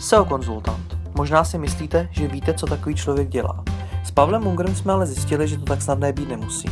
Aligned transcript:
SEO 0.00 0.24
konzultant. 0.24 0.96
Možná 1.16 1.44
si 1.44 1.58
myslíte, 1.58 2.08
že 2.10 2.28
víte, 2.28 2.54
co 2.54 2.66
takový 2.66 2.94
člověk 2.94 3.28
dělá. 3.28 3.64
S 4.04 4.10
Pavlem 4.10 4.42
Mungrem 4.42 4.74
jsme 4.74 4.92
ale 4.92 5.06
zjistili, 5.06 5.48
že 5.48 5.58
to 5.58 5.64
tak 5.64 5.82
snadné 5.82 6.12
být 6.12 6.28
nemusí. 6.28 6.68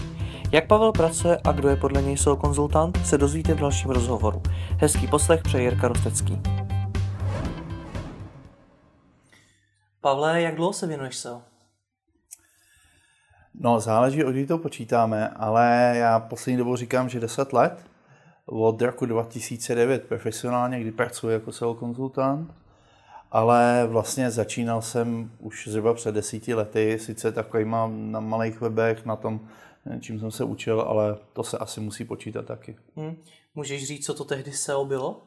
Jak 0.53 0.67
Pavel 0.67 0.93
pracuje 0.93 1.39
a 1.45 1.53
kdo 1.53 1.69
je 1.69 1.77
podle 1.77 2.03
něj 2.03 2.17
SEO 2.17 2.37
konzultant, 2.37 3.07
se 3.07 3.19
dozvíte 3.19 3.55
v 3.55 3.61
dalším 3.61 3.91
rozhovoru. 3.91 4.43
Hezký 4.81 5.07
poslech 5.07 5.43
přeje 5.43 5.63
Jirka 5.63 5.89
Rostecký. 5.89 6.43
Pavle, 10.01 10.43
jak 10.43 10.55
dlouho 10.55 10.73
se 10.73 10.87
věnuješ 10.87 11.17
SEO? 11.17 11.43
No, 13.55 13.81
záleží, 13.81 14.25
od 14.25 14.31
kdy 14.31 14.47
to 14.47 14.59
počítáme, 14.59 15.29
ale 15.29 15.93
já 15.97 16.21
poslední 16.21 16.59
dobou 16.59 16.77
říkám, 16.77 17.09
že 17.09 17.21
10 17.21 17.53
let. 17.53 17.85
Od 18.47 18.83
roku 18.83 19.07
2009 19.07 20.05
profesionálně, 20.05 20.81
kdy 20.81 20.93
pracuji 20.93 21.29
jako 21.29 21.53
SEO 21.53 21.75
konzultant 21.75 22.55
ale 23.31 23.87
vlastně 23.91 24.31
začínal 24.31 24.83
jsem 24.83 25.31
už 25.39 25.69
zhruba 25.69 25.95
před 25.95 26.15
desíti 26.15 26.55
lety, 26.55 26.99
sice 26.99 27.33
takovýma 27.33 27.91
na 27.93 28.21
malých 28.21 28.61
webech, 28.61 29.07
na 29.07 29.17
tom, 29.17 29.41
čím 30.01 30.21
jsem 30.21 30.31
se 30.31 30.45
učil, 30.45 30.81
ale 30.81 31.17
to 31.33 31.45
se 31.45 31.59
asi 31.59 31.81
musí 31.81 32.05
počítat 32.05 32.45
taky. 32.47 32.77
Hmm. 32.97 33.17
Můžeš 33.55 33.87
říct, 33.87 34.07
co 34.07 34.15
to 34.15 34.25
tehdy 34.25 34.53
SEO 34.53 34.85
bylo? 34.85 35.23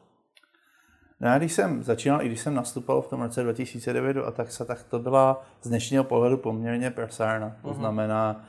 No, 1.20 1.28
já 1.28 1.38
když 1.38 1.52
jsem 1.52 1.82
začínal, 1.82 2.22
i 2.22 2.26
když 2.26 2.40
jsem 2.40 2.54
nastupoval 2.54 3.02
v 3.02 3.08
tom 3.08 3.22
roce 3.22 3.42
2009 3.42 4.16
a 4.16 4.30
tak 4.30 4.52
se, 4.52 4.64
tak 4.64 4.82
to 4.82 4.98
byla 4.98 5.44
z 5.62 5.68
dnešního 5.68 6.04
pohledu 6.04 6.36
poměrně 6.36 6.90
persárna. 6.90 7.56
To 7.62 7.68
mm-hmm. 7.68 7.74
znamená, 7.74 8.44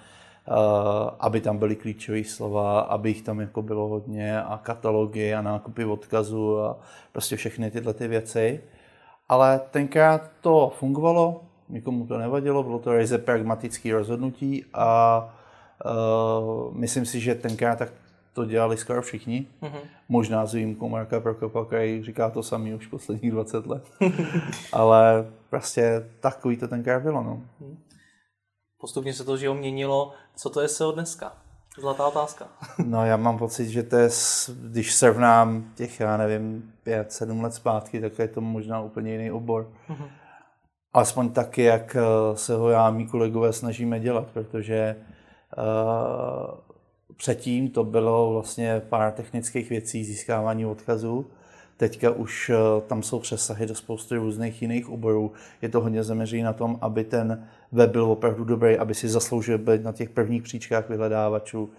uh, 0.48 0.56
aby 1.20 1.42
tam 1.42 1.58
byly 1.58 1.76
klíčové 1.76 2.24
slova, 2.24 2.80
aby 2.80 3.10
jich 3.10 3.22
tam 3.22 3.40
jako 3.40 3.62
bylo 3.62 3.88
hodně 3.88 4.42
a 4.42 4.60
katalogy 4.64 5.34
a 5.34 5.42
nákupy 5.42 5.86
odkazu 5.86 6.60
a 6.60 6.80
prostě 7.12 7.36
všechny 7.36 7.72
tyhle 7.72 7.94
ty 7.94 8.08
věci. 8.08 8.62
Ale 9.30 9.62
tenkrát 9.72 10.32
to 10.42 10.74
fungovalo, 10.80 11.42
nikomu 11.70 12.08
to 12.08 12.18
nevadilo, 12.18 12.64
bylo 12.64 12.80
to 12.80 12.94
ryze 12.94 13.18
pragmatické 13.18 13.94
rozhodnutí 13.94 14.66
a 14.74 15.20
uh, 15.86 16.74
myslím 16.78 17.06
si, 17.06 17.20
že 17.20 17.36
tenkrát 17.36 17.80
tak 17.80 17.92
to 18.34 18.46
dělali 18.46 18.78
skoro 18.78 19.02
všichni. 19.02 19.48
Mm-hmm. 19.62 19.82
Možná 20.10 20.46
s 20.46 20.54
výjimkou 20.54 20.90
Marka 20.90 21.20
Prokopa, 21.20 21.66
který 21.66 22.04
říká 22.04 22.30
to 22.30 22.44
samý 22.44 22.74
už 22.74 22.88
posledních 22.88 23.32
20 23.32 23.66
let. 23.66 23.84
Ale 24.74 25.32
prostě 25.50 26.10
takový 26.20 26.58
to 26.58 26.68
tenkrát 26.68 27.04
bylo. 27.04 27.24
No. 27.24 27.42
Mhm. 27.60 27.78
Postupně 28.78 29.14
se 29.14 29.24
to 29.24 29.38
že 29.38 29.50
měnilo. 29.50 30.14
Co 30.36 30.50
to 30.50 30.62
je 30.62 30.68
SEO 30.68 30.92
dneska? 30.92 31.43
Zlatá 31.80 32.08
otázka. 32.08 32.48
no 32.86 33.06
já 33.06 33.18
mám 33.18 33.38
pocit, 33.38 33.70
že 33.70 33.84
to 33.84 33.96
je, 33.96 34.10
když 34.62 34.94
srovnám 34.94 35.72
těch, 35.76 36.00
já 36.00 36.18
nevím, 36.18 36.74
pět, 36.84 37.12
sedm 37.12 37.44
let 37.44 37.54
zpátky, 37.54 38.02
tak 38.02 38.20
je 38.20 38.28
to 38.28 38.42
možná 38.42 38.82
úplně 38.82 39.12
jiný 39.12 39.32
obor. 39.32 39.70
Mm-hmm. 39.90 40.08
Aspoň 40.94 41.30
taky, 41.30 41.64
jak 41.64 41.96
eh, 41.96 42.38
se 42.38 42.56
ho 42.56 42.70
já 42.70 42.88
a 42.88 42.92
mý 42.92 43.08
kolegové 43.08 43.54
snažíme 43.54 44.00
dělat, 44.00 44.28
protože 44.34 44.96
uh, 45.58 46.74
předtím 47.18 47.70
to 47.70 47.84
bylo 47.84 48.34
vlastně 48.34 48.82
pár 48.90 49.12
technických 49.12 49.70
věcí, 49.70 50.04
získávání 50.04 50.66
odkazů, 50.66 51.26
Teďka 51.84 52.12
už 52.12 52.50
eh, 52.50 52.82
tam 52.88 53.04
jsou 53.04 53.20
přesahy 53.20 53.66
do 53.66 53.76
spousty 53.76 54.16
různých 54.16 54.62
jiných 54.62 54.90
oborů. 54.90 55.32
Je 55.62 55.70
to 55.70 55.82
hodně 55.82 56.04
zaměřené 56.04 56.44
na 56.44 56.54
tom, 56.54 56.78
aby 56.82 57.04
ten 57.04 57.48
web 57.72 57.92
byl 57.92 58.06
opravdu 58.06 58.44
dobrý, 58.44 58.78
aby 58.78 58.96
si 58.96 59.10
zasloužil 59.10 59.58
být 59.58 59.84
na 59.84 59.92
těch 59.92 60.10
prvních 60.10 60.44
příčkách 60.44 60.90
vyhledávačů. 60.90 61.70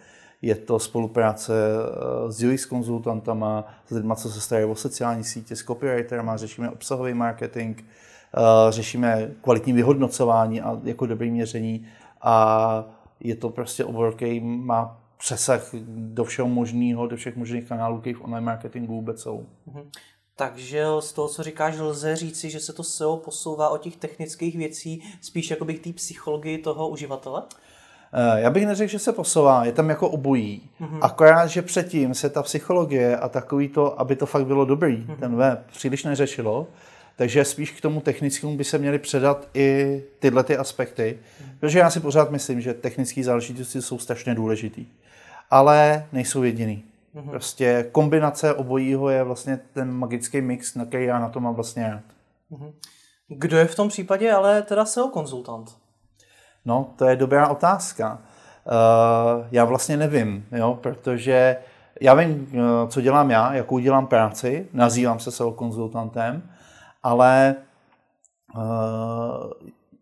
Je 0.42 0.54
to 0.54 0.78
spolupráce 0.78 1.52
eh, 1.56 2.32
s 2.32 2.42
UX 2.42 2.66
konzultantama, 2.66 3.64
s 3.86 3.90
lidmi, 3.90 4.12
co 4.16 4.30
se 4.30 4.40
starají 4.40 4.66
o 4.66 4.74
sociální 4.74 5.24
sítě, 5.24 5.56
s 5.56 5.64
copywriterama, 5.64 6.36
řešíme 6.36 6.70
obsahový 6.70 7.14
marketing, 7.14 7.80
eh, 7.80 8.40
řešíme 8.72 9.30
kvalitní 9.40 9.72
vyhodnocování 9.72 10.60
a 10.60 10.80
jako 10.84 11.06
dobrý 11.06 11.30
měření 11.30 11.86
a 12.22 12.84
je 13.20 13.36
to 13.36 13.50
prostě 13.50 13.84
obor, 13.84 14.14
který 14.14 14.40
má 14.40 15.03
přesah 15.18 15.68
do 15.88 16.24
všeho 16.24 16.48
možného, 16.48 17.06
do 17.06 17.16
všech 17.16 17.36
možných 17.36 17.68
kanálů, 17.68 18.00
které 18.00 18.16
v 18.16 18.24
online 18.24 18.46
marketingu 18.46 18.94
vůbec 18.94 19.22
jsou. 19.22 19.46
Mm-hmm. 19.68 19.84
Takže 20.36 20.84
z 21.00 21.12
toho, 21.12 21.28
co 21.28 21.42
říkáš, 21.42 21.78
lze 21.78 22.16
říci, 22.16 22.50
že 22.50 22.60
se 22.60 22.72
to 22.72 22.82
SEO 22.82 23.16
posouvá 23.16 23.68
od 23.68 23.78
těch 23.78 23.96
technických 23.96 24.56
věcí 24.56 25.02
spíš 25.20 25.50
jako 25.50 25.64
k 25.64 25.78
té 25.78 25.92
psychologii 25.92 26.58
toho 26.58 26.88
uživatele? 26.88 27.42
Eh, 28.12 28.40
já 28.40 28.50
bych 28.50 28.66
neřekl, 28.66 28.90
že 28.90 28.98
se 28.98 29.12
posouvá, 29.12 29.64
je 29.64 29.72
tam 29.72 29.88
jako 29.88 30.08
obojí. 30.08 30.70
Mm-hmm. 30.80 30.98
Akorát, 31.02 31.46
že 31.46 31.62
předtím 31.62 32.14
se 32.14 32.30
ta 32.30 32.42
psychologie 32.42 33.16
a 33.16 33.28
takový 33.28 33.68
to, 33.68 34.00
aby 34.00 34.16
to 34.16 34.26
fakt 34.26 34.46
bylo 34.46 34.64
dobrý, 34.64 34.96
mm-hmm. 34.96 35.16
ten 35.16 35.36
web, 35.36 35.66
příliš 35.72 36.04
neřešilo. 36.04 36.66
Takže 37.16 37.44
spíš 37.44 37.70
k 37.70 37.80
tomu 37.80 38.00
technickému 38.00 38.56
by 38.56 38.64
se 38.64 38.78
měly 38.78 38.98
předat 38.98 39.48
i 39.54 40.02
tyhle 40.18 40.44
ty 40.44 40.56
aspekty, 40.56 41.18
mm-hmm. 41.18 41.58
protože 41.60 41.78
já 41.78 41.90
si 41.90 42.00
pořád 42.00 42.30
myslím, 42.30 42.60
že 42.60 42.74
technické 42.74 43.24
záležitosti 43.24 43.82
jsou 43.82 43.98
strašně 43.98 44.34
důležitý 44.34 44.86
ale 45.54 46.06
nejsou 46.12 46.42
jediný. 46.42 46.84
Mm-hmm. 47.14 47.30
Prostě 47.30 47.88
kombinace 47.92 48.54
obojího 48.54 49.08
je 49.08 49.22
vlastně 49.22 49.60
ten 49.72 49.92
magický 49.92 50.40
mix, 50.40 50.74
na 50.74 50.84
který 50.84 51.04
já 51.04 51.18
na 51.18 51.28
to 51.28 51.40
mám 51.40 51.54
vlastně 51.54 51.88
rád. 51.90 52.02
Mm-hmm. 52.52 52.72
Kdo 53.28 53.56
je 53.56 53.66
v 53.66 53.74
tom 53.74 53.88
případě 53.88 54.32
ale 54.32 54.62
teda 54.62 54.84
SEO 54.84 55.08
konzultant? 55.08 55.76
No, 56.64 56.92
to 56.96 57.04
je 57.04 57.16
dobrá 57.16 57.48
otázka. 57.48 58.18
Uh, 58.18 59.46
já 59.50 59.64
vlastně 59.64 59.96
nevím, 59.96 60.46
jo, 60.52 60.78
protože 60.82 61.56
já 62.00 62.14
vím, 62.14 62.52
uh, 62.52 62.88
co 62.88 63.00
dělám 63.00 63.30
já, 63.30 63.54
jakou 63.54 63.78
dělám 63.78 64.06
práci, 64.06 64.68
nazývám 64.72 65.18
se 65.18 65.30
SEO 65.30 65.52
konzultantem, 65.52 66.42
ale 67.02 67.54
uh, 68.56 68.62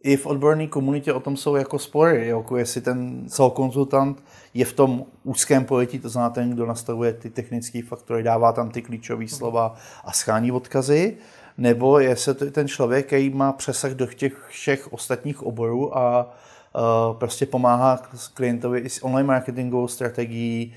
i 0.03 0.17
v 0.17 0.27
odborné 0.27 0.67
komunitě 0.67 1.13
o 1.13 1.21
tom 1.21 1.37
jsou 1.37 1.57
jako 1.57 1.79
spory, 1.79 2.29
jako 2.29 2.57
jestli 2.57 2.81
ten 2.81 3.27
konzultant 3.53 4.25
je 4.55 4.65
v 4.65 4.73
tom 4.73 5.05
úzkém 5.25 5.65
pojetí, 5.65 5.99
to 5.99 6.09
znamená 6.09 6.31
ten, 6.31 6.51
kdo 6.51 6.67
nastavuje 6.67 7.13
ty 7.13 7.31
technické 7.31 7.83
faktory, 7.83 8.23
dává 8.23 8.53
tam 8.53 8.71
ty 8.71 8.83
klíčové 8.83 9.29
slova 9.29 9.75
a 10.05 10.13
schání 10.13 10.53
odkazy, 10.53 11.17
nebo 11.59 11.99
jestli 11.99 12.35
ten 12.35 12.69
člověk, 12.69 13.07
který 13.07 13.31
má 13.31 13.53
přesah 13.53 13.93
do 13.93 14.07
těch 14.07 14.47
všech 14.49 14.93
ostatních 14.93 15.43
oborů 15.43 15.99
a 15.99 16.35
uh, 16.75 17.19
prostě 17.19 17.47
pomáhá 17.47 18.03
klientovi 18.35 18.81
i 18.81 18.89
s 18.89 19.05
online 19.05 19.27
marketingovou 19.27 19.89
strategií, 19.89 20.75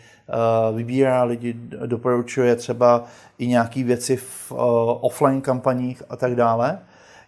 uh, 0.70 0.78
vybírá 0.78 1.24
lidi, 1.24 1.54
doporučuje 1.86 2.56
třeba 2.56 3.04
i 3.38 3.48
nějaké 3.48 3.84
věci 3.84 4.18
v 4.18 4.52
uh, 4.52 4.60
offline 5.02 5.42
kampaních 5.42 6.04
a 6.10 6.16
tak 6.16 6.36
dále. 6.36 6.80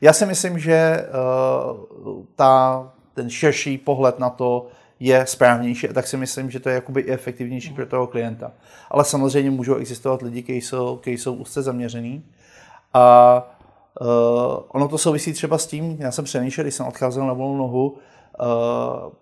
Já 0.01 0.13
si 0.13 0.25
myslím, 0.25 0.59
že 0.59 1.07
uh, 2.07 2.25
ta, 2.35 2.83
ten 3.13 3.29
širší 3.29 3.77
pohled 3.77 4.19
na 4.19 4.29
to 4.29 4.67
je 4.99 5.25
správnější 5.25 5.89
a 5.89 5.93
tak 5.93 6.07
si 6.07 6.17
myslím, 6.17 6.51
že 6.51 6.59
to 6.59 6.69
je 6.69 6.75
jakoby 6.75 7.01
i 7.01 7.11
efektivnější 7.11 7.73
pro 7.73 7.85
toho 7.85 8.07
klienta. 8.07 8.51
Ale 8.89 9.05
samozřejmě 9.05 9.51
můžou 9.51 9.75
existovat 9.75 10.21
lidi, 10.21 10.43
kteří 10.43 10.61
jsou, 10.61 10.97
kteří 10.97 11.17
jsou 11.17 11.33
úzce 11.33 11.61
zaměřený 11.61 12.23
a 12.93 13.43
uh, 14.01 14.07
ono 14.67 14.87
to 14.87 14.97
souvisí 14.97 15.33
třeba 15.33 15.57
s 15.57 15.67
tím, 15.67 15.97
já 15.99 16.11
jsem 16.11 16.25
přemýšlel, 16.25 16.63
když 16.63 16.75
jsem 16.75 16.87
odcházel 16.87 17.27
na 17.27 17.33
volnou 17.33 17.57
nohu, 17.57 17.89
uh, 17.89 19.13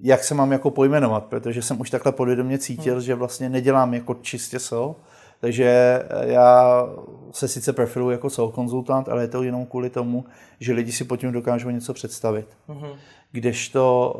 jak 0.00 0.24
se 0.24 0.34
mám 0.34 0.52
jako 0.52 0.70
pojmenovat, 0.70 1.24
protože 1.24 1.62
jsem 1.62 1.80
už 1.80 1.90
takhle 1.90 2.12
podvědomě 2.12 2.58
cítil, 2.58 2.94
hmm. 2.94 3.02
že 3.02 3.14
vlastně 3.14 3.48
nedělám 3.48 3.94
jako 3.94 4.14
čistě 4.14 4.58
SEO, 4.58 4.96
takže 5.40 6.02
já 6.20 6.82
se 7.30 7.48
sice 7.48 7.72
preferuji 7.72 8.10
jako 8.10 8.50
konzultant, 8.50 9.08
ale 9.08 9.22
je 9.22 9.28
to 9.28 9.42
jenom 9.42 9.66
kvůli 9.66 9.90
tomu, 9.90 10.24
že 10.60 10.72
lidi 10.72 10.92
si 10.92 11.04
pod 11.04 11.16
tím 11.16 11.32
dokážou 11.32 11.70
něco 11.70 11.94
představit. 11.94 12.46
Mm-hmm. 12.68 12.96
Kdežto 13.32 14.14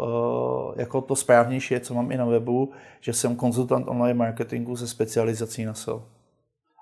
uh, 0.68 0.80
jako 0.80 1.00
to 1.00 1.16
správnější 1.16 1.74
je, 1.74 1.80
co 1.80 1.94
mám 1.94 2.12
i 2.12 2.16
na 2.16 2.24
webu, 2.24 2.70
že 3.00 3.12
jsem 3.12 3.36
konzultant 3.36 3.88
online 3.88 4.18
marketingu 4.18 4.76
se 4.76 4.86
specializací 4.86 5.64
na 5.64 5.74
SEO. 5.74 6.02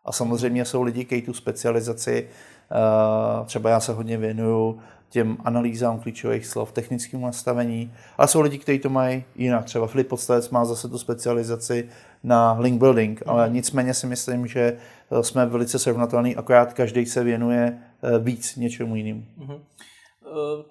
A 0.05 0.12
samozřejmě 0.12 0.65
jsou 0.65 0.83
lidi, 0.83 1.05
kteří 1.05 1.22
tu 1.22 1.33
specializaci, 1.33 2.28
uh, 3.41 3.47
třeba 3.47 3.71
já 3.71 3.80
se 3.80 3.92
hodně 3.92 4.19
věnuju 4.19 4.78
těm 5.15 5.37
analýzám 5.45 6.01
klíčových 6.01 6.47
slov, 6.47 6.72
technickému 6.72 7.27
nastavení, 7.27 7.93
ale 8.19 8.28
jsou 8.28 8.41
lidi, 8.41 8.59
kteří 8.59 8.78
to 8.78 8.91
mají 8.91 9.25
jinak. 9.37 9.65
Třeba 9.65 9.87
Filip 9.87 10.09
Podstavec 10.09 10.51
má 10.51 10.65
zase 10.65 10.89
tu 10.89 10.99
specializaci 10.99 11.89
na 12.22 12.53
link 12.59 12.78
building, 12.78 13.21
mm. 13.21 13.31
ale 13.31 13.51
nicméně 13.51 13.95
si 13.95 14.07
myslím, 14.07 14.47
že 14.47 14.61
eh, 14.61 15.22
jsme 15.22 15.47
velice 15.47 15.78
srovnatelní, 15.78 16.37
akorát 16.37 16.72
každý 16.72 17.07
se 17.07 17.25
věnuje 17.25 17.78
eh, 18.03 18.19
víc 18.19 18.57
něčemu 18.57 18.97
jinému. 18.97 19.25
Mm. 19.37 19.59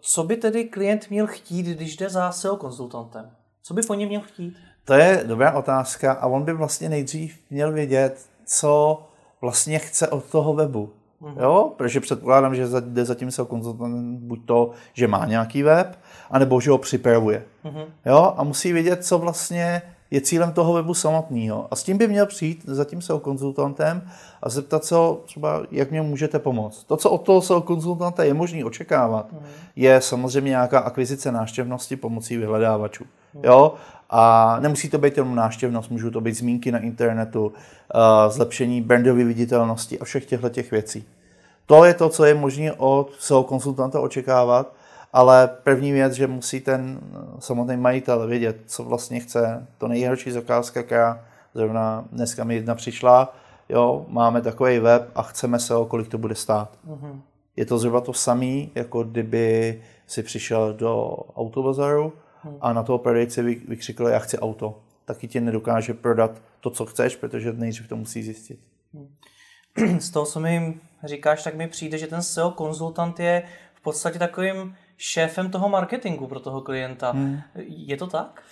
Co 0.02 0.24
by 0.24 0.38
tedy 0.38 0.66
klient 0.66 1.10
měl 1.10 1.28
chtít, 1.28 1.66
když 1.66 1.98
jde 1.98 2.10
za 2.10 2.32
SEO 2.32 2.58
konzultantem? 2.58 3.32
Co 3.64 3.74
by 3.74 3.82
po 3.82 3.94
něm 3.94 4.10
měl 4.10 4.22
chtít? 4.22 4.58
To 4.86 4.94
je 4.94 5.24
dobrá 5.28 5.52
otázka 5.52 6.14
a 6.14 6.28
on 6.28 6.44
by 6.44 6.54
vlastně 6.54 6.90
nejdřív 6.90 7.40
měl 7.50 7.72
vědět, 7.72 8.26
co 8.46 9.04
vlastně 9.42 9.80
chce 9.80 10.08
od 10.08 10.24
toho 10.24 10.54
webu. 10.54 10.94
Mm-hmm. 11.24 11.42
Jo, 11.42 11.74
protože 11.78 12.00
předpokládám, 12.00 12.56
že 12.56 12.68
jde 12.80 13.06
zatím 13.06 13.32
se 13.32 13.46
konzultant 13.48 14.20
buď 14.20 14.40
to, 14.46 14.72
že 14.94 15.08
má 15.08 15.26
nějaký 15.26 15.64
web, 15.64 16.00
anebo 16.32 16.62
že 16.62 16.72
ho 16.72 16.78
připravuje. 16.78 17.44
Mm-hmm. 17.66 17.86
Jo, 18.06 18.34
a 18.38 18.44
musí 18.44 18.74
vědět, 18.74 19.06
co 19.06 19.18
vlastně 19.18 19.82
je 20.14 20.22
cílem 20.22 20.52
toho 20.52 20.74
webu 20.74 20.94
samotného. 20.94 21.68
A 21.72 21.76
s 21.76 21.84
tím 21.84 21.98
by 21.98 22.08
měl 22.08 22.26
přijít 22.26 22.64
za 22.66 22.86
tím 22.86 23.02
SEO 23.02 23.20
konzultantem 23.20 24.02
a 24.42 24.50
zeptat 24.50 24.86
se 24.86 24.96
ho 24.96 25.22
třeba, 25.26 25.62
jak 25.72 25.92
mě 25.92 26.02
můžete 26.02 26.40
pomoct. 26.40 26.84
To, 26.84 26.98
co 26.98 27.10
od 27.10 27.18
toho 27.18 27.42
SEO 27.42 27.62
konzultanta 27.62 28.24
je 28.24 28.34
možný 28.34 28.64
očekávat, 28.64 29.32
mm. 29.32 29.40
je 29.76 30.02
samozřejmě 30.02 30.50
nějaká 30.50 30.80
akvizice 30.80 31.32
návštěvnosti 31.32 31.96
pomocí 31.96 32.38
vyhledávačů. 32.38 33.04
Mm. 33.34 33.42
Jo? 33.44 33.74
A 34.10 34.58
nemusí 34.60 34.90
to 34.90 34.98
být 34.98 35.18
jenom 35.18 35.36
návštěvnost, 35.36 35.92
můžou 35.92 36.10
to 36.10 36.22
být 36.22 36.34
zmínky 36.34 36.72
na 36.72 36.80
internetu, 36.80 37.46
uh, 37.46 37.52
zlepšení 38.32 38.82
brandové 38.82 39.24
viditelnosti 39.24 40.00
a 40.00 40.06
všech 40.06 40.26
těchto 40.26 40.50
těch 40.50 40.72
věcí. 40.72 41.06
To 41.66 41.86
je 41.86 41.94
to, 41.94 42.10
co 42.10 42.26
je 42.26 42.34
možné 42.34 42.72
od 42.72 43.12
SEO 43.20 43.44
konzultanta 43.44 44.00
očekávat, 44.00 44.74
ale 45.14 45.50
první 45.64 45.92
věc, 45.92 46.14
že 46.14 46.28
musí 46.28 46.62
ten 46.62 47.00
samotný 47.40 47.78
majitel 47.78 48.28
vědět, 48.28 48.58
co 48.66 48.84
vlastně 48.84 49.20
chce. 49.20 49.68
To 49.78 49.88
nejhorší 49.88 50.32
zakázka, 50.32 50.84
která 50.84 51.26
zrovna 51.54 52.06
dneska 52.12 52.44
mi 52.44 52.56
jedna 52.56 52.76
přišla, 52.76 53.36
jo, 53.70 54.06
máme 54.10 54.42
takový 54.42 54.80
web 54.80 55.10
a 55.16 55.22
chceme 55.22 55.60
se 55.60 55.76
o 55.76 55.86
kolik 55.86 56.08
to 56.08 56.18
bude 56.18 56.36
stát. 56.36 56.70
Mm-hmm. 56.88 57.20
Je 57.56 57.66
to 57.66 57.78
zhruba 57.78 58.02
to 58.02 58.14
samé, 58.14 58.66
jako 58.76 59.04
kdyby 59.04 59.82
si 60.08 60.24
přišel 60.24 60.74
do 60.74 61.18
autobazaru. 61.36 62.14
A 62.62 62.74
na 62.74 62.84
toho 62.84 62.98
prodejce 62.98 63.42
vykřikl, 63.42 64.08
já 64.08 64.20
chci 64.20 64.40
auto. 64.40 64.80
Taky 65.06 65.28
ti 65.28 65.42
nedokáže 65.42 65.94
prodat 65.94 66.42
to, 66.60 66.70
co 66.70 66.86
chceš, 66.86 67.16
protože 67.16 67.54
nejdřív 67.54 67.88
to 67.88 67.96
musí 67.96 68.24
zjistit. 68.24 68.60
Mm. 68.94 70.00
Z 70.00 70.10
toho, 70.10 70.26
co 70.26 70.40
mi 70.40 70.78
říkáš, 71.04 71.44
tak 71.44 71.56
mi 71.56 71.68
přijde, 71.68 71.98
že 71.98 72.08
ten 72.08 72.22
SEO 72.22 72.52
konzultant 72.52 73.20
je 73.20 73.44
v 73.74 73.82
podstatě 73.82 74.20
takovým 74.20 74.76
šéfem 74.98 75.52
toho 75.52 75.70
marketingu 75.70 76.28
pro 76.28 76.40
toho 76.40 76.62
klienta. 76.62 77.12
Hmm. 77.12 77.40
Je 77.68 77.98
to 77.98 78.08
tak? 78.08 78.44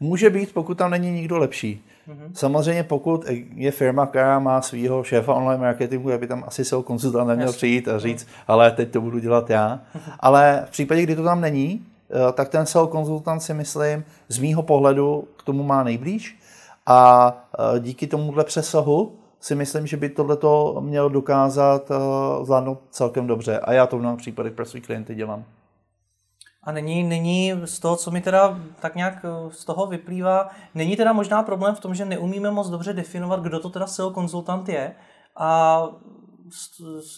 Může 0.00 0.30
být, 0.30 0.52
pokud 0.52 0.78
tam 0.78 0.90
není 0.90 1.10
nikdo 1.10 1.38
lepší. 1.38 1.84
Mm-hmm. 2.08 2.32
Samozřejmě 2.32 2.84
pokud 2.84 3.24
je 3.54 3.70
firma, 3.70 4.06
která 4.06 4.38
má 4.38 4.62
svého 4.62 5.04
šéfa 5.04 5.34
online 5.34 5.62
marketingu, 5.62 6.12
aby 6.12 6.26
tam 6.26 6.44
asi 6.46 6.64
SEO 6.64 6.82
konzultant 6.82 7.28
neměl 7.28 7.52
přijít 7.52 7.88
a 7.88 7.98
říct, 7.98 8.24
mm-hmm. 8.24 8.44
ale 8.46 8.70
teď 8.70 8.90
to 8.90 9.00
budu 9.00 9.18
dělat 9.18 9.50
já. 9.50 9.80
Mm-hmm. 9.94 10.12
Ale 10.20 10.62
v 10.66 10.70
případě, 10.70 11.02
kdy 11.02 11.16
to 11.16 11.22
tam 11.22 11.40
není, 11.40 11.86
tak 12.32 12.48
ten 12.48 12.66
SEO 12.66 12.86
konzultant 12.86 13.40
si 13.40 13.54
myslím, 13.54 14.04
z 14.28 14.38
mýho 14.38 14.62
pohledu 14.62 15.28
k 15.36 15.42
tomu 15.42 15.62
má 15.62 15.82
nejblíž 15.82 16.38
a 16.88 17.32
eh, 17.58 17.80
díky 17.80 18.06
tomuhle 18.06 18.44
přesahu 18.44 19.18
si 19.40 19.54
myslím, 19.54 19.86
že 19.86 19.96
by 19.96 20.08
tohleto 20.08 20.76
měl 20.80 21.10
dokázat 21.10 21.90
eh, 21.90 22.44
zvládnout 22.44 22.80
celkem 22.90 23.26
dobře. 23.26 23.58
A 23.58 23.72
já 23.72 23.86
to 23.86 23.96
v 23.96 24.00
mnoha 24.00 24.16
případech 24.16 24.52
pro 24.52 24.64
své 24.64 24.80
klienty 24.80 25.14
dělám. 25.14 25.44
A 26.62 26.72
není, 26.72 27.02
není 27.02 27.52
z 27.64 27.78
toho, 27.78 27.96
co 27.96 28.10
mi 28.10 28.20
teda 28.20 28.60
tak 28.80 28.94
nějak 28.94 29.24
eh, 29.24 29.50
z 29.50 29.64
toho 29.64 29.86
vyplývá, 29.86 30.48
není 30.74 30.96
teda 30.96 31.12
možná 31.12 31.42
problém 31.42 31.74
v 31.74 31.80
tom, 31.80 31.94
že 31.94 32.04
neumíme 32.04 32.50
moc 32.50 32.68
dobře 32.68 32.92
definovat, 32.92 33.40
kdo 33.40 33.60
to 33.60 33.70
teda 33.70 33.86
SEO 33.86 34.10
konzultant 34.10 34.68
je 34.68 34.94
a 35.36 35.82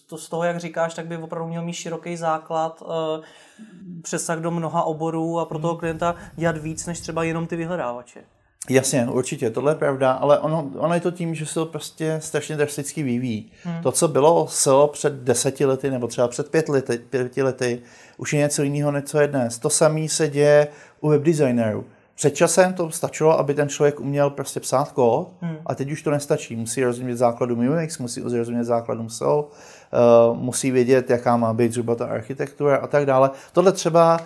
to 0.06 0.19
z 0.19 0.29
toho, 0.29 0.44
jak 0.44 0.61
říkáš, 0.61 0.94
tak 0.94 1.06
by 1.06 1.17
opravdu 1.17 1.49
měl 1.49 1.62
mít 1.62 1.73
široký 1.73 2.17
základ, 2.17 2.82
eh, 2.82 3.23
přesah 4.03 4.38
do 4.38 4.50
mnoha 4.50 4.82
oborů 4.82 5.38
a 5.38 5.44
pro 5.44 5.59
toho 5.59 5.77
klienta 5.77 6.15
dělat 6.37 6.59
víc, 6.59 6.87
než 6.87 7.00
třeba 7.00 7.25
jenom 7.25 7.47
ty 7.47 7.56
vyhledávače. 7.56 8.21
Jasně, 8.69 9.06
určitě, 9.06 9.50
tohle 9.50 9.73
je 9.73 9.77
pravda, 9.77 10.12
ale 10.12 10.38
ono, 10.38 10.71
ono 10.77 10.94
je 10.94 11.00
to 11.00 11.11
tím, 11.11 11.35
že 11.35 11.47
se 11.47 11.55
to 11.55 11.67
prostě 11.67 12.17
strašně 12.23 12.56
drasticky 12.56 13.03
vyvíjí. 13.03 13.53
Hmm. 13.65 13.82
To, 13.82 13.93
co 13.93 14.09
bylo 14.09 14.49
SEO 14.49 14.87
před 14.87 15.12
deseti 15.12 15.65
lety 15.65 15.91
nebo 15.91 16.06
třeba 16.06 16.29
před 16.29 16.50
pět 16.50 16.69
lety, 16.69 16.99
pěti 16.99 17.43
lety, 17.43 17.83
už 18.17 18.33
je 18.33 18.38
něco 18.38 18.62
jiného, 18.62 18.91
než 18.91 19.05
co 19.05 19.21
je 19.21 19.29
dnes. 19.29 19.59
To 19.59 19.71
samé 19.71 20.09
se 20.09 20.29
děje 20.29 20.69
u 21.00 21.09
webdesignerů. 21.09 21.87
Před 22.21 22.35
časem 22.35 22.73
to 22.73 22.91
stačilo, 22.91 23.39
aby 23.39 23.55
ten 23.55 23.69
člověk 23.69 24.01
uměl 24.01 24.31
prostě 24.31 24.61
psát 24.61 24.93
kód 24.93 25.29
hmm. 25.41 25.57
a 25.67 25.75
teď 25.75 25.93
už 25.93 26.03
to 26.03 26.11
nestačí. 26.11 26.57
Musí 26.57 26.85
rozumět 26.85 27.17
základům 27.17 27.69
UX, 27.69 27.99
musí 27.99 28.21
rozumět 28.21 28.65
základům 28.65 29.11
SEO, 29.11 29.49
uh, 30.31 30.37
musí 30.37 30.71
vědět, 30.71 31.11
jaká 31.11 31.37
má 31.37 31.55
být 31.55 31.73
zhruba 31.73 31.95
ta 31.95 32.07
architektura 32.07 32.77
a 32.77 32.87
tak 32.87 33.07
dále. 33.07 33.31
Tohle 33.53 33.73
třeba 33.73 34.21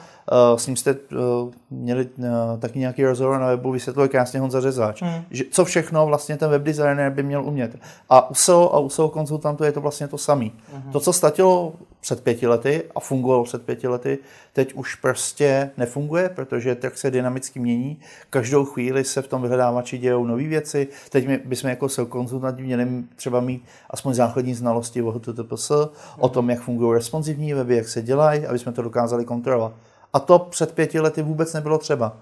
s 0.57 0.67
ním 0.67 0.77
jste 0.77 0.93
uh, 0.93 1.53
měli 1.71 2.09
uh, 2.19 2.25
taky 2.59 2.79
nějaký 2.79 3.05
rozhovor 3.05 3.41
na 3.41 3.47
webu, 3.47 3.73
vysvětluje 3.73 4.09
krásně 4.09 4.41
Honza 4.41 4.61
Řezáč, 4.61 5.03
hmm. 5.03 5.25
že 5.31 5.45
co 5.51 5.65
všechno 5.65 6.07
vlastně 6.07 6.37
ten 6.37 6.51
webdesigner 6.51 7.13
by 7.13 7.23
měl 7.23 7.45
umět. 7.45 7.77
A 8.09 8.31
u 8.31 8.35
SEO 8.35 8.75
a 8.75 8.79
u 8.79 8.89
SEO 8.89 9.09
konzultantu 9.09 9.65
je 9.65 9.73
to 9.73 9.81
vlastně 9.81 10.09
to 10.09 10.19
samé. 10.19 10.51
Hmm. 10.73 10.93
To, 10.93 11.01
co 11.01 11.13
statilo 11.13 11.73
před 12.01 12.21
pěti 12.21 12.47
lety 12.47 12.83
a 12.95 13.01
fungovalo 13.01 13.45
před 13.45 13.63
pěti 13.63 13.89
lety, 13.89 14.19
teď 14.53 14.75
už 14.75 14.95
prostě 14.95 15.71
nefunguje, 15.77 16.29
protože 16.29 16.75
tak 16.75 16.99
se 16.99 17.11
dynamicky 17.11 17.61
mění. 17.61 17.99
Každou 18.31 18.65
chvíli 18.65 19.05
se 19.05 19.23
v 19.23 19.29
tom 19.29 19.43
vyhledávači 19.43 19.99
dějou 19.99 20.25
nové 20.25 20.43
věci. 20.43 20.89
Teď 21.11 21.27
my 21.27 21.41
bychom 21.45 21.71
jako 21.71 21.89
SEO 21.89 22.07
konzultanti 22.07 22.63
měli 22.63 22.89
třeba 23.17 23.41
mít 23.41 23.65
aspoň 23.91 24.15
základní 24.15 24.55
znalosti 24.55 25.03
o 25.03 25.11
HTTPS, 25.11 25.71
hmm. 25.71 25.89
o 26.19 26.29
tom, 26.29 26.51
jak 26.51 26.61
fungují 26.61 26.95
responsivní 26.95 27.55
weby, 27.55 27.77
jak 27.77 27.89
se 27.89 28.03
dělají, 28.03 28.47
aby 28.47 28.59
jsme 28.59 28.73
to 28.73 28.83
dokázali 28.83 29.25
kontrolovat. 29.25 29.73
A 30.15 30.21
to 30.21 30.39
před 30.39 30.73
pěti 30.73 31.01
lety 31.01 31.23
vůbec 31.23 31.53
nebylo 31.53 31.79
třeba. 31.79 32.17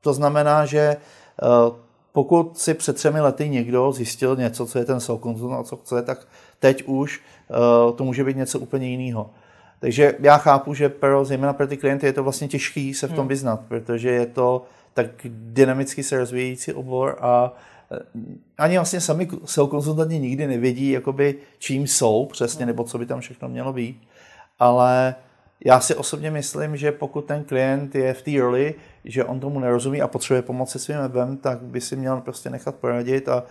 To 0.00 0.12
znamená, 0.12 0.66
že 0.66 0.78
eh, 0.78 0.96
pokud 2.12 2.58
si 2.58 2.74
před 2.74 2.96
třemi 2.96 3.20
lety 3.20 3.48
někdo 3.48 3.92
zjistil 3.92 4.36
něco, 4.36 4.66
co 4.66 4.78
je 4.78 4.84
ten 4.84 4.98
konzultant 5.20 5.60
a 5.60 5.68
co 5.68 5.76
chce, 5.76 6.02
tak 6.02 6.26
teď 6.60 6.82
už 6.86 7.20
eh, 7.50 7.92
to 7.92 8.04
může 8.04 8.24
být 8.24 8.36
něco 8.36 8.58
úplně 8.58 8.88
jiného. 8.88 9.30
Takže 9.80 10.14
já 10.18 10.38
chápu, 10.38 10.74
že 10.74 10.88
pro, 10.88 11.24
zejména 11.24 11.52
pro 11.52 11.66
ty 11.66 11.76
klienty 11.76 12.06
je 12.06 12.12
to 12.12 12.22
vlastně 12.22 12.48
těžký 12.48 12.94
se 12.94 13.06
v 13.06 13.10
tom 13.10 13.18
hmm. 13.18 13.28
vyznat, 13.28 13.60
protože 13.68 14.10
je 14.10 14.26
to 14.26 14.64
tak 14.94 15.06
dynamicky 15.28 16.02
se 16.02 16.18
rozvíjející 16.18 16.72
obor 16.72 17.16
a 17.20 17.54
eh, 17.92 17.98
ani 18.58 18.76
vlastně 18.78 19.00
sami 19.00 19.28
konzultanti 19.70 20.18
nikdy 20.18 20.46
nevědí, 20.46 20.90
jakoby, 20.90 21.34
čím 21.58 21.86
jsou 21.86 22.26
přesně, 22.26 22.64
hmm. 22.64 22.66
nebo 22.66 22.84
co 22.84 22.98
by 22.98 23.06
tam 23.06 23.20
všechno 23.20 23.48
mělo 23.48 23.72
být. 23.72 24.02
Ale 24.58 25.14
já 25.64 25.80
si 25.80 25.94
osobně 25.94 26.30
myslím, 26.30 26.76
že 26.76 26.92
pokud 26.92 27.24
ten 27.24 27.44
klient 27.44 27.94
je 27.94 28.14
v 28.14 28.22
té 28.22 28.40
roli, 28.40 28.74
že 29.04 29.24
on 29.24 29.40
tomu 29.40 29.60
nerozumí 29.60 30.02
a 30.02 30.08
potřebuje 30.08 30.42
pomoc 30.42 30.70
se 30.70 30.78
svým 30.78 30.98
webem, 30.98 31.36
tak 31.36 31.62
by 31.62 31.80
si 31.80 31.96
měl 31.96 32.20
prostě 32.20 32.50
nechat 32.50 32.74
poradit 32.74 33.28
a 33.28 33.44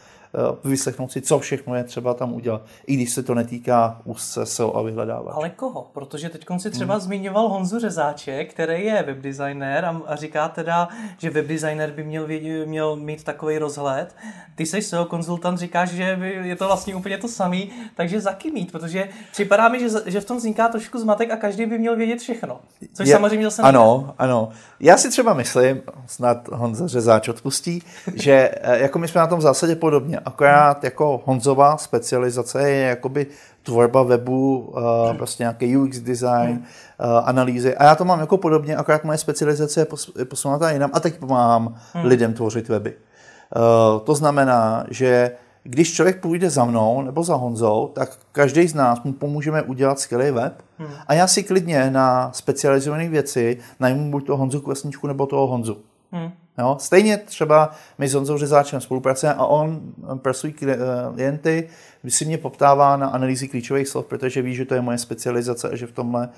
vyslechnout 0.63 1.11
si, 1.11 1.21
co 1.21 1.39
všechno 1.39 1.75
je 1.75 1.83
třeba 1.83 2.13
tam 2.13 2.33
udělat, 2.33 2.61
i 2.87 2.93
když 2.95 3.09
se 3.09 3.23
to 3.23 3.35
netýká 3.35 4.01
úzce 4.03 4.45
SEO 4.45 4.77
a 4.77 4.81
vyhledávat. 4.81 5.35
Ale 5.35 5.49
koho? 5.49 5.89
Protože 5.93 6.29
teď 6.29 6.45
si 6.57 6.71
třeba 6.71 6.93
hmm. 6.93 7.01
zmiňoval 7.01 7.47
Honzu 7.47 7.79
Řezáče, 7.79 8.45
který 8.45 8.85
je 8.85 9.03
webdesigner 9.03 9.85
a, 9.85 10.01
a 10.05 10.15
říká 10.15 10.49
teda, 10.49 10.87
že 11.17 11.29
webdesigner 11.29 11.91
by 11.91 12.03
měl, 12.03 12.27
vědět, 12.27 12.65
měl 12.65 12.95
mít 12.95 13.23
takový 13.23 13.57
rozhled. 13.57 14.15
Ty 14.55 14.65
jsi 14.65 14.81
SEO 14.81 15.05
konzultant, 15.05 15.59
říkáš, 15.59 15.89
že 15.89 16.19
je 16.43 16.55
to 16.55 16.65
vlastně 16.65 16.95
úplně 16.95 17.17
to 17.17 17.27
samý, 17.27 17.71
takže 17.95 18.21
za 18.21 18.33
kým 18.33 18.53
mít? 18.53 18.71
Protože 18.71 19.09
připadá 19.31 19.69
mi, 19.69 19.79
že, 19.79 19.89
že 20.05 20.21
v 20.21 20.25
tom 20.25 20.37
vzniká 20.37 20.67
trošku 20.67 20.99
zmatek 20.99 21.31
a 21.31 21.35
každý 21.35 21.65
by 21.65 21.79
měl 21.79 21.95
vědět 21.95 22.19
všechno. 22.19 22.59
Což 22.93 23.07
je, 23.07 23.13
samozřejmě 23.13 23.45
zase 23.45 23.61
Ano, 23.61 23.97
nejde. 23.97 24.13
ano. 24.17 24.49
Já 24.79 24.97
si 24.97 25.09
třeba 25.09 25.33
myslím, 25.33 25.81
snad 26.07 26.47
Honza 26.47 26.87
Řezáč 26.87 27.27
odpustí, 27.27 27.83
že 28.13 28.51
eh, 28.53 28.79
jako 28.79 28.99
my 28.99 29.07
jsme 29.07 29.21
na 29.21 29.27
tom 29.27 29.39
v 29.39 29.41
zásadě 29.41 29.75
podobně 29.75 30.19
akorát 30.27 30.83
jako 30.83 31.21
Honzová 31.25 31.77
specializace 31.77 32.69
je 32.71 32.87
jakoby 32.87 33.27
tvorba 33.63 34.03
webu, 34.03 34.59
uh, 34.59 35.17
prostě 35.17 35.43
nějaký 35.43 35.77
UX 35.77 35.99
design, 35.99 36.51
uh, 36.59 37.29
analýzy. 37.29 37.75
A 37.75 37.83
já 37.83 37.95
to 37.95 38.05
mám 38.05 38.19
jako 38.19 38.37
podobně, 38.37 38.75
akorát 38.75 39.03
moje 39.03 39.17
specializace 39.17 39.87
je 40.19 40.25
posunutá 40.25 40.71
jinam 40.71 40.89
a 40.93 40.99
teď 40.99 41.17
pomáhám 41.19 41.75
hmm. 41.93 42.05
lidem 42.05 42.33
tvořit 42.33 42.69
weby. 42.69 42.93
Uh, 42.93 44.01
to 44.03 44.15
znamená, 44.15 44.85
že 44.89 45.31
když 45.63 45.93
člověk 45.93 46.21
půjde 46.21 46.49
za 46.49 46.65
mnou 46.65 47.01
nebo 47.01 47.23
za 47.23 47.35
Honzou, 47.35 47.91
tak 47.95 48.17
každý 48.31 48.67
z 48.67 48.73
nás 48.73 49.03
mu 49.03 49.13
pomůžeme 49.13 49.61
udělat 49.61 49.99
skvělý 49.99 50.31
web 50.31 50.61
hmm. 50.77 50.89
a 51.07 51.13
já 51.13 51.27
si 51.27 51.43
klidně 51.43 51.91
na 51.91 52.31
specializované 52.33 53.09
věci 53.09 53.57
najmu 53.79 54.11
buď 54.11 54.27
to 54.27 54.37
Honzu 54.37 54.61
Kvesničku 54.61 55.07
nebo 55.07 55.25
toho 55.25 55.47
Honzu. 55.47 55.77
Hmm. 56.11 56.31
Jo? 56.59 56.77
Stejně 56.79 57.17
třeba 57.17 57.71
my 57.97 58.07
s 58.07 58.13
Honzou 58.13 58.37
Řezáčem 58.37 58.81
spolupracujeme 58.81 59.39
a 59.39 59.45
on 59.45 59.81
pro 60.15 60.33
své 60.33 60.51
klienty 60.51 61.69
si 62.07 62.25
mě 62.25 62.37
poptává 62.37 62.97
na 62.97 63.07
analýzy 63.07 63.47
klíčových 63.47 63.87
slov, 63.87 64.05
protože 64.05 64.41
ví, 64.41 64.55
že 64.55 64.65
to 64.65 64.73
je 64.73 64.81
moje 64.81 64.97
specializace 64.97 65.69
a 65.69 65.75
že 65.75 65.87
v 65.87 65.91
tomhle 65.91 66.29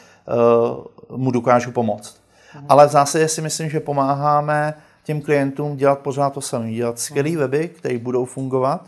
uh, 1.10 1.18
mu 1.18 1.32
dokážu 1.32 1.72
pomoct. 1.72 2.22
Mhm. 2.56 2.66
Ale 2.70 2.88
v 2.88 2.92
zásadě 2.92 3.28
si 3.28 3.42
myslím, 3.42 3.70
že 3.70 3.80
pomáháme 3.80 4.74
těm 5.04 5.22
klientům 5.22 5.76
dělat 5.76 6.00
pořád 6.00 6.34
to 6.34 6.42
samé, 6.42 6.72
dělat 6.72 7.00
skvělé 7.00 7.30
mhm. 7.30 7.40
weby, 7.40 7.68
které 7.68 7.98
budou 7.98 8.26
fungovat 8.26 8.86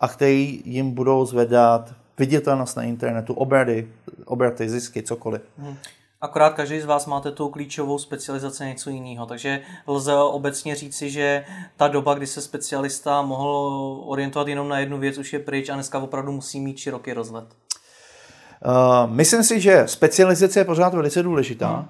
a 0.00 0.08
které 0.08 0.30
jim 0.64 0.90
budou 0.90 1.26
zvedat 1.26 1.94
viditelnost 2.18 2.76
na 2.76 2.82
internetu, 2.82 3.34
obraty, 3.34 3.88
obraty, 4.24 4.68
zisky, 4.68 5.02
cokoliv. 5.02 5.42
Mhm. 5.58 5.76
Akorát 6.24 6.54
každý 6.54 6.80
z 6.80 6.84
vás 6.84 7.06
máte 7.06 7.32
tu 7.32 7.48
klíčovou 7.48 7.98
specializaci 7.98 8.64
něco 8.64 8.90
jiného, 8.90 9.26
takže 9.26 9.60
lze 9.86 10.14
obecně 10.14 10.74
říci, 10.74 11.10
že 11.10 11.44
ta 11.76 11.88
doba, 11.88 12.14
kdy 12.14 12.26
se 12.26 12.40
specialista 12.40 13.22
mohl 13.22 14.02
orientovat 14.06 14.48
jenom 14.48 14.68
na 14.68 14.78
jednu 14.78 14.98
věc, 14.98 15.18
už 15.18 15.32
je 15.32 15.38
pryč 15.38 15.68
a 15.68 15.74
dneska 15.74 15.98
opravdu 15.98 16.32
musí 16.32 16.60
mít 16.60 16.78
široký 16.78 17.12
rozhled. 17.12 17.44
Uh, 17.44 19.10
myslím 19.10 19.42
si, 19.42 19.60
že 19.60 19.82
specializace 19.86 20.60
je 20.60 20.64
pořád 20.64 20.94
velice 20.94 21.22
důležitá, 21.22 21.76
hmm. 21.76 21.88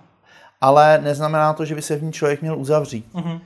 ale 0.61 1.01
neznamená 1.03 1.53
to, 1.53 1.65
že 1.65 1.75
by 1.75 1.83
se 1.83 1.97
v 1.97 2.03
ní 2.03 2.13
člověk 2.13 2.43
měl 2.43 2.59
uzavřít. 2.59 3.07
Hmm. 3.15 3.33
Uh, 3.33 3.41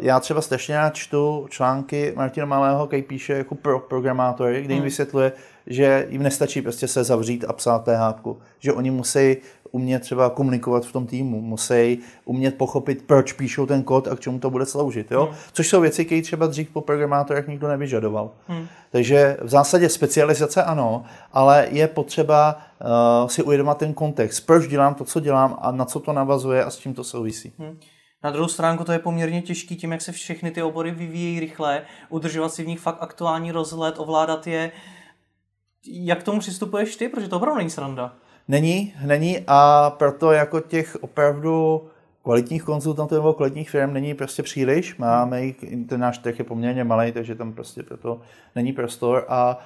já 0.00 0.20
třeba 0.20 0.40
strašně 0.40 0.76
rád 0.76 0.94
čtu 0.94 1.46
články 1.50 2.12
Martina 2.16 2.46
Malého, 2.46 2.86
který 2.86 3.02
píše 3.02 3.32
jako 3.32 3.54
pro 3.54 3.80
programátory, 3.80 4.62
kde 4.62 4.74
jim 4.74 4.80
hmm. 4.80 4.84
vysvětluje, 4.84 5.32
že 5.66 6.06
jim 6.08 6.22
nestačí 6.22 6.62
prostě 6.62 6.88
se 6.88 7.04
zavřít 7.04 7.44
a 7.48 7.52
psát 7.52 7.84
PHP, 7.84 8.26
že 8.58 8.72
oni 8.72 8.90
musí 8.90 9.36
umět 9.70 10.00
třeba 10.00 10.30
komunikovat 10.30 10.86
v 10.86 10.92
tom 10.92 11.06
týmu, 11.06 11.40
musí 11.40 11.98
umět 12.24 12.58
pochopit, 12.58 13.02
proč 13.06 13.32
píšou 13.32 13.66
ten 13.66 13.82
kód 13.82 14.08
a 14.08 14.16
k 14.16 14.20
čemu 14.20 14.38
to 14.38 14.50
bude 14.50 14.66
sloužit. 14.66 15.10
Jo? 15.10 15.24
Hmm. 15.24 15.34
Což 15.52 15.68
jsou 15.68 15.80
věci, 15.80 16.04
které 16.04 16.22
třeba 16.22 16.46
dřív 16.46 16.70
po 16.70 16.80
programátorech 16.80 17.48
nikdo 17.48 17.68
nevyžadoval. 17.68 18.30
Hmm. 18.46 18.66
Takže 18.90 19.36
v 19.42 19.48
zásadě 19.48 19.88
specializace 19.88 20.62
ano, 20.62 21.04
ale 21.32 21.68
je 21.70 21.88
potřeba 21.88 22.62
uh, 23.22 23.28
si 23.28 23.42
uvědomit 23.42 23.76
ten 23.76 23.94
kontext, 23.94 24.46
proč 24.46 24.66
dělám 24.66 24.94
to, 24.94 25.04
co 25.04 25.20
dělám 25.20 25.58
a 25.60 25.72
na 25.72 25.84
co 25.84 26.00
to 26.00 26.12
navazuje 26.12 26.64
a 26.64 26.70
s 26.70 26.78
čím 26.78 26.94
to 26.94 27.04
souvisí. 27.04 27.52
Hmm. 27.58 27.78
Na 28.24 28.30
druhou 28.30 28.48
stránku 28.48 28.84
to 28.84 28.92
je 28.92 28.98
poměrně 28.98 29.42
těžký 29.42 29.76
tím, 29.76 29.92
jak 29.92 30.02
se 30.02 30.12
všechny 30.12 30.50
ty 30.50 30.62
obory 30.62 30.90
vyvíjejí 30.90 31.40
rychle, 31.40 31.82
udržovat 32.08 32.52
si 32.52 32.64
v 32.64 32.66
nich 32.66 32.80
fakt 32.80 32.98
aktuální 33.00 33.52
rozhled, 33.52 33.94
ovládat 33.98 34.46
je. 34.46 34.72
Jak 35.86 36.20
k 36.20 36.22
tomu 36.22 36.40
přistupuješ 36.40 36.96
ty? 36.96 37.08
Protože 37.08 37.28
to 37.28 37.36
opravdu 37.36 37.58
není 37.58 37.70
sranda. 37.70 38.14
Není, 38.50 38.94
není 39.06 39.38
a 39.46 39.90
proto 39.98 40.32
jako 40.32 40.60
těch 40.60 40.96
opravdu 41.00 41.82
kvalitních 42.22 42.62
konzultantů 42.62 43.14
nebo 43.14 43.32
kvalitních 43.32 43.70
firm 43.70 43.92
není 43.92 44.14
prostě 44.14 44.42
příliš. 44.42 44.96
Máme 44.96 45.44
jich, 45.44 45.56
ten 45.88 46.00
náš 46.00 46.18
trh 46.18 46.38
je 46.38 46.44
poměrně 46.44 46.84
malý, 46.84 47.12
takže 47.12 47.34
tam 47.34 47.52
prostě 47.52 47.82
proto 47.82 48.20
není 48.56 48.72
prostor 48.72 49.24
a 49.28 49.58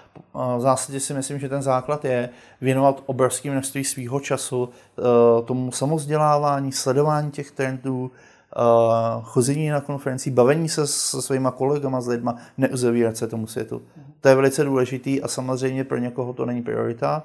v 0.56 0.60
zásadě 0.60 1.00
si 1.00 1.14
myslím, 1.14 1.38
že 1.38 1.48
ten 1.48 1.62
základ 1.62 2.04
je 2.04 2.28
věnovat 2.60 3.02
obrovským 3.06 3.52
množství 3.52 3.84
svého 3.84 4.20
času 4.20 4.68
e, 4.68 5.42
tomu 5.42 5.72
samozdělávání, 5.72 6.72
sledování 6.72 7.30
těch 7.30 7.50
trendů, 7.50 8.10
uh, 8.56 9.22
chození 9.24 9.68
na 9.68 9.80
konferenci, 9.80 10.30
bavení 10.30 10.68
se 10.68 10.86
se 10.86 11.22
svýma 11.22 11.50
kolegama, 11.50 12.00
s 12.00 12.06
lidma, 12.06 12.36
neuzavírat 12.58 13.16
se 13.16 13.26
tomu 13.26 13.46
světu. 13.46 13.82
To 14.20 14.28
je 14.28 14.34
velice 14.34 14.64
důležitý 14.64 15.22
a 15.22 15.28
samozřejmě 15.28 15.84
pro 15.84 15.98
někoho 15.98 16.32
to 16.32 16.46
není 16.46 16.62
priorita. 16.62 17.22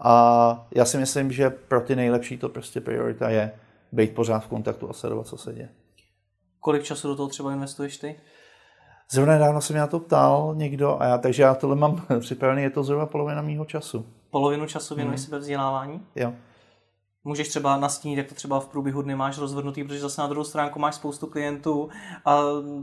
A 0.00 0.66
já 0.74 0.84
si 0.84 0.98
myslím, 0.98 1.32
že 1.32 1.50
pro 1.50 1.80
ty 1.80 1.96
nejlepší 1.96 2.38
to 2.38 2.48
prostě 2.48 2.80
priorita 2.80 3.30
je 3.30 3.52
být 3.92 4.14
pořád 4.14 4.40
v 4.40 4.48
kontaktu 4.48 4.90
a 4.90 4.92
sledovat, 4.92 5.26
co 5.26 5.36
se 5.36 5.54
děje. 5.54 5.68
Kolik 6.60 6.82
času 6.82 7.08
do 7.08 7.16
toho 7.16 7.28
třeba 7.28 7.52
investuješ 7.52 7.96
ty? 7.96 8.20
Zrovna 9.10 9.32
nedávno 9.32 9.60
jsem 9.60 9.74
mě 9.74 9.80
na 9.80 9.86
to 9.86 10.00
ptal 10.00 10.54
někdo, 10.56 11.02
a 11.02 11.04
já, 11.04 11.18
takže 11.18 11.42
já 11.42 11.54
tohle 11.54 11.76
mám 11.76 12.06
připravený, 12.20 12.62
je 12.62 12.70
to 12.70 12.82
zhruba 12.82 13.06
polovina 13.06 13.42
mého 13.42 13.64
času. 13.64 14.06
Polovinu 14.30 14.66
času 14.66 14.94
věnuješ 14.94 15.20
hmm. 15.20 15.24
sebe 15.24 15.38
vzdělávání? 15.38 16.02
Jo 16.16 16.32
můžeš 17.28 17.48
třeba 17.48 17.76
nastínit, 17.76 18.16
jak 18.16 18.28
to 18.28 18.34
třeba 18.34 18.60
v 18.60 18.66
průběhu 18.66 19.02
dny 19.02 19.14
máš 19.14 19.38
rozvrhnutý, 19.38 19.84
protože 19.84 20.00
zase 20.00 20.20
na 20.20 20.26
druhou 20.26 20.44
stránku 20.44 20.78
máš 20.78 20.94
spoustu 20.94 21.26
klientů 21.26 21.88
a 22.24 22.40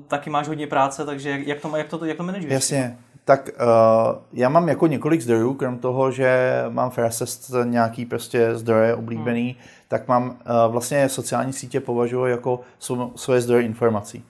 taky 0.07 0.29
máš 0.29 0.47
hodně 0.47 0.67
práce, 0.67 1.05
takže 1.05 1.41
jak 1.45 1.59
to, 1.59 1.77
jak 1.77 1.89
to, 1.89 2.05
jak 2.05 2.17
to 2.17 2.23
manažuješ? 2.23 2.53
Jasně, 2.53 2.99
tak 3.25 3.49
uh, 3.49 4.17
já 4.33 4.49
mám 4.49 4.69
jako 4.69 4.87
několik 4.87 5.21
zdrojů, 5.21 5.53
krom 5.53 5.77
toho, 5.77 6.11
že 6.11 6.63
mám 6.69 6.89
Faircest 6.89 7.51
nějaký 7.63 8.05
prostě 8.05 8.55
zdroje 8.55 8.95
oblíbený, 8.95 9.43
hmm. 9.43 9.69
tak 9.87 10.07
mám 10.07 10.29
uh, 10.29 10.35
vlastně 10.67 11.09
sociální 11.09 11.53
sítě 11.53 11.79
považuji 11.79 12.25
jako 12.25 12.59
svoje 13.15 13.41
zdroje 13.41 13.63
informací. 13.63 14.23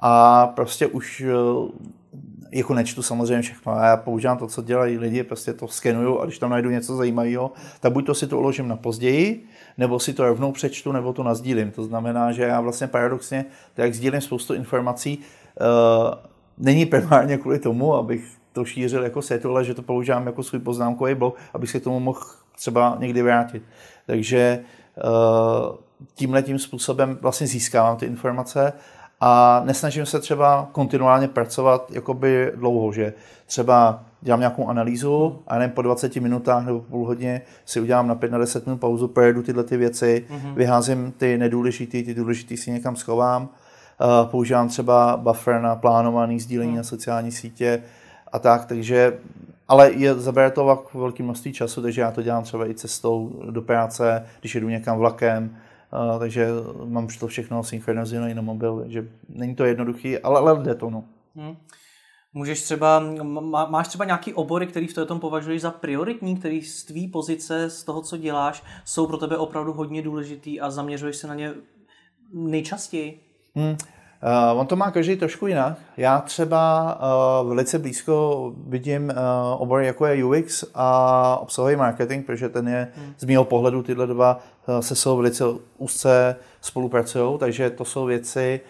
A 0.00 0.46
prostě 0.46 0.86
už 0.86 1.20
uh, 1.20 1.68
jako 2.52 2.74
nečtu 2.74 3.02
samozřejmě 3.02 3.42
všechno, 3.42 3.72
a 3.72 3.86
já 3.86 3.96
používám 3.96 4.38
to, 4.38 4.46
co 4.46 4.62
dělají 4.62 4.98
lidi, 4.98 5.22
prostě 5.22 5.52
to 5.52 5.68
skenuju 5.68 6.20
a 6.20 6.24
když 6.24 6.38
tam 6.38 6.50
najdu 6.50 6.70
něco 6.70 6.96
zajímavého, 6.96 7.52
tak 7.80 7.92
buď 7.92 8.06
to 8.06 8.14
si 8.14 8.26
to 8.26 8.38
uložím 8.38 8.68
na 8.68 8.76
později, 8.76 9.46
nebo 9.78 10.00
si 10.00 10.12
to 10.12 10.24
rovnou 10.24 10.52
přečtu, 10.52 10.92
nebo 10.92 11.12
to 11.12 11.22
nazdílím. 11.22 11.70
To 11.70 11.84
znamená, 11.84 12.32
že 12.32 12.42
já 12.42 12.60
vlastně 12.60 12.86
paradoxně, 12.86 13.44
tak 13.74 13.94
sdílím 13.94 14.20
spoustu 14.20 14.54
informací, 14.54 15.18
uh, 15.18 16.33
není 16.58 16.86
primárně 16.86 17.38
kvůli 17.38 17.58
tomu, 17.58 17.94
abych 17.94 18.24
to 18.52 18.64
šířil 18.64 19.04
jako 19.04 19.22
světu, 19.22 19.50
ale 19.50 19.64
že 19.64 19.74
to 19.74 19.82
používám 19.82 20.26
jako 20.26 20.42
svůj 20.42 20.60
poznámkový 20.60 21.14
blok, 21.14 21.36
abych 21.54 21.70
se 21.70 21.80
k 21.80 21.84
tomu 21.84 22.00
mohl 22.00 22.20
třeba 22.56 22.96
někdy 23.00 23.22
vrátit. 23.22 23.62
Takže 24.06 24.60
uh, 25.04 25.76
tímhle 26.14 26.42
tím 26.42 26.58
způsobem 26.58 27.18
vlastně 27.20 27.46
získávám 27.46 27.96
ty 27.96 28.06
informace 28.06 28.72
a 29.20 29.62
nesnažím 29.64 30.06
se 30.06 30.20
třeba 30.20 30.68
kontinuálně 30.72 31.28
pracovat 31.28 31.90
jakoby 31.90 32.52
dlouho, 32.54 32.92
že 32.92 33.12
třeba 33.46 34.04
dělám 34.20 34.40
nějakou 34.40 34.68
analýzu 34.68 35.38
a 35.46 35.58
nevím, 35.58 35.74
po 35.74 35.82
20 35.82 36.16
minutách 36.16 36.66
nebo 36.66 36.80
půl 36.80 37.06
hodině 37.06 37.42
si 37.64 37.80
udělám 37.80 38.08
na 38.08 38.14
5 38.14 38.32
na 38.32 38.38
10 38.38 38.66
minut 38.66 38.78
pauzu, 38.78 39.08
projedu 39.08 39.42
tyhle 39.42 39.64
ty 39.64 39.76
věci, 39.76 40.26
mm-hmm. 40.28 40.54
vyházím 40.54 41.12
ty 41.12 41.38
nedůležité, 41.38 42.02
ty 42.02 42.14
důležité 42.14 42.56
si 42.56 42.70
někam 42.70 42.96
schovám, 42.96 43.48
používám 44.24 44.68
třeba 44.68 45.16
buffer 45.16 45.60
na 45.60 45.76
plánovaný 45.76 46.40
sdílení 46.40 46.70
mm. 46.70 46.76
na 46.76 46.82
sociální 46.82 47.32
sítě 47.32 47.82
a 48.32 48.38
tak, 48.38 48.64
takže 48.64 49.18
ale 49.68 49.92
je, 49.92 50.14
zabere 50.14 50.50
to 50.50 50.86
velké 50.94 51.22
množství 51.22 51.52
času, 51.52 51.82
takže 51.82 52.00
já 52.00 52.10
to 52.10 52.22
dělám 52.22 52.42
třeba 52.42 52.70
i 52.70 52.74
cestou 52.74 53.42
do 53.50 53.62
práce, 53.62 54.26
když 54.40 54.54
jedu 54.54 54.68
někam 54.68 54.98
vlakem, 54.98 55.56
Uh, 56.12 56.18
takže 56.18 56.48
mám 56.84 57.08
to 57.20 57.26
všechno 57.26 57.62
synchronizované 57.62 58.34
na 58.34 58.42
mobil, 58.42 58.84
že 58.86 59.08
není 59.28 59.54
to 59.54 59.64
jednoduchý, 59.64 60.18
ale, 60.18 60.40
ale 60.40 60.62
jde 60.62 60.74
to. 60.74 60.90
No. 60.90 61.04
Hmm. 61.36 61.56
Můžeš 62.32 62.62
třeba, 62.62 63.00
má, 63.22 63.66
máš 63.66 63.88
třeba 63.88 64.04
nějaký 64.04 64.34
obory, 64.34 64.66
který 64.66 64.86
v 64.86 65.04
tom 65.06 65.20
považuješ 65.20 65.62
za 65.62 65.70
prioritní, 65.70 66.36
který 66.36 66.62
z 66.62 66.84
tvý 66.84 67.08
pozice, 67.08 67.70
z 67.70 67.84
toho, 67.84 68.02
co 68.02 68.16
děláš, 68.16 68.62
jsou 68.84 69.06
pro 69.06 69.16
tebe 69.16 69.36
opravdu 69.36 69.72
hodně 69.72 70.02
důležitý 70.02 70.60
a 70.60 70.70
zaměřuješ 70.70 71.16
se 71.16 71.26
na 71.26 71.34
ně 71.34 71.54
nejčastěji? 72.32 73.20
Hmm. 73.56 73.76
Uh, 74.24 74.60
on 74.60 74.66
to 74.66 74.76
má 74.76 74.90
každý 74.90 75.16
trošku 75.16 75.46
jinak. 75.46 75.78
Já 75.96 76.20
třeba 76.20 76.94
uh, 77.42 77.48
velice 77.48 77.78
blízko 77.78 78.52
vidím 78.66 79.04
uh, 79.04 79.62
obory 79.62 79.86
jako 79.86 80.06
je 80.06 80.24
UX 80.24 80.64
a 80.74 81.38
obsahový 81.40 81.76
marketing, 81.76 82.26
protože 82.26 82.48
ten 82.48 82.68
je 82.68 82.88
hmm. 82.96 83.14
z 83.18 83.24
mého 83.24 83.44
pohledu 83.44 83.82
tyhle 83.82 84.06
dva 84.06 84.40
uh, 84.68 84.78
se 84.78 84.94
jsou 84.94 85.16
velice 85.16 85.44
úzce 85.78 86.36
spolupracují, 86.60 87.38
takže 87.38 87.70
to 87.70 87.84
jsou 87.84 88.04
věci, 88.04 88.60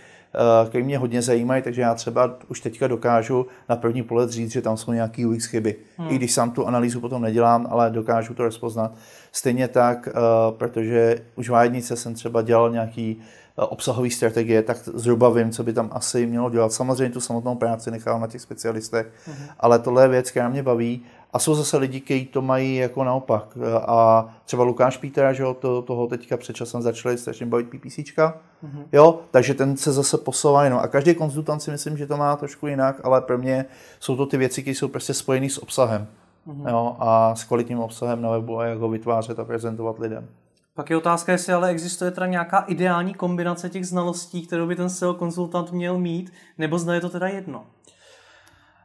uh, 0.63 0.69
které 0.69 0.85
mě 0.85 0.99
hodně 0.99 1.23
zajímají, 1.23 1.63
takže 1.63 1.83
já 1.83 1.95
třeba 1.95 2.31
už 2.49 2.61
teďka 2.61 2.87
dokážu 2.87 3.47
na 3.69 3.77
první 3.77 4.03
pohled 4.03 4.31
říct, 4.31 4.53
že 4.53 4.63
tam 4.63 4.77
jsou 4.77 4.93
nějaké 4.93 5.27
UX 5.27 5.45
chyby. 5.45 5.77
Hmm. 5.97 6.11
I 6.11 6.15
když 6.15 6.33
sám 6.33 6.51
tu 6.51 6.67
analýzu 6.67 7.01
potom 7.01 7.23
nedělám, 7.23 7.67
ale 7.71 7.91
dokážu 7.91 8.35
to 8.35 8.43
rozpoznat. 8.43 8.93
Stejně 9.33 9.69
tak, 9.69 10.09
uh, 10.09 10.57
protože 10.59 11.17
už 11.37 11.49
v 11.49 11.55
jsem 11.75 12.15
třeba 12.15 12.43
dělal 12.43 12.71
nějaký 12.71 13.23
obsahové 13.57 14.11
strategie, 14.11 14.63
tak 14.63 14.77
zhruba 14.95 15.29
vím, 15.29 15.51
co 15.51 15.65
by 15.65 15.73
tam 15.73 15.91
asi 15.93 16.27
mělo 16.27 16.51
dělat. 16.51 16.73
Samozřejmě 16.73 17.11
tu 17.11 17.21
samotnou 17.21 17.55
práci 17.55 17.91
nechám 17.91 18.21
na 18.21 18.27
těch 18.27 18.41
specialistech, 18.41 19.07
mm-hmm. 19.07 19.55
ale 19.61 19.79
tohle 19.79 20.05
je 20.05 20.09
věc, 20.09 20.31
která 20.31 20.49
mě 20.49 20.63
baví. 20.63 21.03
A 21.33 21.39
jsou 21.39 21.55
zase 21.55 21.77
lidi, 21.77 22.01
kteří 22.01 22.27
to 22.27 22.43
mají 22.43 22.77
jako 22.77 23.05
naopak. 23.05 23.59
A 23.87 24.29
třeba 24.45 24.65
Lukáš 24.65 24.97
Pítera, 24.97 25.33
že 25.33 25.43
jo, 25.43 25.55
to, 25.55 25.83
toho 25.83 26.07
teďka 26.07 26.37
před 26.37 26.57
časem 26.57 26.83
začali 26.83 27.19
strašně 27.19 27.47
bavit 27.47 27.67
PPCčka, 27.71 28.37
mm-hmm. 28.65 28.85
jo, 28.93 29.21
takže 29.31 29.55
ten 29.55 29.77
se 29.77 29.93
zase 29.93 30.19
posouvá 30.19 30.65
jenom. 30.65 30.79
A 30.79 30.89
každý 30.89 31.15
konzultant 31.15 31.63
si 31.63 31.71
myslím, 31.71 31.97
že 31.97 32.07
to 32.07 32.17
má 32.17 32.37
trošku 32.37 32.67
jinak, 32.67 33.01
ale 33.05 33.21
pro 33.21 33.39
mě 33.39 33.65
jsou 34.01 34.17
to 34.17 34.27
ty 34.27 34.37
věci, 34.37 34.63
které 34.63 34.75
jsou 34.75 34.89
prostě 34.89 35.15
spojené 35.15 35.51
s 35.51 35.63
obsahem. 35.63 36.07
Mm-hmm. 36.49 36.69
Jo, 36.69 36.97
a 36.99 37.35
s 37.35 37.45
kvalitním 37.45 37.79
obsahem 37.79 38.23
na 38.23 38.31
webu 38.31 38.59
a 38.59 38.67
jak 38.67 38.79
ho 38.79 38.89
vytvářet 38.89 39.39
a 39.39 39.45
prezentovat 39.45 39.99
lidem. 39.99 40.29
Pak 40.77 40.91
je 40.91 40.97
otázka, 40.97 41.33
jestli 41.33 41.53
ale 41.53 41.69
existuje 41.69 42.11
teda 42.11 42.27
nějaká 42.27 42.59
ideální 42.59 43.15
kombinace 43.15 43.71
těch 43.71 43.87
znalostí, 43.87 44.47
kterou 44.47 44.67
by 44.67 44.77
ten 44.77 44.91
SEO 44.91 45.15
konzultant 45.15 45.73
měl 45.73 45.99
mít, 45.99 46.33
nebo 46.59 46.79
zda 46.79 46.95
je 46.95 47.01
to 47.01 47.11
teda 47.11 47.29
jedno? 47.29 47.65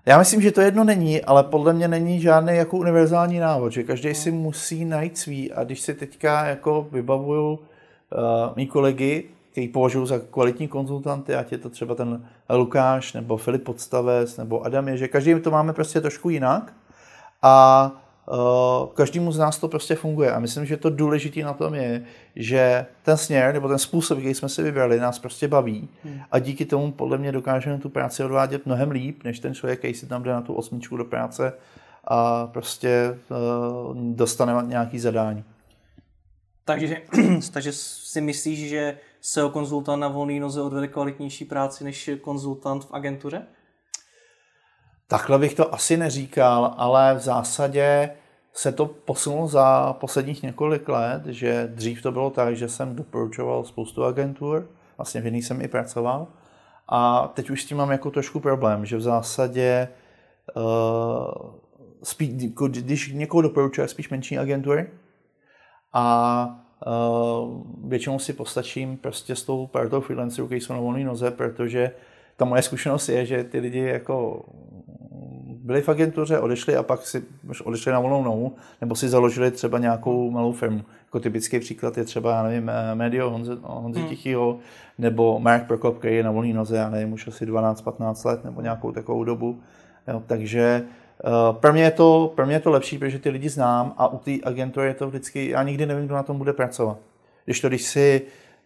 Já 0.06 0.18
myslím, 0.18 0.42
že 0.42 0.52
to 0.52 0.62
jedno 0.62 0.84
není, 0.84 1.22
ale 1.22 1.44
podle 1.44 1.74
mě 1.74 1.88
není 1.88 2.22
žádný 2.22 2.56
jako 2.56 2.78
univerzální 2.78 3.40
návod, 3.40 3.72
že 3.72 3.84
každý 3.84 4.16
si 4.16 4.32
musí 4.32 4.86
najít 4.86 5.18
svý. 5.18 5.54
A 5.54 5.64
když 5.64 5.82
si 5.82 5.94
teďka 5.94 6.46
jako 6.46 6.88
vybavuju 6.92 7.52
uh, 7.52 7.60
mý 8.56 8.68
kolegy, 8.68 9.30
který 9.52 9.68
považuji 9.68 10.06
za 10.06 10.20
kvalitní 10.20 10.68
konzultanty, 10.68 11.36
ať 11.36 11.52
je 11.52 11.58
to 11.58 11.70
třeba 11.70 11.96
ten 11.96 12.28
Lukáš, 12.50 13.14
nebo 13.14 13.38
Filip 13.38 13.64
Podstavec, 13.64 14.38
nebo 14.38 14.66
Adam, 14.66 14.88
je, 14.88 14.98
že 14.98 15.08
každý 15.08 15.40
to 15.40 15.52
máme 15.52 15.74
prostě 15.74 16.02
trošku 16.02 16.30
jinak. 16.30 16.74
A 17.42 17.92
každému 18.94 19.32
z 19.32 19.38
nás 19.38 19.58
to 19.58 19.68
prostě 19.68 19.96
funguje. 19.96 20.32
A 20.32 20.40
myslím, 20.40 20.66
že 20.66 20.78
to 20.78 20.90
důležité 20.90 21.40
na 21.40 21.54
tom 21.54 21.74
je, 21.74 22.04
že 22.36 22.86
ten 23.04 23.18
směr 23.18 23.54
nebo 23.54 23.68
ten 23.68 23.78
způsob, 23.78 24.18
který 24.18 24.34
jsme 24.34 24.50
si 24.50 24.64
vybrali, 24.64 25.00
nás 25.00 25.20
prostě 25.20 25.48
baví 25.48 25.90
hmm. 26.04 26.20
a 26.32 26.40
díky 26.40 26.66
tomu 26.66 26.92
podle 26.92 27.18
mě 27.18 27.32
dokážeme 27.32 27.78
tu 27.78 27.90
práci 27.90 28.24
odvádět 28.24 28.66
mnohem 28.66 28.92
líp, 28.92 29.24
než 29.24 29.40
ten 29.40 29.54
člověk, 29.54 29.80
který 29.80 29.94
si 29.94 30.06
tam 30.06 30.24
jde 30.24 30.32
na 30.32 30.42
tu 30.42 30.54
osmičku 30.54 30.98
do 30.98 31.06
práce 31.06 31.54
a 32.04 32.48
prostě 32.48 33.20
uh, 33.30 33.98
dostane 33.98 34.68
nějaký 34.68 35.00
zadání. 35.00 35.44
Takže, 36.66 37.02
takže 37.54 37.72
si 37.74 38.22
myslíš, 38.22 38.70
že 38.70 38.98
SEO 39.22 39.50
konzultant 39.50 40.02
na 40.02 40.08
volný 40.08 40.40
noze 40.40 40.62
odvede 40.62 40.88
kvalitnější 40.88 41.46
práci 41.46 41.84
než 41.84 42.10
konzultant 42.22 42.86
v 42.86 42.94
agentuře? 42.94 43.42
Takhle 45.12 45.40
bych 45.40 45.54
to 45.54 45.74
asi 45.74 45.98
neříkal, 45.98 46.74
ale 46.78 47.16
v 47.16 47.20
zásadě 47.20 48.10
se 48.54 48.72
to 48.72 48.86
posunulo 48.86 49.48
za 49.48 49.94
posledních 49.94 50.44
několik 50.44 50.90
let, 50.90 51.26
že 51.26 51.70
dřív 51.74 52.02
to 52.02 52.12
bylo 52.12 52.30
tak, 52.30 52.56
že 52.56 52.70
jsem 52.70 52.96
doporučoval 52.96 53.64
spoustu 53.64 54.06
agentur, 54.06 54.70
vlastně 54.98 55.22
v 55.22 55.26
jiných 55.26 55.46
jsem 55.46 55.62
i 55.62 55.68
pracoval, 55.68 56.28
A 56.88 57.28
teď 57.34 57.50
už 57.50 57.64
s 57.64 57.66
tím 57.66 57.78
mám 57.78 57.92
jako 57.92 58.12
trošku 58.12 58.40
problém, 58.40 58.86
že 58.86 58.98
v 58.98 59.02
zásadě 59.02 59.88
uh, 60.56 61.52
spíš, 62.04 62.30
když 62.70 63.12
někoho 63.14 63.42
doporučuje 63.42 63.88
spíš 63.88 64.10
menší 64.10 64.38
agentury 64.38 64.90
a 65.94 66.46
uh, 66.88 67.64
většinou 67.90 68.20
si 68.20 68.34
postačím 68.34 68.98
prostě 68.98 69.36
s 69.36 69.44
tou 69.44 69.68
partou 69.68 70.02
freelancerů, 70.02 70.48
kteří 70.48 70.62
jsou 70.62 70.74
na 70.74 70.80
volné 70.80 71.04
noze, 71.04 71.32
protože 71.32 71.92
ta 72.38 72.46
moje 72.46 72.62
zkušenost 72.62 73.10
je, 73.10 73.26
že 73.26 73.44
ty 73.44 73.60
lidi 73.60 73.80
jako 73.80 74.46
byli 75.70 75.82
v 75.82 75.90
agentuře, 75.90 76.40
odešli 76.40 76.76
a 76.76 76.84
pak 76.84 77.08
si 77.08 77.24
odešli 77.64 77.92
na 77.92 78.00
volnou 78.00 78.24
nohu, 78.24 78.56
nebo 78.82 78.96
si 78.96 79.10
založili 79.10 79.52
třeba 79.52 79.80
nějakou 79.80 80.32
malou 80.32 80.52
firmu. 80.52 80.82
Jako 81.06 81.20
typický 81.20 81.60
příklad 81.60 81.98
je 81.98 82.04
třeba, 82.04 82.32
já 82.32 82.44
nevím, 82.44 82.70
eh, 82.70 82.96
Medio 82.96 83.30
Honzi, 83.30 83.52
Honzi 83.62 84.00
hmm. 84.00 84.10
Tichýho, 84.10 84.60
nebo 84.98 85.40
Mark 85.40 85.68
Prokop, 85.68 85.98
který 85.98 86.16
je 86.16 86.24
na 86.24 86.32
volné 86.32 86.54
noze, 86.54 86.78
já 86.78 86.90
nevím, 86.90 87.14
už 87.14 87.28
asi 87.28 87.46
12-15 87.46 88.26
let, 88.26 88.44
nebo 88.44 88.62
nějakou 88.62 88.92
takovou 88.92 89.24
dobu. 89.24 89.60
Jo, 90.08 90.24
takže 90.26 90.84
uh, 91.24 91.56
pro, 91.56 91.74
mě 91.74 91.84
je 91.84 91.92
to, 91.92 92.32
pro 92.36 92.46
mě 92.46 92.56
je 92.56 92.60
to 92.60 92.72
lepší, 92.72 92.98
protože 92.98 93.20
ty 93.20 93.30
lidi 93.30 93.50
znám 93.50 93.94
a 93.98 94.08
u 94.08 94.18
té 94.18 94.32
agentury 94.44 94.88
je 94.88 94.94
to 94.94 95.08
vždycky, 95.08 95.50
já 95.50 95.64
nikdy 95.64 95.86
nevím, 95.86 96.06
kdo 96.06 96.16
na 96.16 96.24
tom 96.24 96.38
bude 96.38 96.54
pracovat. 96.54 96.98
Když 97.46 97.60
to, 97.60 97.68
když 97.68 97.84
si 97.84 98.22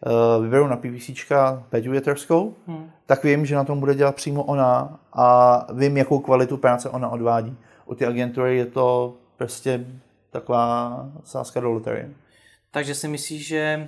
uh, 0.06 0.44
vyberu 0.44 0.68
na 0.68 0.76
PVC 0.76 1.32
Peťu 1.70 1.92
Větrovskou, 1.92 2.54
hmm. 2.68 2.90
Tak 3.06 3.24
vím, 3.24 3.46
že 3.46 3.56
na 3.56 3.64
tom 3.64 3.80
bude 3.80 3.96
dělat 3.96 4.16
přímo 4.16 4.44
ona 4.44 5.00
a 5.14 5.68
vím, 5.74 5.98
jakou 5.98 6.20
kvalitu 6.20 6.58
práce 6.58 6.90
ona 6.90 7.10
odvádí. 7.10 7.58
U 7.86 7.96
té 7.96 8.06
agentury 8.06 8.58
je 8.58 8.66
to 8.66 9.18
prostě 9.38 9.86
taková 10.30 11.06
sázka 11.24 11.60
do 11.60 11.72
loterie. 11.72 12.14
Takže 12.72 12.96
si 12.96 13.08
myslíš, 13.08 13.48
že 13.48 13.88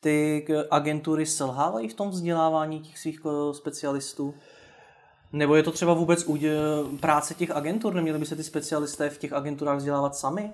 ty 0.00 0.46
agentury 0.70 1.26
selhávají 1.26 1.88
v 1.88 1.94
tom 1.94 2.10
vzdělávání 2.10 2.80
těch 2.80 2.98
svých 2.98 3.20
eh, 3.26 3.54
specialistů? 3.54 4.34
Nebo 5.32 5.56
je 5.56 5.62
to 5.62 5.72
třeba 5.72 5.94
vůbec 5.94 6.26
práce 7.00 7.34
těch 7.34 7.50
agentur? 7.50 7.94
Neměli 7.94 8.18
by 8.18 8.26
se 8.26 8.36
ty 8.36 8.44
specialisté 8.44 9.10
v 9.10 9.18
těch 9.18 9.32
agenturách 9.32 9.76
vzdělávat 9.76 10.16
sami? 10.16 10.50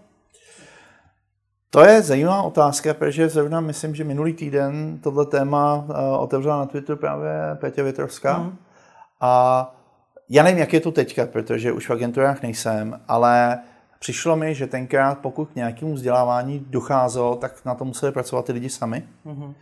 To 1.71 1.85
je 1.85 2.03
zajímavá 2.03 2.43
otázka, 2.43 2.95
protože 2.95 3.29
zrovna 3.29 3.61
myslím, 3.61 3.95
že 3.95 4.05
minulý 4.05 4.33
týden 4.33 4.99
tohle 5.03 5.27
téma 5.27 5.85
eh, 5.89 6.17
otevřela 6.17 6.59
na 6.59 6.67
Twitteru 6.67 6.99
právě 6.99 7.33
Petě 7.55 7.83
Větrovská. 7.83 8.39
Mm. 8.39 8.57
A 9.21 9.75
já 10.29 10.43
nevím, 10.43 10.59
jak 10.59 10.73
je 10.73 10.81
to 10.81 10.93
teďka, 10.93 11.27
protože 11.27 11.73
už 11.73 11.89
v 11.89 11.93
agenturách 11.93 12.43
nejsem, 12.43 13.01
ale 13.09 13.59
přišlo 13.99 14.37
mi, 14.37 14.55
že 14.55 14.67
tenkrát, 14.67 15.19
pokud 15.19 15.45
k 15.45 15.55
nějakému 15.55 15.95
vzdělávání 15.95 16.67
docházelo, 16.69 17.37
tak 17.37 17.65
na 17.65 17.75
to 17.75 17.85
museli 17.85 18.13
pracovat 18.13 18.45
ty 18.45 18.53
lidi 18.53 18.71
sami. 18.71 19.05
Mm-hmm. 19.27 19.55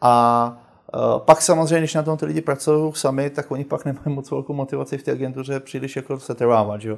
A 0.00 0.56
uh, 0.94 1.18
pak 1.18 1.42
samozřejmě, 1.42 1.78
když 1.78 1.94
na 1.94 2.02
tom 2.02 2.18
ty 2.18 2.26
lidi 2.26 2.40
pracují 2.40 2.92
sami, 2.94 3.30
tak 3.30 3.50
oni 3.50 3.64
pak 3.64 3.84
nemají 3.84 4.06
moc 4.06 4.30
velkou 4.30 4.52
motivaci 4.52 4.98
v 4.98 5.02
té 5.02 5.12
agentuře 5.12 5.60
příliš 5.60 5.96
jako 5.96 6.20
se 6.20 6.34
trvávat. 6.34 6.80
Že? 6.80 6.96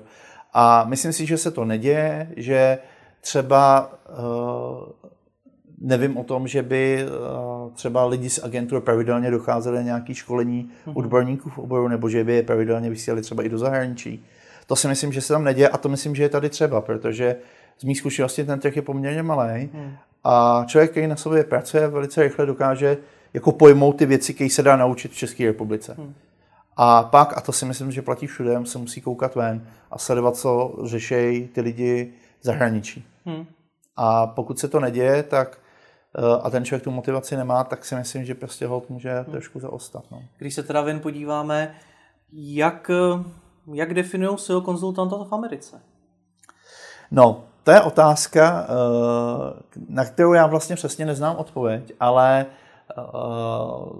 A 0.52 0.84
myslím 0.84 1.12
si, 1.12 1.26
že 1.26 1.38
se 1.38 1.50
to 1.50 1.64
neděje, 1.64 2.32
že 2.36 2.78
třeba 3.20 3.92
uh, 4.08 5.08
nevím 5.80 6.16
o 6.16 6.24
tom, 6.24 6.48
že 6.48 6.62
by 6.62 7.04
uh, 7.04 7.72
třeba 7.72 8.06
lidi 8.06 8.30
z 8.30 8.44
agentur 8.44 8.80
pravidelně 8.80 9.30
docházeli 9.30 9.76
na 9.76 9.82
nějaké 9.82 10.14
školení 10.14 10.70
mm-hmm. 10.86 10.92
odborníků 10.96 11.50
v 11.50 11.58
oboru, 11.58 11.88
nebo 11.88 12.08
že 12.08 12.24
by 12.24 12.34
je 12.34 12.42
pravidelně 12.42 12.90
vysílali 12.90 13.22
třeba 13.22 13.42
i 13.42 13.48
do 13.48 13.58
zahraničí. 13.58 14.24
To 14.66 14.76
si 14.76 14.88
myslím, 14.88 15.12
že 15.12 15.20
se 15.20 15.32
tam 15.32 15.44
neděje 15.44 15.68
a 15.68 15.78
to 15.78 15.88
myslím, 15.88 16.14
že 16.14 16.22
je 16.22 16.28
tady 16.28 16.48
třeba, 16.48 16.80
protože 16.80 17.36
z 17.78 17.84
mých 17.84 17.98
zkušeností 17.98 18.44
ten 18.44 18.60
trh 18.60 18.76
je 18.76 18.82
poměrně 18.82 19.22
malý 19.22 19.70
hmm. 19.74 19.92
a 20.24 20.64
člověk, 20.66 20.90
který 20.90 21.06
na 21.06 21.16
sobě 21.16 21.44
pracuje, 21.44 21.88
velice 21.88 22.22
rychle 22.22 22.46
dokáže 22.46 22.96
jako 23.34 23.52
pojmout 23.52 23.92
ty 23.92 24.06
věci, 24.06 24.34
které 24.34 24.50
se 24.50 24.62
dá 24.62 24.76
naučit 24.76 25.12
v 25.12 25.16
České 25.16 25.46
republice. 25.46 25.94
Hmm. 25.98 26.14
A 26.76 27.02
pak, 27.02 27.38
a 27.38 27.40
to 27.40 27.52
si 27.52 27.64
myslím, 27.64 27.92
že 27.92 28.02
platí 28.02 28.26
všude, 28.26 28.58
se 28.64 28.78
musí 28.78 29.00
koukat 29.00 29.34
ven 29.34 29.66
a 29.90 29.98
sledovat, 29.98 30.36
co 30.36 30.78
řešejí 30.84 31.48
ty 31.48 31.60
lidi 31.60 32.12
zahraničí. 32.42 33.06
Hmm. 33.24 33.46
A 33.96 34.26
pokud 34.26 34.58
se 34.58 34.68
to 34.68 34.80
neděje, 34.80 35.22
tak 35.22 35.58
eh, 36.18 36.40
a 36.42 36.50
ten 36.50 36.64
člověk 36.64 36.84
tu 36.84 36.90
motivaci 36.90 37.36
nemá, 37.36 37.64
tak 37.64 37.84
si 37.84 37.94
myslím, 37.94 38.24
že 38.24 38.34
prostě 38.34 38.66
hold 38.66 38.90
může 38.90 39.14
hmm. 39.14 39.24
trošku 39.24 39.60
zaostat. 39.60 40.04
No. 40.10 40.22
Když 40.38 40.54
se 40.54 40.62
teda 40.62 40.80
ven 40.80 41.00
podíváme, 41.00 41.74
jak 42.32 42.90
eh, 42.90 43.24
jak 43.72 43.94
definují 43.94 44.38
SEO 44.38 44.60
konzultanta 44.60 45.16
v 45.16 45.32
Americe? 45.32 45.80
No, 47.10 47.44
to 47.64 47.70
je 47.70 47.80
otázka, 47.80 48.66
eh, 48.68 49.62
na 49.88 50.04
kterou 50.04 50.32
já 50.32 50.46
vlastně 50.46 50.76
přesně 50.76 51.06
neznám 51.06 51.36
odpověď, 51.36 51.92
ale 52.00 52.46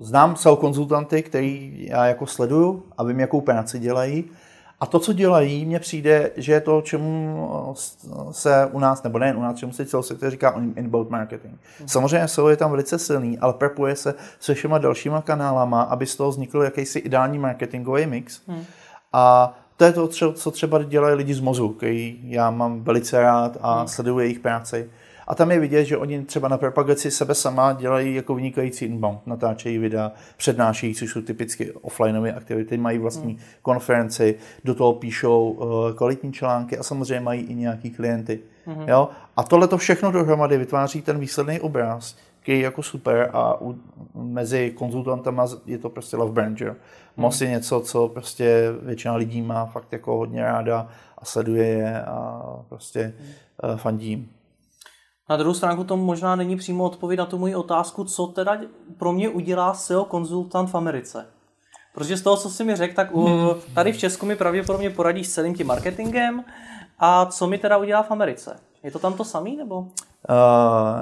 znám 0.01 0.37
SEO 0.37 0.57
konzultanty, 0.57 1.23
který 1.23 1.87
já 1.91 2.07
jako 2.07 2.27
sleduju 2.27 2.83
a 2.97 3.05
vím, 3.05 3.21
jakou 3.21 3.41
práci 3.41 3.79
dělají. 3.79 4.31
A 4.81 4.87
to, 4.87 4.99
co 4.99 5.13
dělají, 5.13 5.65
mně 5.65 5.79
přijde, 5.79 6.31
že 6.37 6.53
je 6.53 6.61
to, 6.61 6.81
čemu 6.81 7.75
se 8.31 8.69
u 8.73 8.79
nás, 8.79 9.03
nebo 9.03 9.19
nejen 9.19 9.37
u 9.37 9.43
nás, 9.43 9.57
čemu 9.57 9.73
se 9.73 9.87
celosvětově 9.87 10.31
říká 10.31 10.63
inbound 10.77 11.11
marketing. 11.11 11.55
Hmm. 11.79 11.89
Samozřejmě 11.89 12.29
SEO 12.29 12.49
je 12.49 12.57
tam 12.57 12.71
velice 12.71 12.99
silný, 12.99 13.39
ale 13.39 13.53
prepuje 13.53 13.97
se 13.97 14.15
se 14.41 14.55
všema 14.55 14.79
dalšíma 14.79 15.23
kanálama, 15.23 15.83
aby 15.83 16.07
z 16.07 16.17
toho 16.17 16.31
vznikl 16.31 16.63
jakýsi 16.63 16.99
ideální 16.99 17.39
marketingový 17.39 18.07
mix. 18.07 18.41
Hmm. 18.49 18.65
A 19.13 19.55
to 19.77 19.85
je 19.85 19.93
to, 19.93 20.09
co 20.33 20.51
třeba 20.51 20.83
dělají 20.83 21.15
lidi 21.15 21.35
z 21.35 21.41
mozu, 21.41 21.69
který 21.69 22.21
já 22.23 22.51
mám 22.51 22.83
velice 22.83 23.21
rád 23.21 23.57
a 23.61 23.79
hmm. 23.79 23.89
sleduji 23.89 24.19
jejich 24.19 24.39
práci. 24.39 24.91
A 25.29 25.35
tam 25.35 25.51
je 25.51 25.61
vidět, 25.61 25.85
že 25.85 25.97
oni 25.97 26.25
třeba 26.25 26.49
na 26.49 26.59
propagaci 26.59 27.11
sebe 27.11 27.35
sama 27.35 27.73
dělají 27.73 28.15
jako 28.15 28.35
vynikající 28.35 28.85
inbound, 28.85 29.27
natáčejí 29.27 29.79
videa, 29.79 30.13
přednášejí, 30.37 30.95
což 30.95 31.11
jsou 31.11 31.23
typicky 31.23 31.73
offlineové 31.73 32.33
aktivity, 32.33 32.77
mají 32.77 32.99
vlastní 32.99 33.33
hmm. 33.33 33.43
konferenci, 33.63 34.35
do 34.65 34.75
toho 34.75 34.93
píšou 34.93 35.51
uh, 35.51 35.93
kvalitní 35.97 36.33
články 36.33 36.79
a 36.79 36.83
samozřejmě 36.83 37.21
mají 37.21 37.43
i 37.43 37.55
nějaký 37.55 37.91
klienty. 37.91 38.41
Hmm. 38.67 38.89
Jo? 38.89 39.09
A 39.37 39.43
tohle 39.43 39.69
to 39.69 39.79
všechno 39.79 40.13
dohromady 40.13 40.59
vytváří 40.59 41.03
ten 41.03 41.19
výsledný 41.19 41.61
obraz, 41.61 42.17
který 42.41 42.59
je 42.59 42.65
jako 42.65 42.83
super 42.83 43.31
a 43.33 43.61
u, 43.61 43.79
mezi 44.15 44.71
konzultantama 44.71 45.47
je 45.67 45.79
to 45.79 45.91
prostě 45.91 46.17
love 46.17 46.33
brand, 46.33 46.59
že? 46.59 46.75
Moc 47.17 47.41
je 47.41 47.49
něco, 47.49 47.81
co 47.81 48.09
prostě 48.09 48.69
většina 48.83 49.15
lidí 49.15 49.43
má 49.43 49.67
fakt 49.67 49.93
jako 49.93 50.17
hodně 50.17 50.43
ráda 50.43 50.89
a 51.19 51.25
sleduje 51.25 51.67
je 51.67 52.03
a 52.03 52.43
prostě 52.69 53.15
uh, 53.63 53.77
fandí 53.77 54.29
Na 55.29 55.37
druhou 55.37 55.55
stránku 55.55 55.85
to 55.85 55.97
možná 55.97 56.37
není 56.37 56.57
přímo 56.57 56.85
odpověď 56.85 57.19
na 57.19 57.27
tu 57.27 57.39
moji 57.39 57.55
otázku, 57.55 58.05
co 58.05 58.27
teda 58.27 58.59
pro 58.99 59.13
mě 59.13 59.29
udělá 59.29 59.75
SEO 59.75 60.05
konzultant 60.05 60.71
v 60.71 60.75
Americe. 60.75 61.27
Protože 61.95 62.17
z 62.17 62.23
toho, 62.23 62.37
co 62.37 62.51
jsi 62.51 62.65
mi 62.65 62.77
řekl, 62.77 62.95
tak 62.95 63.17
u, 63.17 63.55
tady 63.75 63.93
v 63.93 63.99
Česku 63.99 64.27
mi 64.27 64.37
pravděpodobně 64.37 64.91
poradíš 64.91 65.29
s 65.29 65.35
celým 65.35 65.55
tím 65.55 65.67
marketingem 65.67 66.45
a 66.99 67.27
co 67.27 67.47
mi 67.47 67.59
teda 67.59 67.77
udělá 67.77 68.03
v 68.03 68.11
Americe? 68.11 68.57
Je 68.83 68.91
to 68.91 68.99
tam 68.99 69.13
to 69.13 69.25
samý, 69.25 69.57
nebo? 69.57 69.79
Uh, 69.79 69.87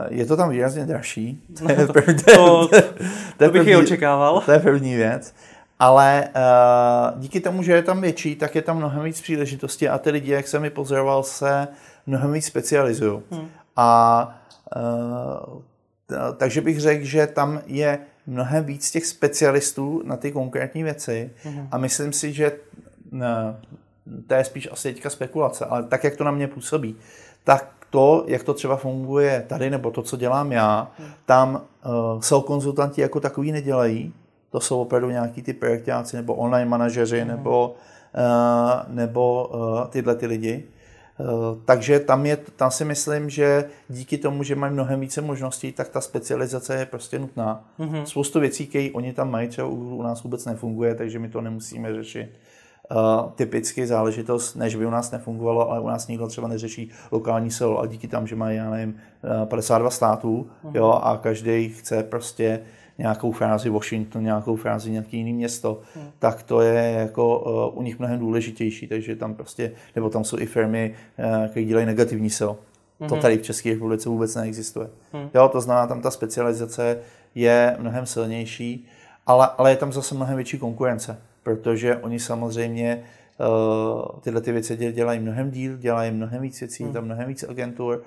je 0.08 0.26
to 0.26 0.36
tam 0.36 0.50
výrazně 0.50 0.86
dražší. 0.86 1.42
To, 1.58 1.70
je 1.70 1.86
první, 1.92 2.14
to, 2.24 2.68
to, 2.68 2.68
to, 2.68 2.86
to 3.38 3.50
bych 3.50 3.66
i 3.66 3.76
očekával. 3.76 4.40
To 4.40 4.52
je 4.52 4.58
první 4.58 4.94
věc. 4.94 5.34
Ale 5.78 6.28
uh, 6.36 7.20
díky 7.20 7.40
tomu, 7.40 7.62
že 7.62 7.72
je 7.72 7.82
tam 7.82 8.00
větší, 8.00 8.36
tak 8.36 8.54
je 8.54 8.62
tam 8.62 8.76
mnohem 8.76 9.04
víc 9.04 9.20
příležitostí 9.20 9.88
a 9.88 9.98
ty 9.98 10.10
lidi, 10.10 10.32
jak 10.32 10.48
jsem 10.48 10.62
mi 10.62 10.70
pozoroval, 10.70 11.22
se 11.22 11.68
mnohem 12.06 12.32
víc 12.32 12.44
specializují. 12.44 13.20
Hmm. 13.30 13.48
A 13.76 14.28
uh, 14.76 15.62
takže 16.36 16.60
bych 16.60 16.80
řekl, 16.80 17.04
že 17.04 17.26
tam 17.26 17.60
je 17.66 17.98
mnohem 18.26 18.64
víc 18.64 18.90
těch 18.90 19.06
specialistů 19.06 20.02
na 20.04 20.16
ty 20.16 20.32
konkrétní 20.32 20.82
věci 20.82 21.30
hmm. 21.42 21.68
a 21.70 21.78
myslím 21.78 22.12
si, 22.12 22.32
že 22.32 22.52
ne, 23.12 23.56
to 24.26 24.34
je 24.34 24.44
spíš 24.44 24.68
asi 24.72 24.92
teďka 24.92 25.10
spekulace, 25.10 25.64
ale 25.64 25.82
tak, 25.82 26.04
jak 26.04 26.16
to 26.16 26.24
na 26.24 26.30
mě 26.30 26.48
působí, 26.48 26.96
tak 27.44 27.72
to, 27.90 28.24
jak 28.26 28.42
to 28.42 28.54
třeba 28.54 28.76
funguje 28.76 29.44
tady, 29.48 29.70
nebo 29.70 29.90
to, 29.90 30.02
co 30.02 30.16
dělám 30.16 30.52
já, 30.52 30.90
hmm. 30.98 31.08
tam 31.26 31.54
uh, 31.54 32.20
jsou 32.20 32.40
konzultanti 32.40 33.00
jako 33.00 33.20
takový 33.20 33.52
nedělají, 33.52 34.14
to 34.50 34.60
jsou 34.60 34.80
opravdu 34.80 35.10
nějaký 35.10 35.42
ty 35.42 35.52
projektáci 35.52 36.16
nebo 36.16 36.34
online 36.34 36.70
manažeři 36.70 37.22
mm. 37.22 37.28
nebo, 37.28 37.74
uh, 38.14 38.94
nebo 38.94 39.50
uh, 39.54 39.86
tyhle 39.86 40.14
ty 40.14 40.26
lidi. 40.26 40.64
Uh, 41.18 41.58
takže 41.64 42.00
tam, 42.00 42.26
je, 42.26 42.36
tam 42.36 42.70
si 42.70 42.84
myslím, 42.84 43.30
že 43.30 43.64
díky 43.88 44.18
tomu, 44.18 44.42
že 44.42 44.54
mají 44.54 44.72
mnohem 44.72 45.00
více 45.00 45.20
možností, 45.20 45.72
tak 45.72 45.88
ta 45.88 46.00
specializace 46.00 46.74
je 46.74 46.86
prostě 46.86 47.18
nutná. 47.18 47.64
Mm-hmm. 47.78 48.04
Spoustu 48.04 48.40
věcí, 48.40 48.66
které 48.66 48.88
oni 48.92 49.12
tam 49.12 49.30
mají, 49.30 49.48
třeba 49.48 49.68
u, 49.68 49.74
u 49.74 50.02
nás 50.02 50.22
vůbec 50.22 50.44
nefunguje, 50.44 50.94
takže 50.94 51.18
my 51.18 51.28
to 51.28 51.40
nemusíme 51.40 51.94
řešit. 51.94 52.28
Uh, 52.90 53.30
typicky 53.32 53.86
záležitost, 53.86 54.54
než 54.54 54.76
by 54.76 54.86
u 54.86 54.90
nás 54.90 55.10
nefungovalo, 55.10 55.70
ale 55.70 55.80
u 55.80 55.88
nás 55.88 56.08
nikdo 56.08 56.26
třeba 56.26 56.48
neřeší 56.48 56.90
lokální 57.10 57.50
SEO 57.50 57.78
a 57.78 57.86
díky 57.86 58.08
tam, 58.08 58.26
že 58.26 58.36
mají, 58.36 58.56
já 58.56 58.70
nevím, 58.70 58.96
52 59.44 59.90
států, 59.90 60.50
mm-hmm. 60.64 60.70
jo, 60.74 60.90
a 61.02 61.16
každý 61.16 61.68
chce 61.68 62.02
prostě 62.02 62.60
nějakou 62.98 63.32
frázi 63.32 63.70
Washington, 63.70 64.24
nějakou 64.24 64.56
frázi 64.56 64.90
nějaký 64.90 65.16
jiný 65.16 65.32
město, 65.32 65.80
hmm. 65.94 66.10
tak 66.18 66.42
to 66.42 66.60
je 66.60 66.92
jako 66.98 67.38
uh, 67.38 67.78
u 67.78 67.82
nich 67.82 67.98
mnohem 67.98 68.18
důležitější, 68.18 68.86
takže 68.88 69.16
tam 69.16 69.34
prostě, 69.34 69.72
nebo 69.94 70.10
tam 70.10 70.24
jsou 70.24 70.38
i 70.38 70.46
firmy, 70.46 70.94
uh, 71.18 71.48
které 71.48 71.66
dělají 71.66 71.86
negativní 71.86 72.30
SEO. 72.30 72.56
Hmm. 73.00 73.08
To 73.08 73.16
tady 73.16 73.38
v 73.38 73.42
České 73.42 73.70
republice 73.70 74.08
vůbec 74.08 74.34
neexistuje. 74.34 74.88
Hmm. 75.12 75.28
Jo, 75.34 75.48
to 75.48 75.60
znamená, 75.60 75.86
tam 75.86 76.00
ta 76.00 76.10
specializace 76.10 76.98
je 77.34 77.76
mnohem 77.78 78.06
silnější 78.06 78.86
ale, 79.26 79.48
ale 79.58 79.70
je 79.70 79.76
tam 79.76 79.92
zase 79.92 80.14
mnohem 80.14 80.36
větší 80.36 80.58
konkurence, 80.58 81.18
protože 81.42 81.96
oni 81.96 82.20
samozřejmě 82.20 83.02
uh, 83.38 84.20
tyhle 84.20 84.40
ty 84.40 84.52
věci 84.52 84.92
dělají 84.92 85.20
mnohem 85.20 85.50
díl, 85.50 85.76
dělají 85.76 86.10
mnohem 86.10 86.42
víc 86.42 86.60
věcí, 86.60 86.84
hmm. 86.84 86.92
tam 86.92 87.04
mnohem 87.04 87.28
víc 87.28 87.44
agentur, 87.48 88.02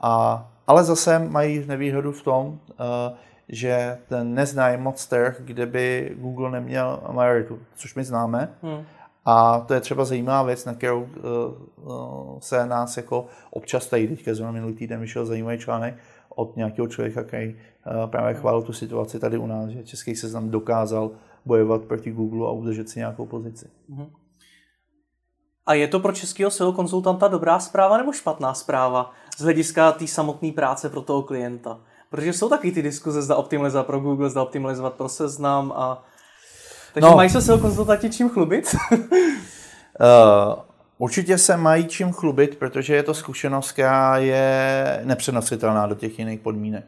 a, 0.00 0.46
ale 0.66 0.84
zase 0.84 1.18
mají 1.18 1.64
nevýhodu 1.66 2.12
v 2.12 2.22
tom, 2.22 2.46
uh, 2.46 3.16
že 3.48 3.98
ten 4.08 4.34
neznají 4.34 4.78
moc 4.78 5.06
trh, 5.06 5.40
kde 5.40 5.66
by 5.66 6.14
Google 6.18 6.50
neměl 6.50 7.02
majoritu, 7.12 7.58
což 7.76 7.94
my 7.94 8.04
známe. 8.04 8.54
Hmm. 8.62 8.84
A 9.24 9.60
to 9.60 9.74
je 9.74 9.80
třeba 9.80 10.04
zajímavá 10.04 10.42
věc, 10.42 10.64
na 10.64 10.74
kterou 10.74 11.02
uh, 11.02 11.08
uh, 11.76 12.38
se 12.38 12.66
nás 12.66 12.96
jako 12.96 13.26
občas 13.50 13.86
tady, 13.86 14.08
teďka 14.08 14.34
zrovna 14.34 14.52
minulý 14.52 14.74
týden 14.74 15.00
vyšel 15.00 15.26
zajímavý 15.26 15.58
článek 15.58 15.94
od 16.28 16.56
nějakého 16.56 16.88
člověka, 16.88 17.22
který 17.22 17.54
uh, 17.54 18.10
právě 18.10 18.34
chválil 18.34 18.62
tu 18.62 18.72
situaci 18.72 19.18
tady 19.18 19.38
u 19.38 19.46
nás, 19.46 19.70
že 19.70 19.84
český 19.84 20.16
seznam 20.16 20.50
dokázal 20.50 21.10
bojovat 21.44 21.82
proti 21.82 22.10
Google 22.10 22.48
a 22.48 22.50
udržet 22.50 22.88
si 22.88 22.98
nějakou 22.98 23.26
pozici. 23.26 23.68
Mm-hmm. 23.90 24.10
A 25.66 25.74
je 25.74 25.88
to 25.88 26.00
pro 26.00 26.12
českého 26.12 26.50
SEO 26.50 26.72
konzultanta 26.72 27.28
dobrá 27.28 27.58
zpráva 27.58 27.98
nebo 27.98 28.12
špatná 28.12 28.54
zpráva 28.54 29.12
z 29.36 29.42
hlediska 29.42 29.92
té 29.92 30.06
samotné 30.06 30.52
práce 30.52 30.90
pro 30.90 31.02
toho 31.02 31.22
klienta? 31.22 31.80
Protože 32.14 32.32
jsou 32.32 32.48
taky 32.48 32.72
ty 32.72 32.82
diskuze, 32.82 33.22
zda 33.22 33.36
optimalizovat 33.36 33.86
pro 33.86 34.00
Google, 34.00 34.30
zda 34.30 34.42
optimalizovat 34.42 34.94
pro 34.94 35.08
seznam 35.08 35.72
a... 35.76 36.04
Takže 36.92 37.10
no. 37.10 37.16
mají 37.16 37.30
se 37.30 37.42
SEO 37.42 37.58
konzultanti 37.58 38.10
čím 38.10 38.30
chlubit? 38.30 38.76
uh, 38.92 38.98
určitě 40.98 41.38
se 41.38 41.56
mají 41.56 41.86
čím 41.86 42.12
chlubit, 42.12 42.56
protože 42.56 42.94
je 42.94 43.02
to 43.02 43.14
zkušenost, 43.14 43.72
která 43.72 44.18
je 44.18 45.00
nepřenositelná 45.04 45.86
do 45.86 45.94
těch 45.94 46.18
jiných 46.18 46.40
podmínek. 46.40 46.84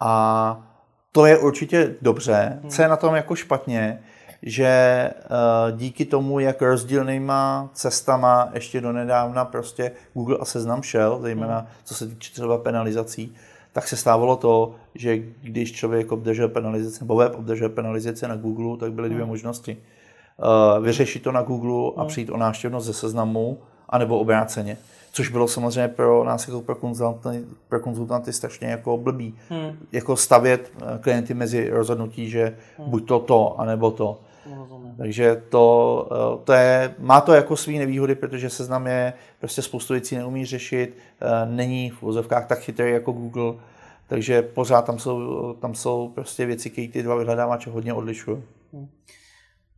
A 0.00 0.66
to 1.12 1.26
je 1.26 1.38
určitě 1.38 1.94
dobře. 2.02 2.60
Co 2.68 2.82
je 2.82 2.88
na 2.88 2.96
tom 2.96 3.14
jako 3.14 3.34
špatně, 3.34 4.02
že 4.42 5.10
uh, 5.10 5.78
díky 5.78 6.04
tomu, 6.04 6.40
jak 6.40 6.62
rozdílnýma 6.62 7.70
cestama 7.72 8.48
ještě 8.54 8.80
do 8.80 8.92
nedávna 8.92 9.44
prostě 9.44 9.92
Google 10.14 10.36
a 10.40 10.44
Seznam 10.44 10.82
šel, 10.82 11.18
zejména 11.22 11.66
co 11.84 11.94
se 11.94 12.06
týče 12.06 12.32
třeba 12.32 12.58
penalizací, 12.58 13.36
tak 13.78 13.88
se 13.88 13.96
stávalo 13.96 14.36
to, 14.36 14.74
že 14.94 15.18
když 15.42 15.72
člověk 15.72 16.12
obdržel 16.12 16.48
penalizaci, 16.48 17.00
nebo 17.00 17.16
web 17.16 17.34
obdržel 17.34 17.68
penalizaci 17.68 18.28
na 18.28 18.36
Google, 18.36 18.76
tak 18.76 18.92
byly 18.92 19.08
dvě 19.08 19.20
hmm. 19.20 19.28
možnosti. 19.28 19.76
Uh, 19.76 20.84
vyřešit 20.84 21.22
to 21.22 21.32
na 21.32 21.42
Google 21.42 21.92
a 21.96 22.00
hmm. 22.00 22.08
přijít 22.08 22.30
o 22.30 22.36
návštěvnost 22.36 22.86
ze 22.86 22.92
seznamu, 22.92 23.58
anebo 23.88 24.18
obráceně. 24.18 24.78
Což 25.12 25.28
bylo 25.28 25.48
samozřejmě 25.48 25.88
pro 25.88 26.24
nás 26.24 26.48
jako 26.48 26.60
pro 26.60 26.74
konzultanty, 26.74 27.44
pro 27.68 27.80
konzultanty 27.80 28.32
strašně 28.32 28.68
jako 28.68 28.96
blbý. 28.96 29.34
Hmm. 29.48 29.78
Jako 29.92 30.16
stavět 30.16 30.72
eh, 30.76 30.98
klienty 31.00 31.34
mezi 31.34 31.70
rozhodnutí, 31.70 32.30
že 32.30 32.56
hmm. 32.78 32.90
buď 32.90 33.08
to 33.08 33.18
to, 33.18 33.60
anebo 33.60 33.90
to. 33.90 34.20
Rozumím. 34.56 34.77
Takže 34.98 35.42
to, 35.48 36.08
eh, 36.12 36.44
to 36.44 36.52
je, 36.52 36.94
má 36.98 37.20
to 37.20 37.32
jako 37.32 37.56
svý 37.56 37.78
nevýhody, 37.78 38.14
protože 38.14 38.50
seznam 38.50 38.86
je 38.86 39.12
prostě 39.38 39.62
spoustu 39.62 39.92
věcí 39.92 40.16
neumí 40.16 40.46
řešit, 40.46 40.96
eh, 41.20 41.46
není 41.46 41.90
v 41.90 42.02
vozovkách 42.02 42.46
tak 42.46 42.58
chytrý 42.58 42.90
jako 42.90 43.12
Google, 43.12 43.54
takže 44.08 44.42
pořád 44.42 44.82
tam 44.82 44.98
jsou, 44.98 45.52
tam 45.60 45.74
jsou 45.74 46.08
prostě 46.14 46.46
věci, 46.46 46.70
které 46.70 46.88
ty 46.88 47.02
dva 47.02 47.14
vyhledávače 47.14 47.70
hodně 47.70 47.94
odlišují. 47.94 48.42
Hmm. 48.72 48.88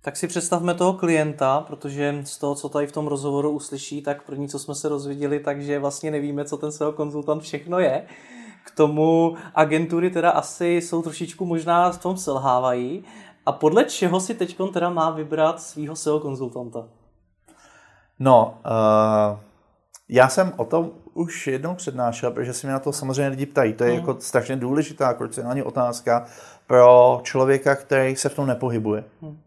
Tak 0.03 0.17
si 0.17 0.29
představme 0.29 0.75
toho 0.75 0.93
klienta, 0.93 1.61
protože 1.61 2.21
z 2.25 2.39
toho, 2.39 2.55
co 2.55 2.69
tady 2.69 2.87
v 2.87 2.93
tom 2.93 3.07
rozhovoru 3.07 3.51
uslyší, 3.51 4.03
tak 4.03 4.23
první, 4.23 4.49
co 4.49 4.59
jsme 4.59 4.75
se 4.75 4.89
rozviděli, 4.89 5.41
takže 5.41 5.79
vlastně 5.79 6.11
nevíme, 6.11 6.45
co 6.45 6.57
ten 6.57 6.73
svého 6.73 6.93
konzultant 6.93 7.43
všechno 7.43 7.79
je. 7.79 8.07
K 8.65 8.77
tomu 8.77 9.37
agentury 9.55 10.11
teda 10.11 10.31
asi 10.31 10.67
jsou 10.67 11.03
trošičku 11.03 11.47
možná 11.47 11.91
v 11.91 11.99
tom 11.99 12.17
selhávají. 12.17 13.05
A 13.51 13.53
podle 13.53 13.85
čeho 13.85 14.21
si 14.21 14.35
teď 14.35 14.57
teda 14.73 14.91
má 14.91 15.11
vybrat 15.11 15.63
svého 15.63 15.97
SEO 15.97 16.21
konzultanta? 16.21 16.85
No, 18.19 18.55
uh, 18.67 19.39
já 20.09 20.29
jsem 20.29 20.53
o 20.57 20.65
tom 20.65 20.91
už 21.15 21.47
jednou 21.47 21.75
přednášel, 21.75 22.31
protože 22.31 22.53
se 22.53 22.67
mě 22.67 22.73
na 22.73 22.79
to 22.79 22.93
samozřejmě 22.93 23.29
lidi 23.29 23.47
ptají. 23.47 23.73
To 23.73 23.85
je 23.85 23.91
hmm. 23.91 23.99
jako 23.99 24.17
strašně 24.21 24.57
důležitá 24.57 25.15
kruciální 25.15 25.63
otázka 25.63 26.27
pro 26.67 27.21
člověka, 27.23 27.77
který 27.77 28.17
se 28.17 28.29
v 28.29 28.35
tom 28.35 28.47
nepohybuje. 28.47 29.05
Hmm. 29.23 29.39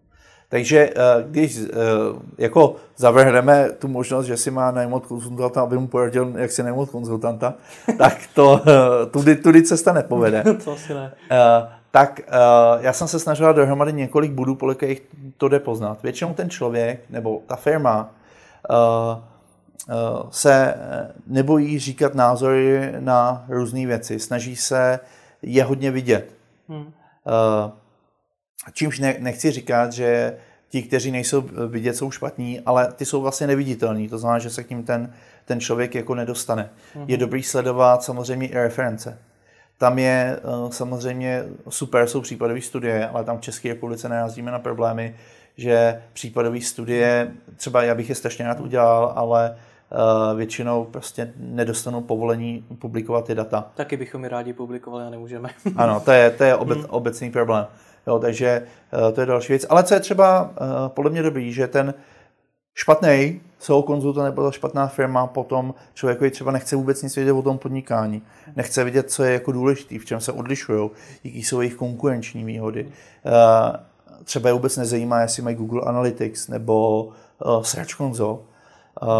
Takže 0.49 0.89
eh, 0.89 1.23
když 1.27 1.57
eh, 1.57 1.67
jako 2.37 2.75
zavrhneme 2.97 3.69
tu 3.69 3.87
možnost, 3.87 4.25
že 4.25 4.37
si 4.37 4.51
má 4.51 4.71
najmout 4.71 5.05
konzultanta, 5.05 5.61
aby 5.61 5.77
mu 5.77 5.87
poradil, 5.87 6.33
jak 6.35 6.51
si 6.51 6.63
najmout 6.63 6.89
konzultanta, 6.89 7.53
tak 7.97 8.17
to 8.33 8.61
tudy, 9.11 9.35
tudy 9.35 9.63
cesta 9.63 9.93
nepovede. 9.93 10.43
to 10.63 10.71
asi 10.71 10.93
ne 10.93 11.11
tak 11.95 12.21
uh, 12.27 12.83
já 12.83 12.93
jsem 12.93 13.07
se 13.07 13.19
snažil 13.19 13.53
dohromady 13.53 13.93
několik 13.93 14.31
budů, 14.31 14.55
podle 14.55 14.75
kterých 14.75 15.01
to 15.37 15.47
jde 15.47 15.59
poznat. 15.59 16.03
Většinou 16.03 16.33
ten 16.33 16.49
člověk 16.49 17.09
nebo 17.09 17.41
ta 17.47 17.55
firma 17.55 18.09
uh, 18.69 18.75
uh, 19.87 20.29
se 20.29 20.75
nebojí 21.27 21.79
říkat 21.79 22.15
názory 22.15 22.93
na 22.99 23.45
různé 23.49 23.85
věci. 23.85 24.19
Snaží 24.19 24.55
se 24.55 24.99
je 25.41 25.63
hodně 25.63 25.91
vidět. 25.91 26.35
Hmm. 26.69 26.79
Uh, 26.79 26.91
čímž 28.73 28.99
ne, 28.99 29.15
nechci 29.19 29.51
říkat, 29.51 29.93
že 29.93 30.37
ti, 30.69 30.83
kteří 30.83 31.11
nejsou 31.11 31.41
vidět, 31.67 31.95
jsou 31.95 32.11
špatní, 32.11 32.61
ale 32.65 32.93
ty 32.93 33.05
jsou 33.05 33.21
vlastně 33.21 33.47
neviditelní. 33.47 34.09
To 34.09 34.17
znamená, 34.17 34.39
že 34.39 34.49
se 34.49 34.63
k 34.63 34.69
ním 34.69 34.83
ten, 34.83 35.13
ten 35.45 35.59
člověk 35.59 35.95
jako 35.95 36.15
nedostane. 36.15 36.69
Hmm. 36.95 37.05
Je 37.07 37.17
dobrý 37.17 37.43
sledovat 37.43 38.03
samozřejmě 38.03 38.47
i 38.47 38.53
reference. 38.53 39.17
Tam 39.83 39.99
je 39.99 40.39
uh, 40.43 40.69
samozřejmě 40.69 41.43
super, 41.69 42.07
jsou 42.07 42.21
případové 42.21 42.61
studie, 42.61 43.07
ale 43.07 43.23
tam 43.23 43.37
v 43.37 43.41
České 43.41 43.69
republice 43.69 44.09
narazíme 44.09 44.51
na 44.51 44.59
problémy, 44.59 45.15
že 45.57 46.01
případové 46.13 46.61
studie, 46.61 47.31
třeba 47.55 47.83
já 47.83 47.95
bych 47.95 48.09
je 48.09 48.15
strašně 48.15 48.45
rád 48.45 48.59
udělal, 48.59 49.13
ale 49.15 49.55
uh, 49.91 50.37
většinou 50.37 50.83
prostě 50.83 51.33
nedostanou 51.37 52.01
povolení 52.01 52.65
publikovat 52.79 53.25
ty 53.25 53.35
data. 53.35 53.71
Taky 53.75 53.97
bychom 53.97 54.23
je 54.23 54.29
rádi 54.29 54.53
publikovali 54.53 55.05
a 55.05 55.09
nemůžeme. 55.09 55.49
ano, 55.75 55.99
to 55.99 56.11
je, 56.11 56.31
to 56.31 56.43
je 56.43 56.55
obec, 56.55 56.77
hmm. 56.77 56.87
obecný 56.89 57.31
problém. 57.31 57.67
Jo, 58.07 58.19
takže 58.19 58.67
uh, 58.93 59.11
to 59.11 59.21
je 59.21 59.27
další 59.27 59.53
věc. 59.53 59.65
Ale 59.69 59.83
co 59.83 59.93
je 59.93 59.99
třeba 59.99 60.53
podle 60.87 61.11
mě 61.11 61.23
dobrý, 61.23 61.53
že 61.53 61.67
ten 61.67 61.93
špatný 62.75 63.41
jsou 63.63 63.81
konzultant 63.81 64.25
nebo 64.25 64.43
ta 64.43 64.51
špatná 64.51 64.87
firma, 64.87 65.27
potom 65.27 65.73
člověkovi 65.93 66.31
třeba 66.31 66.51
nechce 66.51 66.75
vůbec 66.75 67.01
nic 67.01 67.15
vědět 67.15 67.31
o 67.31 67.41
tom 67.41 67.57
podnikání. 67.57 68.21
Nechce 68.55 68.83
vidět, 68.83 69.11
co 69.11 69.23
je 69.23 69.33
jako 69.33 69.51
důležité, 69.51 69.99
v 69.99 70.05
čem 70.05 70.19
se 70.19 70.31
odlišují, 70.31 70.89
jaký 71.23 71.43
jsou 71.43 71.61
jejich 71.61 71.75
konkurenční 71.75 72.43
výhody. 72.43 72.87
Eh, 73.25 73.79
třeba 74.23 74.49
je 74.49 74.53
vůbec 74.53 74.77
nezajímá, 74.77 75.21
jestli 75.21 75.43
mají 75.43 75.55
Google 75.55 75.81
Analytics 75.81 76.47
nebo 76.47 77.09
eh, 77.41 77.63
Search 77.63 77.89
Console. 77.97 78.37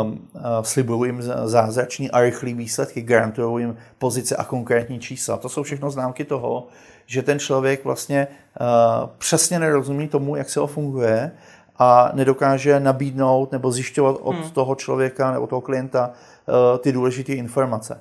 Um, 0.02 0.28
slibují 0.62 1.10
jim 1.10 1.22
zázračný 1.46 2.12
a 2.12 2.22
rychlý 2.22 2.54
výsledky, 2.54 3.02
garantují 3.02 3.64
jim 3.64 3.78
pozice 3.98 4.36
a 4.36 4.44
konkrétní 4.44 5.00
čísla. 5.00 5.38
To 5.38 5.50
jsou 5.50 5.64
všechno 5.64 5.92
známky 5.92 6.26
toho, 6.26 6.68
že 7.06 7.22
ten 7.22 7.40
člověk 7.40 7.86
vlastně 7.86 8.28
uh, 8.62 9.10
přesně 9.18 9.60
nerozumí 9.60 10.08
tomu, 10.08 10.36
jak 10.36 10.50
se 10.50 10.60
ho 10.60 10.68
funguje 10.68 11.32
a 11.78 12.12
nedokáže 12.14 12.80
nabídnout 12.80 13.52
nebo 13.52 13.72
zjišťovat 13.72 14.16
od 14.22 14.36
hmm. 14.36 14.50
toho 14.50 14.76
člověka 14.76 15.32
nebo 15.32 15.48
toho 15.48 15.62
klienta 15.62 16.10
uh, 16.10 16.78
ty 16.80 16.92
důležité 16.92 17.34
informace. 17.34 18.00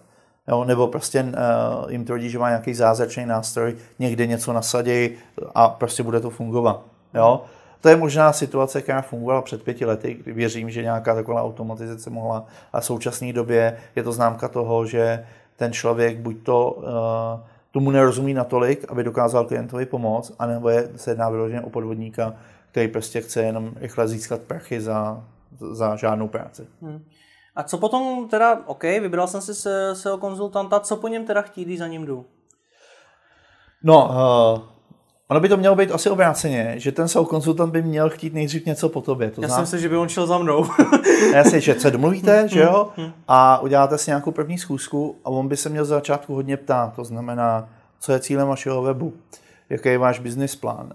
Jo, 0.49 0.65
nebo 0.65 0.89
prostě 0.89 1.23
uh, 1.23 1.93
jim 1.93 2.05
tvrdí, 2.05 2.31
že 2.31 2.39
má 2.39 2.49
nějaký 2.49 2.75
zázračný 2.75 3.27
nástroj, 3.27 3.77
někde 3.99 4.27
něco 4.27 4.53
nasadí 4.53 5.11
a 5.55 5.69
prostě 5.69 6.03
bude 6.03 6.21
to 6.21 6.31
fungovat. 6.31 6.83
Jo? 7.15 7.43
To 7.81 7.89
je 7.89 7.97
možná 7.97 8.33
situace, 8.33 8.83
která 8.83 9.03
fungovala 9.03 9.43
před 9.43 9.63
pěti 9.63 9.85
lety, 9.85 10.15
kdy 10.15 10.33
věřím, 10.33 10.71
že 10.71 10.83
nějaká 10.83 11.15
taková 11.15 11.43
automatizace 11.43 12.11
mohla. 12.11 12.45
A 12.73 12.81
v 12.81 12.85
současné 12.85 13.33
době 13.33 13.77
je 13.97 14.03
to 14.03 14.13
známka 14.13 14.49
toho, 14.49 14.87
že 14.87 15.27
ten 15.57 15.73
člověk 15.73 16.19
buď 16.19 16.37
to 16.43 16.71
uh, 16.71 16.85
tomu 17.73 17.91
nerozumí 17.91 18.35
natolik, 18.35 18.85
aby 18.89 19.05
dokázal 19.05 19.45
klientovi 19.45 19.87
pomoct, 19.87 20.33
anebo 20.39 20.69
je, 20.69 20.89
se 20.97 21.11
jedná 21.11 21.31
vyloženě 21.31 21.61
o 21.61 21.71
podvodníka, 21.71 22.35
který 22.73 22.89
prostě 22.89 23.21
chce 23.21 23.43
jenom 23.43 23.73
rychle 23.77 24.09
získat 24.09 24.41
prachy 24.41 24.81
za, 24.81 25.25
za 25.73 25.97
žádnou 25.97 26.29
práci. 26.29 26.67
Hmm. 26.83 27.05
A 27.57 27.63
co 27.63 27.79
potom 27.79 28.29
teda, 28.29 28.61
OK, 28.67 28.83
vybral 28.83 29.27
jsem 29.27 29.41
si 29.41 29.55
se, 29.55 29.95
SEO 29.95 30.19
konzultanta, 30.19 30.81
co 30.81 30.97
po 30.97 31.09
něm 31.09 31.27
teda 31.27 31.43
chtít, 31.43 31.65
když 31.65 31.79
za 31.79 31.87
ním 31.87 32.07
jdu? 32.07 32.27
No, 33.85 34.09
uh, 34.09 34.63
ono 35.29 35.41
by 35.41 35.49
to 35.49 35.57
mělo 35.57 35.77
být 35.77 35.93
asi 35.93 36.11
obráceně, 36.11 36.75
že 36.77 36.93
ten 36.93 37.09
SEO 37.09 37.25
konzultant 37.25 37.73
by 37.73 37.83
měl 37.83 38.11
chtít 38.11 38.35
nejdřív 38.35 38.67
něco 38.67 38.89
po 38.89 39.01
tobě. 39.01 39.31
To 39.31 39.43
Já 39.43 39.49
jsem 39.49 39.67
si, 39.67 39.81
že 39.81 39.89
by 39.89 39.97
on 39.97 40.09
šel 40.09 40.27
za 40.27 40.39
mnou. 40.39 40.67
Jasně, 41.35 41.61
že 41.61 41.81
se 41.81 41.91
domluvíte, 41.91 42.49
že 42.49 42.61
jo, 42.61 42.91
hmm, 42.97 43.07
hmm. 43.07 43.15
a 43.29 43.59
uděláte 43.59 43.99
si 43.99 44.11
nějakou 44.11 44.31
první 44.31 44.59
schůzku 44.59 45.17
a 45.25 45.31
on 45.31 45.49
by 45.49 45.57
se 45.57 45.69
měl 45.69 45.85
za 45.85 45.95
začátku 45.95 46.35
hodně 46.35 46.57
ptát, 46.57 46.97
to 46.97 47.05
znamená, 47.05 47.69
co 48.01 48.13
je 48.13 48.21
cílem 48.21 48.49
vašeho 48.49 48.83
webu, 48.83 49.13
jaký 49.73 49.89
je 49.89 49.99
váš 49.99 50.19
business 50.19 50.57
plán, 50.57 50.93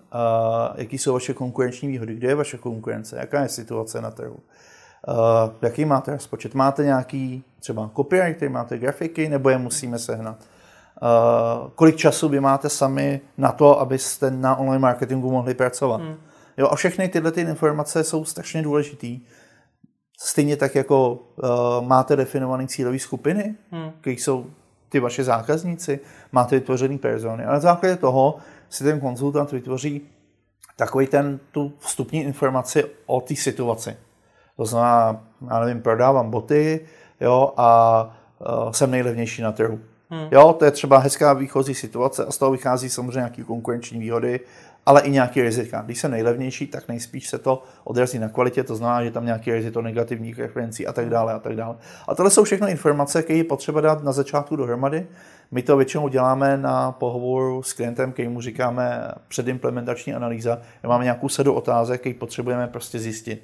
jaký 0.76 0.98
jsou 0.98 1.14
vaše 1.14 1.34
konkurenční 1.34 1.88
výhody, 1.88 2.16
kde 2.16 2.28
je 2.28 2.36
vaše 2.36 2.58
konkurence, 2.58 3.18
jaká 3.20 3.42
je 3.42 3.50
situace 3.50 4.02
na 4.02 4.12
trhu, 4.12 4.36
uh, 4.36 5.16
jaký 5.62 5.86
máte 5.86 6.12
rozpočet, 6.12 6.56
máte 6.56 6.84
nějaký 6.84 7.44
třeba 7.60 7.90
copywriter, 7.96 8.50
máte 8.50 8.78
grafiky, 8.78 9.30
nebo 9.30 9.50
je 9.50 9.58
musíme 9.58 10.00
sehnat. 10.00 10.38
Uh, 10.40 11.70
kolik 11.76 11.96
času 11.96 12.30
vy 12.30 12.40
máte 12.40 12.70
sami 12.70 13.22
na 13.38 13.52
to, 13.52 13.80
abyste 13.80 14.32
na 14.32 14.56
online 14.56 14.80
marketingu 14.80 15.32
mohli 15.32 15.54
pracovat. 15.54 16.02
Hmm. 16.02 16.16
Jo, 16.58 16.68
a 16.68 16.76
všechny 16.76 17.08
tyhle 17.08 17.32
ty 17.32 17.42
informace 17.42 18.04
jsou 18.04 18.26
strašně 18.26 18.62
důležitý. 18.62 19.22
Stejně 20.20 20.58
tak, 20.58 20.76
jako 20.76 21.14
uh, 21.14 21.88
máte 21.88 22.16
definované 22.16 22.68
cílové 22.68 23.00
skupiny, 23.00 23.56
hmm. 23.72 23.92
které 24.02 24.14
jsou 24.14 24.46
ty 24.90 25.00
vaše 25.00 25.24
zákazníci, 25.24 26.00
máte 26.32 26.56
vytvořený 26.56 26.98
persony. 26.98 27.46
A 27.46 27.52
na 27.52 27.60
základě 27.60 27.96
toho 27.96 28.38
si 28.70 28.84
ten 28.84 29.00
konzultant 29.00 29.52
vytvoří 29.52 30.02
takový 30.76 31.08
ten, 31.08 31.40
tu 31.52 31.74
vstupní 31.80 32.24
informaci 32.24 32.86
o 33.06 33.22
té 33.22 33.36
situaci. 33.36 33.98
To 34.58 34.66
znamená, 34.66 35.24
já 35.50 35.60
nevím, 35.60 35.82
prodávám 35.82 36.32
boty 36.32 36.86
jo, 37.22 37.54
a 37.58 38.02
uh, 38.40 38.72
jsem 38.72 38.92
nejlevnější 38.92 39.42
na 39.42 39.52
trhu. 39.52 39.80
Hmm. 40.10 40.28
Jo, 40.32 40.56
to 40.60 40.66
je 40.66 40.72
třeba 40.72 40.98
hezká 40.98 41.34
výchozí 41.34 41.76
situace 41.76 42.26
a 42.26 42.32
z 42.32 42.38
toho 42.38 42.52
vychází 42.52 42.90
samozřejmě 42.90 43.18
nějaké 43.18 43.44
konkurenční 43.44 44.00
výhody, 44.00 44.40
ale 44.88 45.02
i 45.02 45.12
nějaký 45.12 45.42
rizika. 45.42 45.82
Když 45.82 46.00
jsem 46.00 46.12
nejlevnější, 46.12 46.68
tak 46.68 46.88
nejspíš 46.88 47.30
se 47.30 47.38
to 47.38 47.64
odrazí 47.84 48.20
na 48.20 48.30
kvalitě, 48.30 48.64
to 48.64 48.76
znamená, 48.76 49.04
že 49.04 49.12
tam 49.12 49.26
nějaký 49.26 49.52
riziko 49.52 49.82
negativních 49.82 50.40
referencí 50.40 50.88
a 50.88 50.94
tak 50.94 51.10
dále 51.10 51.34
a 51.34 51.40
tak 51.40 51.56
dále. 51.56 51.76
A 52.08 52.16
tohle 52.16 52.32
jsou 52.32 52.44
všechno 52.44 52.68
informace, 52.68 53.24
které 53.24 53.38
je 53.38 53.44
potřeba 53.44 53.82
dát 53.82 54.04
na 54.04 54.12
začátku 54.12 54.56
dohromady. 54.56 55.08
My 55.52 55.62
to 55.62 55.78
většinou 55.78 56.08
děláme 56.08 56.58
na 56.58 56.92
pohovoru 56.92 57.64
s 57.64 57.74
klientem, 57.74 58.12
který 58.12 58.28
mu 58.28 58.42
říkáme 58.42 59.12
předimplementační 59.28 60.14
analýza. 60.14 60.58
Máme 60.88 61.04
nějakou 61.04 61.30
sadu 61.30 61.54
otázek, 61.54 62.00
který 62.00 62.16
potřebujeme 62.16 62.68
prostě 62.68 63.00
zjistit. 63.00 63.44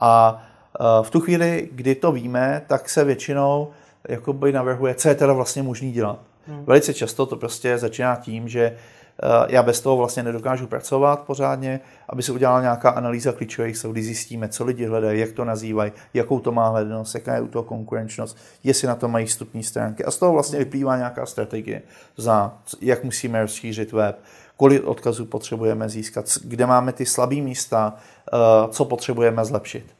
A 0.00 0.42
e, 0.80 1.04
v 1.04 1.10
tu 1.10 1.20
chvíli, 1.20 1.68
kdy 1.72 1.94
to 1.94 2.12
víme, 2.12 2.62
tak 2.66 2.88
se 2.88 3.04
většinou 3.04 3.70
jakoby 4.08 4.52
navrhuje, 4.52 4.94
co 4.94 5.08
je 5.08 5.14
teda 5.14 5.32
vlastně 5.32 5.62
možný 5.62 5.92
dělat. 5.92 6.18
Hmm. 6.46 6.64
Velice 6.64 6.94
často 6.94 7.26
to 7.26 7.36
prostě 7.36 7.78
začíná 7.78 8.16
tím, 8.16 8.48
že 8.48 8.76
Eh, 9.07 9.07
já 9.48 9.62
bez 9.62 9.80
toho 9.80 9.96
vlastně 9.96 10.22
nedokážu 10.22 10.66
pracovat 10.66 11.20
pořádně, 11.20 11.80
aby 12.08 12.22
se 12.22 12.32
udělala 12.32 12.60
nějaká 12.60 12.90
analýza 12.90 13.32
klíčových 13.32 13.76
slov, 13.76 13.92
kdy 13.92 14.02
zjistíme, 14.02 14.48
co 14.48 14.64
lidi 14.64 14.86
hledají, 14.86 15.20
jak 15.20 15.32
to 15.32 15.44
nazývají, 15.44 15.92
jakou 16.14 16.40
to 16.40 16.52
má 16.52 16.68
hledanost, 16.68 17.14
jaká 17.14 17.34
je 17.34 17.40
u 17.40 17.48
toho 17.48 17.62
konkurenčnost, 17.62 18.36
jestli 18.64 18.88
na 18.88 18.94
to 18.94 19.08
mají 19.08 19.26
vstupní 19.26 19.62
stránky. 19.62 20.04
A 20.04 20.10
z 20.10 20.16
toho 20.16 20.32
vlastně 20.32 20.58
vyplývá 20.58 20.96
nějaká 20.96 21.26
strategie, 21.26 21.82
za 22.16 22.58
jak 22.80 23.04
musíme 23.04 23.42
rozšířit 23.42 23.92
web, 23.92 24.18
kolik 24.56 24.84
odkazů 24.84 25.26
potřebujeme 25.26 25.88
získat, 25.88 26.24
kde 26.44 26.66
máme 26.66 26.92
ty 26.92 27.06
slabé 27.06 27.36
místa, 27.36 27.94
eh, 27.96 28.36
co 28.70 28.84
potřebujeme 28.84 29.44
zlepšit. 29.44 29.94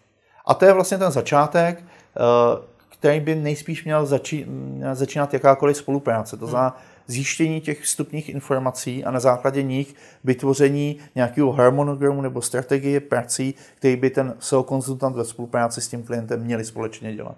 A 0.46 0.54
to 0.54 0.64
je 0.64 0.72
vlastně 0.72 0.98
ten 0.98 1.10
začátek, 1.10 1.78
eh, 1.78 2.78
který 2.98 3.20
by 3.20 3.34
nejspíš 3.34 3.84
měl 3.84 4.06
začínat 4.92 5.32
jakákoliv 5.34 5.76
spolupráce. 5.76 6.36
To 6.36 6.46
znamená, 6.46 6.76
zjištění 7.08 7.60
těch 7.60 7.82
vstupních 7.82 8.28
informací 8.28 9.04
a 9.04 9.10
na 9.10 9.20
základě 9.20 9.62
nich 9.62 9.94
vytvoření 10.24 10.98
nějakého 11.14 11.52
harmonogramu 11.52 12.22
nebo 12.22 12.42
strategie 12.42 13.00
prací, 13.00 13.54
který 13.74 13.96
by 13.96 14.10
ten 14.10 14.34
SEO 14.38 14.62
konzultant 14.62 15.16
ve 15.16 15.24
spolupráci 15.24 15.80
s 15.80 15.88
tím 15.88 16.02
klientem 16.02 16.40
měli 16.40 16.64
společně 16.64 17.14
dělat. 17.14 17.36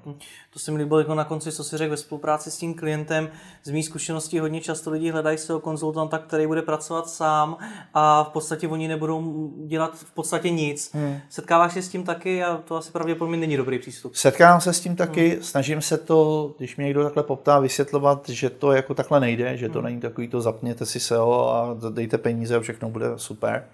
To 0.52 0.58
se 0.58 0.70
mi 0.70 0.78
líbilo 0.78 1.00
jako 1.00 1.14
na 1.14 1.24
konci, 1.24 1.52
co 1.52 1.64
si 1.64 1.76
řekl 1.76 1.90
ve 1.90 1.96
spolupráci 1.96 2.50
s 2.50 2.56
tím 2.56 2.74
klientem. 2.74 3.28
Z 3.64 3.70
mých 3.70 3.84
zkušeností 3.84 4.38
hodně 4.38 4.60
často 4.60 4.90
lidi 4.90 5.10
hledají 5.10 5.38
SEO 5.38 5.60
konzultanta, 5.60 6.18
který 6.18 6.46
bude 6.46 6.62
pracovat 6.62 7.08
sám 7.08 7.56
a 7.94 8.24
v 8.24 8.28
podstatě 8.28 8.68
oni 8.68 8.88
nebudou 8.88 9.50
dělat 9.66 9.94
v 9.94 10.12
podstatě 10.12 10.50
nic. 10.50 10.90
Hmm. 10.94 11.18
Setkáváš 11.28 11.72
se 11.72 11.82
s 11.82 11.88
tím 11.88 12.04
taky 12.04 12.44
a 12.44 12.56
to 12.56 12.76
asi 12.76 12.92
pravděpodobně 12.92 13.36
není 13.36 13.56
dobrý 13.56 13.78
přístup. 13.78 14.14
Setkávám 14.14 14.60
se 14.60 14.72
s 14.72 14.80
tím 14.80 14.96
taky, 14.96 15.28
hmm. 15.28 15.42
snažím 15.42 15.82
se 15.82 15.98
to, 15.98 16.50
když 16.58 16.76
mě 16.76 16.84
někdo 16.84 17.04
takhle 17.04 17.22
poptá, 17.22 17.58
vysvětlovat, 17.58 18.28
že 18.28 18.50
to 18.50 18.72
jako 18.72 18.94
takhle 18.94 19.20
nejde, 19.20 19.56
že 19.56 19.68
to 19.68 19.78
hmm. 19.78 19.84
není 19.84 20.00
takový 20.00 20.28
to 20.28 20.40
zapněte 20.40 20.86
si 20.86 21.00
SEO 21.00 21.50
a 21.50 21.76
dejte 21.90 22.18
peníze 22.18 22.56
a 22.56 22.60
všechno 22.60 22.90
bude 22.90 23.06
super. 23.16 23.64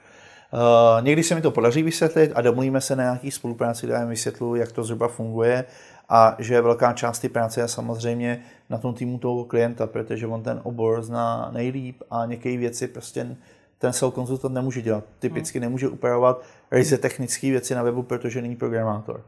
Uh, 0.52 1.04
někdy 1.04 1.22
se 1.22 1.34
mi 1.34 1.42
to 1.42 1.50
podaří 1.50 1.82
vysvětlit 1.82 2.32
a 2.34 2.40
domluvíme 2.40 2.80
se 2.80 2.96
na 2.96 3.02
nějaký 3.02 3.30
spolupráci, 3.30 3.86
kde 3.86 3.94
já 3.94 4.04
vysvětluji, 4.04 4.60
jak 4.60 4.72
to 4.72 4.84
zhruba 4.84 5.08
funguje 5.08 5.64
a 6.08 6.36
že 6.38 6.60
velká 6.60 6.92
část 6.92 7.18
té 7.18 7.28
práce 7.28 7.60
je 7.60 7.68
samozřejmě 7.68 8.42
na 8.70 8.78
tom 8.78 8.94
týmu 8.94 9.18
toho 9.18 9.44
klienta, 9.44 9.86
protože 9.86 10.26
on 10.26 10.42
ten 10.42 10.60
obor 10.62 11.02
zná 11.02 11.50
nejlíp 11.52 12.02
a 12.10 12.26
některé 12.26 12.56
věci 12.56 12.88
prostě 12.88 13.36
ten 13.78 13.92
SEO 13.92 14.10
konzultant 14.10 14.54
nemůže 14.54 14.82
dělat. 14.82 15.04
Typicky 15.18 15.60
nemůže 15.60 15.88
upravovat 15.88 16.42
ryze 16.70 16.98
technické 16.98 17.50
věci 17.50 17.74
na 17.74 17.82
webu, 17.82 18.02
protože 18.02 18.42
není 18.42 18.56
programátor. 18.56 19.20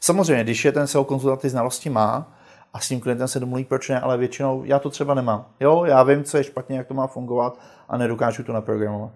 Samozřejmě, 0.00 0.44
když 0.44 0.64
je 0.64 0.72
ten 0.72 0.86
SEO 0.86 1.04
konzultant 1.04 1.40
ty 1.40 1.48
znalosti 1.48 1.90
má, 1.90 2.36
a 2.72 2.80
s 2.80 2.88
tím 2.88 3.00
klientem 3.00 3.28
se 3.28 3.40
domluví, 3.40 3.64
proč 3.64 3.88
ne, 3.88 4.00
ale 4.00 4.16
většinou 4.16 4.64
já 4.64 4.78
to 4.78 4.90
třeba 4.90 5.14
nemám. 5.14 5.46
Jo, 5.60 5.84
já 5.84 6.02
vím, 6.02 6.24
co 6.24 6.36
je 6.36 6.44
špatně, 6.44 6.76
jak 6.76 6.86
to 6.86 6.94
má 6.94 7.06
fungovat 7.06 7.58
a 7.88 7.96
nedokážu 7.96 8.42
to 8.42 8.52
naprogramovat. 8.52 9.10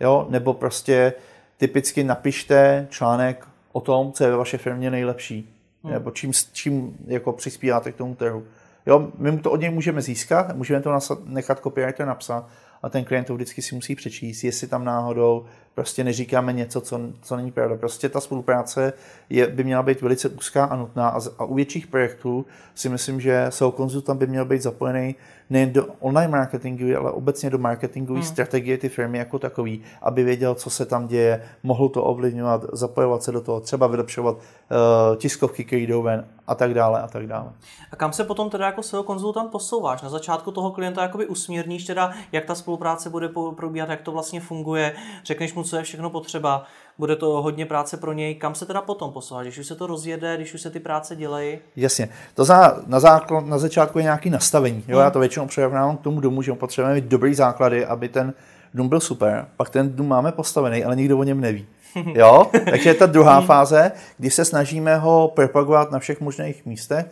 Jo, 0.00 0.26
nebo 0.30 0.54
prostě 0.54 1.12
typicky 1.56 2.04
napište 2.04 2.86
článek 2.90 3.48
o 3.72 3.80
tom, 3.80 4.12
co 4.12 4.24
je 4.24 4.30
ve 4.30 4.36
vaší 4.36 4.56
firmě 4.56 4.90
nejlepší, 4.90 5.53
hmm. 5.84 5.92
nebo 5.92 6.10
čím, 6.10 6.32
čím 6.52 6.96
jako 7.06 7.32
přispíváte 7.32 7.92
k 7.92 7.96
tomu 7.96 8.14
trhu. 8.14 8.44
Jo, 8.86 9.12
my 9.18 9.38
to 9.38 9.50
od 9.50 9.60
něj 9.60 9.70
můžeme 9.70 10.02
získat, 10.02 10.56
můžeme 10.56 10.80
to 10.80 10.98
nechat 11.24 11.60
copywriter 11.60 12.06
napsat, 12.06 12.48
a 12.82 12.88
ten 12.88 13.04
klient 13.04 13.24
to 13.24 13.34
vždycky 13.34 13.62
si 13.62 13.74
musí 13.74 13.94
přečíst, 13.94 14.44
jestli 14.44 14.68
tam 14.68 14.84
náhodou 14.84 15.46
prostě 15.74 16.04
neříkáme 16.04 16.52
něco, 16.52 16.80
co, 16.80 17.00
co 17.22 17.36
není 17.36 17.52
pravda. 17.52 17.76
Prostě 17.76 18.08
ta 18.08 18.20
spolupráce 18.20 18.92
je, 19.30 19.46
by 19.46 19.64
měla 19.64 19.82
být 19.82 20.02
velice 20.02 20.28
úzká 20.28 20.64
a 20.64 20.76
nutná 20.76 21.08
a, 21.08 21.20
a 21.38 21.44
u 21.44 21.54
větších 21.54 21.86
projektů 21.86 22.46
si 22.74 22.88
myslím, 22.88 23.20
že 23.20 23.46
SEO 23.48 23.70
konzultant 23.70 24.18
by 24.18 24.26
měl 24.26 24.44
být 24.44 24.62
zapojený 24.62 25.14
nejen 25.50 25.72
do 25.72 25.86
online 26.00 26.28
marketingu, 26.28 26.98
ale 26.98 27.12
obecně 27.12 27.50
do 27.50 27.58
marketingové 27.58 28.20
hmm. 28.20 28.28
strategie 28.28 28.78
ty 28.78 28.88
firmy 28.88 29.18
jako 29.18 29.38
takový, 29.38 29.82
aby 30.02 30.24
věděl, 30.24 30.54
co 30.54 30.70
se 30.70 30.86
tam 30.86 31.06
děje, 31.06 31.42
mohl 31.62 31.88
to 31.88 32.04
ovlivňovat, 32.04 32.64
zapojovat 32.72 33.22
se 33.22 33.32
do 33.32 33.40
toho, 33.40 33.60
třeba 33.60 33.86
vylepšovat 33.86 34.36
uh, 34.36 35.16
tiskovky, 35.16 35.64
které 35.64 35.82
jdou 35.82 36.02
ven 36.02 36.24
a 36.46 36.54
tak 36.54 36.74
dále 36.74 37.02
a 37.02 37.08
tak 37.08 37.26
dále. 37.26 37.52
A 37.92 37.96
kam 37.96 38.12
se 38.12 38.24
potom 38.24 38.50
teda 38.50 38.66
jako 38.66 38.82
SEO 38.82 39.02
konzultant 39.02 39.50
posouváš? 39.50 40.02
Na 40.02 40.08
začátku 40.08 40.52
toho 40.52 40.70
klienta 40.70 41.02
jakoby 41.02 41.26
usměrníš 41.26 41.84
teda, 41.84 42.12
jak 42.32 42.44
ta 42.44 42.54
spolupráce 42.54 43.10
bude 43.10 43.28
probíhat, 43.56 43.88
jak 43.88 44.00
to 44.00 44.12
vlastně 44.12 44.40
funguje, 44.40 44.94
řekneš 45.24 45.54
mu, 45.54 45.63
co 45.64 45.76
je 45.76 45.82
všechno 45.82 46.10
potřeba, 46.10 46.64
bude 46.98 47.16
to 47.16 47.42
hodně 47.42 47.66
práce 47.66 47.96
pro 47.96 48.12
něj. 48.12 48.34
Kam 48.34 48.54
se 48.54 48.66
teda 48.66 48.82
potom 48.82 49.12
posouváš, 49.12 49.46
když 49.46 49.58
už 49.58 49.66
se 49.66 49.74
to 49.74 49.86
rozjede, 49.86 50.36
když 50.36 50.54
už 50.54 50.60
se 50.60 50.70
ty 50.70 50.80
práce 50.80 51.16
dělají? 51.16 51.58
Jasně. 51.76 52.08
To 52.34 52.44
za, 52.44 52.78
na, 52.86 53.00
základ, 53.00 53.46
na 53.46 53.58
začátku 53.58 53.98
je 53.98 54.02
nějaký 54.02 54.30
nastavení. 54.30 54.84
Jo? 54.88 54.96
Hmm. 54.96 55.04
Já 55.04 55.10
to 55.10 55.18
většinou 55.18 55.46
přirovnávám 55.46 55.96
k 55.96 56.00
tomu 56.00 56.20
domu, 56.20 56.42
že 56.42 56.52
potřebujeme 56.52 56.94
mít 56.94 57.04
dobrý 57.04 57.34
základy, 57.34 57.86
aby 57.86 58.08
ten 58.08 58.34
dům 58.74 58.88
byl 58.88 59.00
super. 59.00 59.46
Pak 59.56 59.70
ten 59.70 59.96
dům 59.96 60.08
máme 60.08 60.32
postavený, 60.32 60.84
ale 60.84 60.96
nikdo 60.96 61.18
o 61.18 61.24
něm 61.24 61.40
neví. 61.40 61.66
Jo? 62.14 62.50
Takže 62.70 62.90
je 62.90 62.94
ta 62.94 63.06
druhá 63.06 63.40
fáze, 63.40 63.92
kdy 64.18 64.30
se 64.30 64.44
snažíme 64.44 64.96
ho 64.96 65.32
propagovat 65.34 65.90
na 65.90 65.98
všech 65.98 66.20
možných 66.20 66.66
místech 66.66 67.06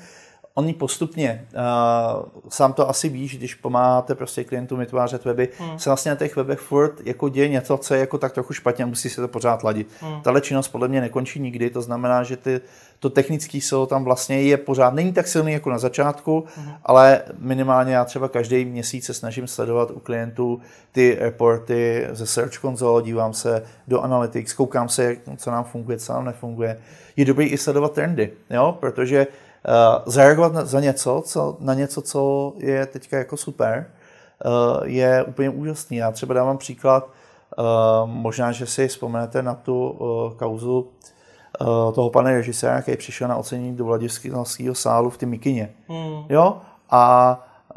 oni 0.54 0.72
postupně, 0.72 1.46
uh, 1.54 2.28
sám 2.48 2.72
to 2.72 2.88
asi 2.88 3.08
víš, 3.08 3.38
když 3.38 3.54
pomáháte 3.54 4.14
prostě 4.14 4.44
klientům 4.44 4.78
vytvářet 4.78 5.24
weby, 5.24 5.48
hmm. 5.58 5.78
se 5.78 5.90
vlastně 5.90 6.10
na 6.10 6.16
těch 6.16 6.36
webech 6.36 6.58
furt 6.58 7.00
jako 7.04 7.28
děje 7.28 7.48
něco, 7.48 7.76
co 7.76 7.94
je 7.94 8.00
jako 8.00 8.18
tak 8.18 8.32
trochu 8.32 8.52
špatně 8.52 8.84
a 8.84 8.86
musí 8.86 9.10
se 9.10 9.20
to 9.20 9.28
pořád 9.28 9.62
ladit. 9.62 9.88
Hmm. 10.00 10.20
Tahle 10.20 10.40
činnost 10.40 10.68
podle 10.68 10.88
mě 10.88 11.00
nekončí 11.00 11.40
nikdy, 11.40 11.70
to 11.70 11.82
znamená, 11.82 12.22
že 12.22 12.36
ty, 12.36 12.60
to 12.98 13.10
technický 13.10 13.60
SEO 13.60 13.86
tam 13.86 14.04
vlastně 14.04 14.42
je 14.42 14.56
pořád, 14.56 14.94
není 14.94 15.12
tak 15.12 15.28
silný 15.28 15.52
jako 15.52 15.70
na 15.70 15.78
začátku, 15.78 16.44
hmm. 16.56 16.72
ale 16.84 17.22
minimálně 17.38 17.94
já 17.94 18.04
třeba 18.04 18.28
každý 18.28 18.64
měsíc 18.64 19.04
se 19.04 19.14
snažím 19.14 19.46
sledovat 19.46 19.90
u 19.90 20.00
klientů 20.00 20.60
ty 20.92 21.16
reporty 21.20 22.06
ze 22.10 22.26
Search 22.26 22.60
Console, 22.60 23.02
dívám 23.02 23.32
se 23.32 23.62
do 23.88 24.00
Analytics, 24.00 24.52
koukám 24.52 24.88
se, 24.88 25.16
co 25.36 25.50
nám 25.50 25.64
funguje, 25.64 25.98
co 25.98 26.12
nám 26.12 26.24
nefunguje. 26.24 26.78
Je 27.16 27.24
dobrý 27.24 27.46
i 27.46 27.58
sledovat 27.58 27.92
trendy, 27.92 28.32
jo? 28.50 28.76
protože 28.80 29.26
zareagovat 30.06 30.52
na, 30.52 30.64
za 30.64 30.80
něco, 30.80 31.22
co, 31.26 31.56
na 31.60 31.74
něco, 31.74 32.02
co 32.02 32.52
je 32.56 32.86
teďka 32.86 33.18
jako 33.18 33.36
super, 33.36 33.86
uh, 34.44 34.86
je 34.88 35.24
úplně 35.24 35.50
úžasný. 35.50 35.96
Já 35.96 36.10
třeba 36.10 36.34
dávám 36.34 36.58
příklad, 36.58 37.08
uh, 37.58 37.64
možná, 38.10 38.52
že 38.52 38.66
si 38.66 38.88
vzpomenete 38.88 39.42
na 39.42 39.54
tu 39.54 39.98
kauzu 40.36 40.88
toho 41.94 42.10
pana 42.10 42.30
režiséra, 42.30 42.82
který 42.82 42.96
přišel 42.96 43.28
na 43.28 43.36
ocenění 43.36 43.76
do 43.76 43.84
Vladivského 43.84 44.44
sálu 44.72 45.10
v 45.10 45.16
té 45.18 45.26
Mikině. 45.26 45.74
Mm. 45.88 46.24
Jo? 46.28 46.56
A 46.90 47.36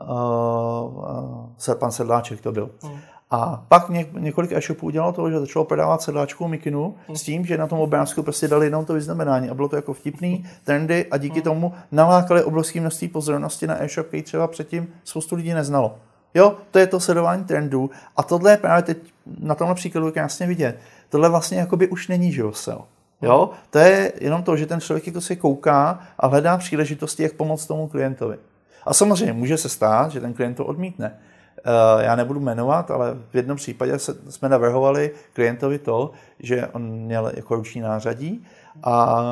uh, 0.09 1.73
pan 1.73 1.91
Sedláček 1.91 2.41
to 2.41 2.51
byl. 2.51 2.69
Mm. 2.83 2.99
A 3.35 3.63
pak 3.67 3.89
ně, 3.89 4.05
několik 4.19 4.51
e-shopů 4.51 4.85
udělalo 4.85 5.11
to, 5.11 5.29
že 5.29 5.39
začalo 5.39 5.65
prodávat 5.65 6.01
sedláčku 6.01 6.47
mikinu 6.47 6.95
s 7.13 7.21
tím, 7.21 7.45
že 7.45 7.57
na 7.57 7.67
tom 7.67 7.79
obrázku 7.79 8.23
prostě 8.23 8.47
dali 8.47 8.65
jenom 8.65 8.85
to 8.85 8.93
vyznamenání 8.93 9.49
a 9.49 9.53
bylo 9.53 9.67
to 9.67 9.75
jako 9.75 9.93
vtipný, 9.93 10.45
trendy 10.63 11.05
a 11.11 11.17
díky 11.17 11.41
tomu 11.41 11.73
nalákali 11.91 12.43
obrovské 12.43 12.81
množství 12.81 13.07
pozornosti 13.07 13.67
na 13.67 13.83
e-shop, 13.83 14.07
který 14.07 14.23
třeba 14.23 14.47
předtím 14.47 14.87
spoustu 15.03 15.35
lidí 15.35 15.53
neznalo. 15.53 15.95
Jo, 16.33 16.55
to 16.71 16.79
je 16.79 16.87
to 16.87 16.99
sledování 16.99 17.43
trendů 17.43 17.89
a 18.17 18.23
tohle 18.23 18.51
je 18.51 18.57
právě 18.57 18.83
teď 18.83 18.97
na 19.39 19.55
tomhle 19.55 19.75
příkladu 19.75 20.11
krásně 20.11 20.47
vidět. 20.47 20.79
Tohle 21.09 21.29
vlastně 21.29 21.57
jakoby 21.57 21.87
už 21.87 22.07
není, 22.07 22.31
že 22.31 22.41
jo, 22.41 22.51
SEO. 22.51 22.85
Jo, 23.21 23.49
to 23.69 23.79
je 23.79 24.13
jenom 24.21 24.43
to, 24.43 24.57
že 24.57 24.65
ten 24.65 24.81
člověk 24.81 25.07
jako 25.07 25.21
se 25.21 25.35
kouká 25.35 25.99
a 26.19 26.27
hledá 26.27 26.57
příležitosti, 26.57 27.23
jak 27.23 27.33
pomoct 27.33 27.65
tomu 27.65 27.87
klientovi. 27.87 28.37
A 28.85 28.93
samozřejmě 28.93 29.33
může 29.33 29.57
se 29.57 29.69
stát, 29.69 30.11
že 30.11 30.21
ten 30.21 30.33
klient 30.33 30.55
to 30.55 30.65
odmítne. 30.65 31.19
Já 31.99 32.15
nebudu 32.15 32.39
jmenovat, 32.39 32.91
ale 32.91 33.17
v 33.31 33.35
jednom 33.35 33.57
případě 33.57 33.99
jsme 34.29 34.49
navrhovali 34.49 35.11
klientovi 35.33 35.79
to, 35.79 36.11
že 36.39 36.67
on 36.67 36.91
měl 36.91 37.31
jako 37.35 37.55
ruční 37.55 37.81
nářadí 37.81 38.45
a 38.83 39.23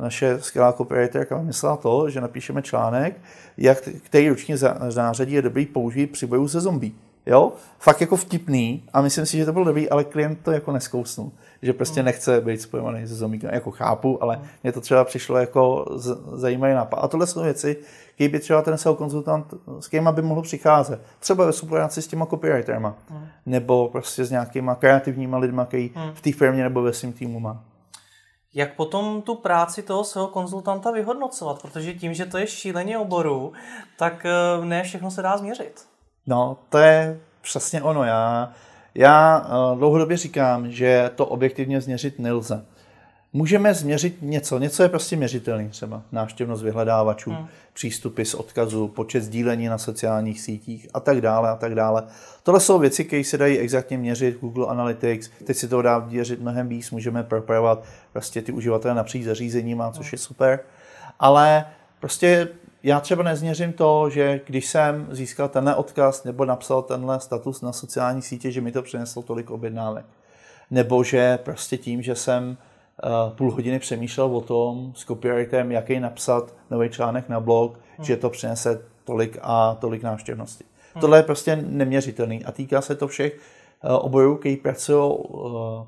naše 0.00 0.40
skvělá 0.40 0.72
copywriterka 0.72 1.42
myslela 1.42 1.76
to, 1.76 2.10
že 2.10 2.20
napíšeme 2.20 2.62
článek, 2.62 3.20
jak, 3.56 3.88
který 4.02 4.28
ruční 4.28 4.54
nářadí 4.96 5.32
je 5.32 5.42
dobrý 5.42 5.66
použít 5.66 6.06
při 6.06 6.26
boju 6.26 6.48
se 6.48 6.60
zombie. 6.60 6.92
Jo? 7.26 7.52
Fakt 7.78 8.00
jako 8.00 8.16
vtipný 8.16 8.84
a 8.92 9.00
myslím 9.00 9.26
si, 9.26 9.36
že 9.36 9.46
to 9.46 9.52
bylo 9.52 9.64
dobrý, 9.64 9.90
ale 9.90 10.04
klient 10.04 10.38
to 10.42 10.52
jako 10.52 10.72
neskousnul. 10.72 11.32
Že 11.62 11.72
prostě 11.72 12.02
nechce 12.02 12.40
být 12.40 12.60
spojený 12.60 13.06
se 13.06 13.14
zombíkem. 13.14 13.50
Jako 13.52 13.70
chápu, 13.70 14.22
ale 14.22 14.40
mně 14.62 14.72
to 14.72 14.80
třeba 14.80 15.04
přišlo 15.04 15.38
jako 15.38 15.86
zajímavý 16.32 16.74
nápad. 16.74 16.96
A 16.96 17.08
tohle 17.08 17.26
jsou 17.26 17.42
věci, 17.42 17.76
který 18.14 18.28
by 18.28 18.38
třeba 18.38 18.62
ten 18.62 18.78
SEO 18.78 18.94
konzultant, 18.94 19.54
s 19.80 19.88
kým 19.88 20.08
by 20.12 20.22
mohl 20.22 20.42
přicházet. 20.42 21.00
Třeba 21.18 21.46
ve 21.46 21.52
spolupráci 21.52 22.02
s 22.02 22.06
těma 22.06 22.26
copywriterma. 22.26 22.94
Nebo 23.46 23.88
prostě 23.88 24.24
s 24.24 24.30
nějakýma 24.30 24.74
kreativníma 24.74 25.38
lidma, 25.38 25.64
který 25.64 25.90
v 26.14 26.20
té 26.20 26.32
firmě 26.32 26.62
nebo 26.62 26.82
ve 26.82 26.92
svém 26.92 27.12
týmu 27.12 27.40
má. 27.40 27.64
Jak 28.54 28.76
potom 28.76 29.22
tu 29.22 29.34
práci 29.34 29.82
toho 29.82 30.04
svého 30.04 30.28
konzultanta 30.28 30.90
vyhodnocovat? 30.90 31.62
Protože 31.62 31.94
tím, 31.94 32.14
že 32.14 32.26
to 32.26 32.38
je 32.38 32.46
šíleně 32.46 32.98
oboru, 32.98 33.52
tak 33.98 34.26
eh, 34.26 34.64
ne 34.64 34.82
všechno 34.82 35.10
se 35.10 35.22
dá 35.22 35.36
změřit. 35.36 35.89
No, 36.30 36.58
to 36.68 36.78
je 36.78 37.20
přesně 37.40 37.82
ono. 37.82 38.04
Já, 38.04 38.52
já 38.94 39.46
eh, 39.46 39.78
dlouhodobě 39.78 40.16
říkám, 40.16 40.70
že 40.70 41.10
to 41.14 41.26
objektivně 41.26 41.80
změřit 41.80 42.18
nelze. 42.18 42.64
Můžeme 43.32 43.74
změřit 43.74 44.16
něco, 44.22 44.58
něco 44.58 44.82
je 44.82 44.88
prostě 44.88 45.16
měřitelný, 45.16 45.68
třeba 45.68 46.02
návštěvnost 46.12 46.62
vyhledávačů, 46.62 47.30
hmm. 47.30 47.46
přístupy 47.72 48.24
z 48.24 48.34
odkazu, 48.34 48.88
počet 48.88 49.22
sdílení 49.22 49.68
na 49.68 49.78
sociálních 49.78 50.40
sítích 50.40 50.88
a 50.94 51.00
tak 51.00 51.20
dále 51.20 51.50
a 51.50 51.56
tak 51.56 51.74
dále. 51.74 52.02
Tohle 52.42 52.60
jsou 52.60 52.78
věci, 52.78 53.04
které 53.04 53.24
se 53.24 53.38
dají 53.38 53.58
exaktně 53.58 53.98
měřit 53.98 54.36
v 54.36 54.40
Google 54.40 54.66
Analytics. 54.66 55.30
Teď 55.44 55.56
si 55.56 55.68
to 55.68 55.82
dá 55.82 55.98
měřit 55.98 56.40
mnohem 56.40 56.68
víc, 56.68 56.90
můžeme 56.90 57.22
preparovat 57.22 57.84
prostě 58.12 58.42
ty 58.42 58.52
uživatele 58.52 58.94
napříč 58.94 59.24
zařízeníma, 59.24 59.92
což 59.92 60.12
je 60.12 60.18
super. 60.18 60.60
Ale 61.18 61.64
prostě 62.00 62.48
já 62.82 63.00
třeba 63.00 63.22
nezměřím 63.22 63.72
to, 63.72 64.10
že 64.10 64.40
když 64.46 64.66
jsem 64.66 65.08
získal 65.10 65.48
tenhle 65.48 65.74
odkaz 65.74 66.24
nebo 66.24 66.44
napsal 66.44 66.82
tenhle 66.82 67.20
status 67.20 67.62
na 67.62 67.72
sociální 67.72 68.22
sítě, 68.22 68.50
že 68.50 68.60
mi 68.60 68.72
to 68.72 68.82
přineslo 68.82 69.22
tolik 69.22 69.50
objednávek. 69.50 70.06
Nebo 70.70 71.04
že 71.04 71.38
prostě 71.38 71.78
tím, 71.78 72.02
že 72.02 72.14
jsem 72.14 72.56
uh, 73.04 73.36
půl 73.36 73.50
hodiny 73.50 73.78
přemýšlel 73.78 74.36
o 74.36 74.40
tom 74.40 74.92
s 74.96 75.04
copywriterem, 75.04 75.72
jaký 75.72 76.00
napsat 76.00 76.54
nový 76.70 76.88
článek 76.88 77.28
na 77.28 77.40
blog, 77.40 77.78
hmm. 77.96 78.04
že 78.04 78.16
to 78.16 78.30
přinese 78.30 78.82
tolik 79.04 79.38
a 79.42 79.74
tolik 79.74 80.02
návštěvnosti. 80.02 80.64
Hmm. 80.94 81.00
Tohle 81.00 81.18
je 81.18 81.22
prostě 81.22 81.56
neměřitelný 81.56 82.44
a 82.44 82.52
týká 82.52 82.80
se 82.80 82.94
to 82.94 83.08
všech 83.08 83.38
uh, 83.84 83.90
oborů, 84.04 84.36
který 84.36 84.56
pracují 84.56 85.14
uh, 85.18 85.84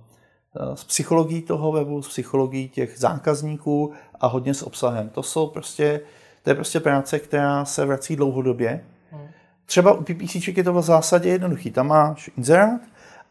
s 0.74 0.85
psychologií 0.85 1.42
toho 1.42 1.72
webu, 1.72 2.02
s 2.02 2.09
psychologií 2.09 2.68
těch 2.68 2.98
zákazníků 2.98 3.92
a 4.20 4.26
hodně 4.26 4.55
s 4.55 4.62
obsahem. 4.62 5.09
To 5.09 5.22
jsou 5.22 5.46
prostě 5.46 6.00
to 6.42 6.50
je 6.50 6.55
prostě 6.55 6.81
práce, 6.81 7.18
která 7.18 7.64
se 7.64 7.85
vrací 7.85 8.16
dlouhodobě. 8.16 8.85
Hmm. 9.11 9.26
Třeba 9.66 9.92
u 9.92 10.02
PPC 10.02 10.35
je 10.35 10.64
to 10.64 10.72
v 10.72 10.83
zásadě 10.83 11.28
jednoduchý. 11.28 11.70
Tam 11.70 11.88
máš 11.88 12.31
inzerát 12.37 12.81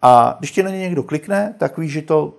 a 0.01 0.35
když 0.39 0.51
ti 0.51 0.63
na 0.63 0.69
ně 0.69 0.79
někdo 0.79 1.03
klikne, 1.03 1.53
tak 1.57 1.77
víš, 1.77 1.91
že 1.91 2.01
to 2.01 2.33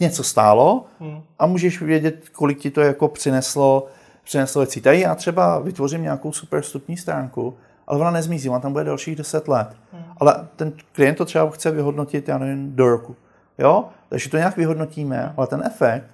něco 0.00 0.24
stálo 0.24 0.86
hmm. 1.00 1.22
a 1.38 1.46
můžeš 1.46 1.82
vědět, 1.82 2.28
kolik 2.28 2.58
ti 2.58 2.70
to 2.70 2.80
jako 2.80 3.08
přineslo, 3.08 3.86
přineslo 4.24 4.60
věcí. 4.60 4.80
Tady 4.80 5.00
já 5.00 5.14
třeba 5.14 5.58
vytvořím 5.58 6.02
nějakou 6.02 6.32
super 6.32 6.60
vstupní 6.60 6.96
stránku, 6.96 7.56
ale 7.86 7.98
ona 7.98 8.10
nezmizí, 8.10 8.48
ona 8.48 8.60
tam 8.60 8.72
bude 8.72 8.84
dalších 8.84 9.16
10 9.16 9.48
let. 9.48 9.68
Hmm. 9.92 10.04
Ale 10.20 10.48
ten 10.56 10.72
klient 10.92 11.14
to 11.14 11.24
třeba 11.24 11.50
chce 11.50 11.70
vyhodnotit, 11.70 12.28
já 12.28 12.38
nevím, 12.38 12.76
do 12.76 12.88
roku. 12.88 13.16
Jo? 13.58 13.84
Takže 14.08 14.30
to 14.30 14.36
nějak 14.36 14.56
vyhodnotíme, 14.56 15.34
ale 15.36 15.46
ten 15.46 15.62
efekt, 15.66 16.04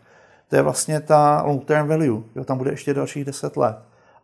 to 0.48 0.57
je 0.57 0.62
vlastně 0.62 1.00
ta 1.00 1.42
long-term 1.42 1.88
value. 1.88 2.22
Jo? 2.37 2.44
Tam 2.44 2.59
bude 2.59 2.70
ještě 2.70 2.94
dalších 2.94 3.24
10 3.24 3.57
let. 3.57 3.77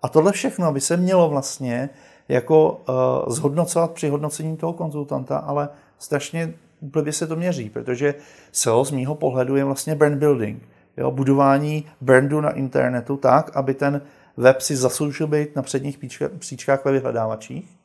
A 0.03 0.09
tohle 0.09 0.33
všechno 0.33 0.73
by 0.73 0.81
se 0.81 0.97
mělo 0.97 1.29
vlastně 1.29 1.91
jako 2.29 2.71
uh, 2.89 3.33
zhodnocovat 3.33 3.91
při 3.91 4.09
hodnocení 4.09 4.57
toho 4.57 4.73
konzultanta, 4.73 5.39
ale 5.39 5.69
strašně 5.99 6.55
blbě 6.81 7.13
se 7.13 7.27
to 7.27 7.37
měří, 7.37 7.71
protože 7.71 8.15
SEO 8.53 8.85
z 8.85 8.91
mýho 8.91 9.15
pohledu 9.15 9.57
je 9.57 9.65
vlastně 9.65 9.95
brand 9.95 10.19
building. 10.19 10.63
Jo, 10.97 11.11
budování 11.11 11.85
brandu 12.01 12.41
na 12.41 12.51
internetu 12.51 13.17
tak, 13.17 13.57
aby 13.57 13.75
ten 13.75 14.03
web 14.37 14.61
si 14.61 14.77
zasloužil 14.77 15.27
být 15.27 15.57
na 15.57 15.63
předních 15.63 15.99
příčkách 16.39 16.85
ve 16.85 16.93
vyhledávačích. 16.93 17.77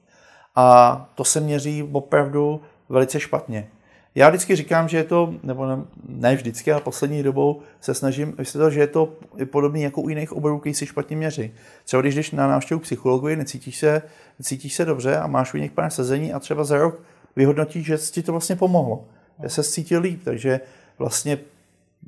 A 0.55 1.09
to 1.15 1.23
se 1.23 1.39
měří 1.39 1.89
opravdu 1.91 2.61
velice 2.89 3.19
špatně. 3.19 3.67
Já 4.15 4.29
vždycky 4.29 4.55
říkám, 4.55 4.87
že 4.87 4.97
je 4.97 5.03
to, 5.03 5.33
nebo 5.43 5.65
ne, 5.65 5.83
ne 6.09 6.35
vždycky, 6.35 6.71
ale 6.71 6.81
poslední 6.81 7.23
dobou 7.23 7.61
se 7.81 7.93
snažím 7.93 8.31
vysvětlit, 8.37 8.71
že 8.71 8.79
je 8.79 8.87
to 8.87 9.13
podobné 9.45 9.79
jako 9.79 10.01
u 10.01 10.09
jiných 10.09 10.33
oborů, 10.33 10.59
který 10.59 10.73
si 10.73 10.85
špatně 10.85 11.15
měří. 11.15 11.51
Třeba 11.85 12.01
když 12.01 12.15
jdeš 12.15 12.31
na 12.31 12.47
návštěvu 12.47 12.79
psychologu, 12.79 13.27
necítíš 13.27 13.77
se, 13.77 14.01
necítíš 14.39 14.75
se 14.75 14.85
dobře 14.85 15.17
a 15.17 15.27
máš 15.27 15.53
u 15.53 15.57
nich 15.57 15.71
pár 15.71 15.91
sezení 15.91 16.33
a 16.33 16.39
třeba 16.39 16.63
za 16.63 16.77
rok 16.77 17.01
vyhodnotíš, 17.35 17.85
že 17.85 17.97
ti 17.97 18.23
to 18.23 18.31
vlastně 18.31 18.55
pomohlo, 18.55 19.05
že 19.43 19.49
se 19.49 19.63
cítil 19.63 20.01
líp, 20.01 20.21
takže 20.23 20.59
vlastně 20.97 21.37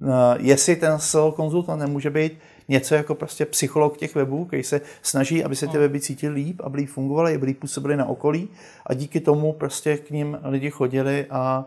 uh, 0.02 0.10
jestli 0.38 0.76
ten 0.76 1.00
SEO 1.00 1.32
konzultant 1.32 1.80
nemůže 1.80 2.10
být 2.10 2.38
něco 2.68 2.96
jako 2.96 3.16
prostě 3.16 3.46
psycholog 3.46 3.98
těch 3.98 4.16
webů, 4.16 4.46
který 4.46 4.64
se 4.64 4.82
snaží, 5.02 5.44
aby 5.44 5.56
se 5.56 5.68
ty 5.68 5.78
weby 5.78 6.00
cítily 6.00 6.34
líp, 6.34 6.62
aby 6.64 6.78
líp 6.78 6.90
fungovaly, 6.90 7.36
aby 7.36 7.46
líp 7.46 7.60
působily 7.60 7.98
na 7.98 8.06
okolí 8.06 8.50
a 8.86 8.94
díky 8.94 9.20
tomu 9.20 9.54
prostě 9.54 9.98
k 9.98 10.12
ním 10.12 10.40
lidi 10.44 10.70
chodili 10.70 11.26
a 11.30 11.66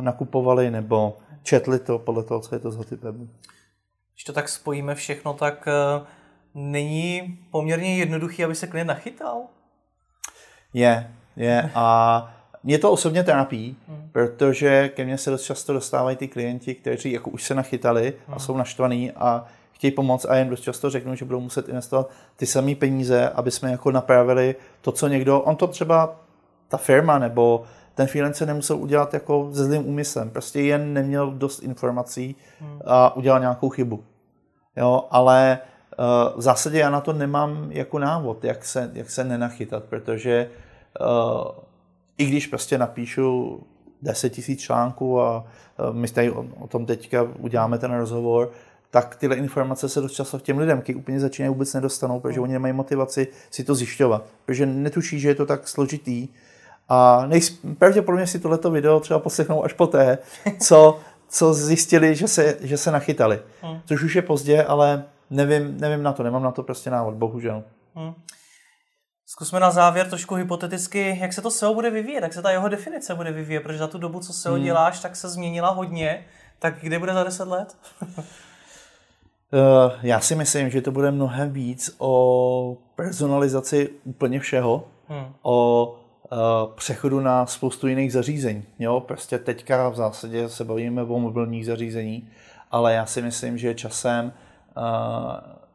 nakupovali 0.00 0.70
nebo 0.70 1.16
četli 1.42 1.78
to 1.78 1.98
podle 1.98 2.22
toho, 2.22 2.40
co 2.40 2.54
je 2.54 2.58
to 2.58 2.70
za 2.70 2.84
typ 2.84 3.02
webu. 3.02 3.28
Když 4.14 4.24
to 4.24 4.32
tak 4.32 4.48
spojíme 4.48 4.94
všechno, 4.94 5.34
tak 5.34 5.68
uh, 5.96 6.06
není 6.54 7.38
poměrně 7.50 7.98
jednoduchý, 7.98 8.44
aby 8.44 8.54
se 8.54 8.66
klient 8.66 8.86
nachytal? 8.86 9.42
Je, 10.74 11.10
je 11.36 11.70
a 11.74 12.34
mě 12.62 12.78
to 12.78 12.92
osobně 12.92 13.24
trápí, 13.24 13.76
hmm. 13.88 14.08
protože 14.12 14.88
ke 14.88 15.04
mně 15.04 15.18
se 15.18 15.30
dost 15.30 15.42
často 15.42 15.72
dostávají 15.72 16.16
ty 16.16 16.28
klienti, 16.28 16.74
kteří 16.74 17.12
jako 17.12 17.30
už 17.30 17.42
se 17.42 17.54
nachytali 17.54 18.14
hmm. 18.26 18.36
a 18.36 18.38
jsou 18.38 18.56
naštvaní 18.56 19.12
a 19.12 19.44
chtějí 19.72 19.90
pomoct 19.90 20.24
a 20.24 20.36
jen 20.36 20.48
dost 20.48 20.60
často 20.60 20.90
řeknou, 20.90 21.14
že 21.14 21.24
budou 21.24 21.40
muset 21.40 21.68
investovat 21.68 22.10
ty 22.36 22.46
samé 22.46 22.74
peníze, 22.74 23.28
aby 23.28 23.50
jsme 23.50 23.70
jako 23.70 23.90
napravili 23.90 24.54
to, 24.80 24.92
co 24.92 25.08
někdo, 25.08 25.40
on 25.40 25.56
to 25.56 25.66
třeba 25.66 26.16
ta 26.68 26.76
firma 26.76 27.18
nebo 27.18 27.64
ten 27.94 28.06
freelancer 28.06 28.48
nemusel 28.48 28.76
udělat 28.76 29.14
jako 29.14 29.50
se 29.52 29.64
zlým 29.64 29.86
úmyslem, 29.86 30.30
prostě 30.30 30.60
jen 30.60 30.92
neměl 30.92 31.30
dost 31.30 31.62
informací 31.62 32.36
hmm. 32.60 32.80
a 32.84 33.16
udělal 33.16 33.40
nějakou 33.40 33.68
chybu. 33.68 34.04
Jo, 34.76 35.04
ale 35.10 35.58
uh, 35.98 36.38
v 36.38 36.42
zásadě 36.42 36.78
já 36.78 36.90
na 36.90 37.00
to 37.00 37.12
nemám 37.12 37.66
jako 37.70 37.98
návod, 37.98 38.44
jak 38.44 38.64
se, 38.64 38.90
jak 38.94 39.10
se 39.10 39.24
nenachytat, 39.24 39.84
protože 39.84 40.50
uh, 41.00 41.50
i 42.18 42.24
když 42.24 42.46
prostě 42.46 42.78
napíšu 42.78 43.60
10 44.02 44.30
tisíc 44.30 44.60
článků 44.60 45.20
a 45.20 45.38
uh, 45.88 45.96
my 45.96 46.08
tady 46.08 46.30
o, 46.30 46.46
o 46.60 46.66
tom 46.66 46.86
teďka 46.86 47.22
uděláme 47.38 47.78
ten 47.78 47.94
rozhovor, 47.94 48.50
tak 48.90 49.16
tyhle 49.16 49.36
informace 49.36 49.88
se 49.88 50.00
dost 50.00 50.12
často 50.12 50.38
těm 50.38 50.58
lidem, 50.58 50.80
kteří 50.80 50.96
úplně 50.96 51.20
začínají, 51.20 51.48
vůbec 51.48 51.74
nedostanou, 51.74 52.20
protože 52.20 52.34
hmm. 52.34 52.42
oni 52.42 52.52
nemají 52.52 52.74
motivaci 52.74 53.28
si 53.50 53.64
to 53.64 53.74
zjišťovat, 53.74 54.24
protože 54.44 54.66
netuší, 54.66 55.20
že 55.20 55.28
je 55.28 55.34
to 55.34 55.46
tak 55.46 55.68
složitý 55.68 56.28
a 56.88 57.28
pravděpodobně 57.78 58.26
si 58.26 58.38
tohleto 58.38 58.70
video 58.70 59.00
třeba 59.00 59.20
poslechnou 59.20 59.64
až 59.64 59.72
poté, 59.72 60.18
co, 60.60 61.00
co 61.28 61.54
zjistili, 61.54 62.14
že 62.14 62.28
se, 62.28 62.58
že 62.60 62.76
se 62.76 62.90
nachytali. 62.90 63.40
Hmm. 63.62 63.80
Což 63.86 64.02
už 64.02 64.14
je 64.14 64.22
pozdě, 64.22 64.64
ale 64.64 65.04
nevím, 65.30 65.80
nevím 65.80 66.02
na 66.02 66.12
to, 66.12 66.22
nemám 66.22 66.42
na 66.42 66.50
to 66.50 66.62
prostě 66.62 66.90
návod, 66.90 67.14
bohužel. 67.14 67.64
Hmm. 67.94 68.14
Zkusme 69.26 69.60
na 69.60 69.70
závěr 69.70 70.08
trošku 70.08 70.34
hypoteticky, 70.34 71.18
jak 71.20 71.32
se 71.32 71.42
to 71.42 71.50
SEO 71.50 71.74
bude 71.74 71.90
vyvíjet, 71.90 72.22
jak 72.22 72.32
se 72.32 72.42
ta 72.42 72.50
jeho 72.50 72.68
definice 72.68 73.14
bude 73.14 73.32
vyvíjet, 73.32 73.60
protože 73.60 73.78
za 73.78 73.86
tu 73.86 73.98
dobu, 73.98 74.20
co 74.20 74.32
SEO 74.32 74.54
hmm. 74.54 74.64
děláš, 74.64 75.00
tak 75.00 75.16
se 75.16 75.28
změnila 75.28 75.70
hodně. 75.70 76.24
Tak 76.58 76.74
kde 76.80 76.98
bude 76.98 77.14
za 77.14 77.24
10 77.24 77.48
let? 77.48 77.76
Eh, 79.54 79.98
já 80.02 80.20
si 80.20 80.34
myslím, 80.34 80.70
že 80.70 80.82
to 80.82 80.90
bude 80.90 81.10
mnohem 81.10 81.52
víc 81.52 81.94
o 81.98 82.76
personalizaci 82.94 83.90
úplně 84.04 84.40
všeho, 84.40 84.84
hmm. 85.08 85.34
o 85.42 85.96
přechodu 86.74 87.20
na 87.20 87.46
spoustu 87.46 87.88
jiných 87.88 88.12
zařízení. 88.12 88.64
Jo? 88.78 89.00
Prostě 89.00 89.38
teďka 89.38 89.88
v 89.88 89.96
zásadě 89.96 90.48
se 90.48 90.64
bavíme 90.64 91.02
o 91.02 91.18
mobilních 91.18 91.66
zařízení, 91.66 92.28
ale 92.70 92.94
já 92.94 93.06
si 93.06 93.22
myslím, 93.22 93.58
že 93.58 93.74
časem 93.74 94.32
uh, 94.76 94.82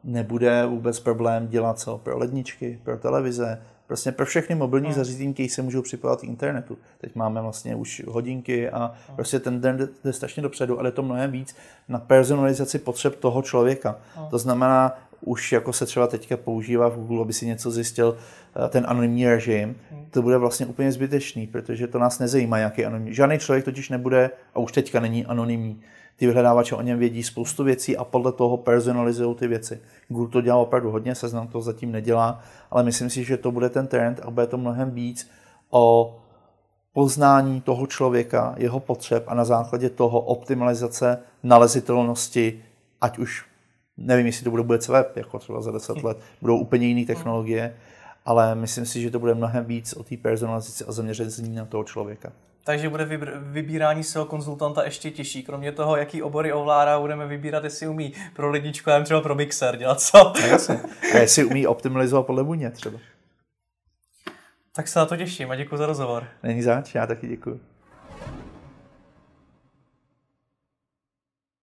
nebude 0.04 0.66
vůbec 0.66 1.00
problém 1.00 1.48
dělat 1.48 1.78
co 1.78 1.98
pro 1.98 2.18
ledničky, 2.18 2.80
pro 2.82 2.98
televize, 2.98 3.62
prostě 3.86 4.12
pro 4.12 4.26
všechny 4.26 4.54
mobilní 4.54 4.86
hmm. 4.86 4.94
zařízení, 4.94 5.34
které 5.34 5.48
se 5.48 5.62
můžou 5.62 5.82
připojit 5.82 6.20
k 6.20 6.24
internetu. 6.24 6.78
Teď 7.00 7.14
máme 7.14 7.40
vlastně 7.40 7.74
už 7.74 8.02
hodinky 8.08 8.70
a 8.70 8.94
hmm. 9.06 9.16
prostě 9.16 9.40
ten 9.40 9.60
den 9.60 9.88
jde 10.04 10.12
strašně 10.12 10.42
dopředu, 10.42 10.78
ale 10.78 10.88
je 10.88 10.92
to 10.92 11.02
mnohem 11.02 11.30
víc 11.30 11.56
na 11.88 11.98
personalizaci 11.98 12.78
potřeb 12.78 13.16
toho 13.16 13.42
člověka. 13.42 13.96
Hmm. 14.14 14.28
To 14.28 14.38
znamená 14.38 14.98
už 15.20 15.52
jako 15.52 15.72
se 15.72 15.86
třeba 15.86 16.06
teďka 16.06 16.36
používá 16.36 16.88
v 16.88 16.96
Google, 16.96 17.22
aby 17.22 17.32
si 17.32 17.46
něco 17.46 17.70
zjistil, 17.70 18.16
eh, 18.64 18.68
ten 18.68 18.84
anonymní 18.88 19.28
režim, 19.28 19.76
to 20.10 20.22
bude 20.22 20.38
vlastně 20.38 20.66
úplně 20.66 20.92
zbytečný, 20.92 21.46
protože 21.46 21.86
to 21.86 21.98
nás 21.98 22.18
nezajímá, 22.18 22.58
jaký 22.58 22.84
anonymní. 22.84 23.14
Žádný 23.14 23.38
člověk 23.38 23.64
totiž 23.64 23.88
nebude, 23.88 24.30
a 24.54 24.58
už 24.58 24.72
teďka 24.72 25.00
není 25.00 25.26
anonymní. 25.26 25.80
Ty 26.16 26.26
vyhledávače 26.26 26.74
o 26.74 26.82
něm 26.82 26.98
vědí 26.98 27.22
spoustu 27.22 27.64
věcí 27.64 27.96
a 27.96 28.04
podle 28.04 28.32
toho 28.32 28.56
personalizují 28.56 29.34
ty 29.34 29.48
věci. 29.48 29.80
Google 30.08 30.28
to 30.28 30.40
dělá 30.40 30.56
opravdu 30.56 30.90
hodně, 30.90 31.14
seznam 31.14 31.48
to 31.48 31.60
zatím 31.60 31.92
nedělá, 31.92 32.40
ale 32.70 32.82
myslím 32.82 33.10
si, 33.10 33.24
že 33.24 33.36
to 33.36 33.52
bude 33.52 33.68
ten 33.68 33.86
trend 33.86 34.20
a 34.22 34.30
bude 34.30 34.46
to 34.46 34.58
mnohem 34.58 34.90
víc 34.90 35.30
o 35.70 36.16
poznání 36.92 37.60
toho 37.60 37.86
člověka, 37.86 38.54
jeho 38.56 38.80
potřeb 38.80 39.24
a 39.26 39.34
na 39.34 39.44
základě 39.44 39.90
toho 39.90 40.20
optimalizace 40.20 41.18
nalezitelnosti, 41.42 42.64
ať 43.00 43.18
už 43.18 43.47
nevím, 43.98 44.26
jestli 44.26 44.44
to 44.44 44.50
bude 44.50 44.62
vůbec 44.62 44.88
web, 44.88 45.16
jako 45.16 45.38
třeba 45.38 45.60
za 45.60 45.70
10 45.70 46.02
let, 46.02 46.18
budou 46.40 46.58
úplně 46.58 46.86
jiné 46.86 47.06
technologie, 47.06 47.76
ale 48.24 48.54
myslím 48.54 48.86
si, 48.86 49.02
že 49.02 49.10
to 49.10 49.18
bude 49.18 49.34
mnohem 49.34 49.64
víc 49.64 49.92
o 49.92 50.02
té 50.02 50.16
personalizaci 50.16 50.84
a 50.84 50.92
zaměření 50.92 51.54
na 51.54 51.64
toho 51.64 51.84
člověka. 51.84 52.32
Takže 52.64 52.88
bude 52.88 53.04
vybírání 53.36 54.04
SEO 54.04 54.24
konzultanta 54.24 54.84
ještě 54.84 55.10
těžší. 55.10 55.42
Kromě 55.42 55.72
toho, 55.72 55.96
jaký 55.96 56.22
obory 56.22 56.52
ovládá, 56.52 57.00
budeme 57.00 57.26
vybírat, 57.26 57.64
jestli 57.64 57.88
umí 57.88 58.12
pro 58.34 58.50
lidičku, 58.50 58.90
já 58.90 59.02
třeba 59.02 59.20
pro 59.20 59.34
mixer 59.34 59.76
dělat 59.76 60.00
co. 60.00 60.32
No, 60.40 60.46
jasně. 60.46 60.80
A 61.14 61.16
jestli 61.16 61.44
umí 61.44 61.66
optimalizovat 61.66 62.26
podle 62.26 62.44
buně 62.44 62.70
třeba. 62.70 62.98
Tak 64.74 64.88
se 64.88 64.98
na 64.98 65.06
to 65.06 65.16
těším 65.16 65.50
a 65.50 65.56
děkuji 65.56 65.76
za 65.76 65.86
rozhovor. 65.86 66.24
Není 66.42 66.62
zač, 66.62 66.94
já 66.94 67.06
taky 67.06 67.28
děkuji. 67.28 67.60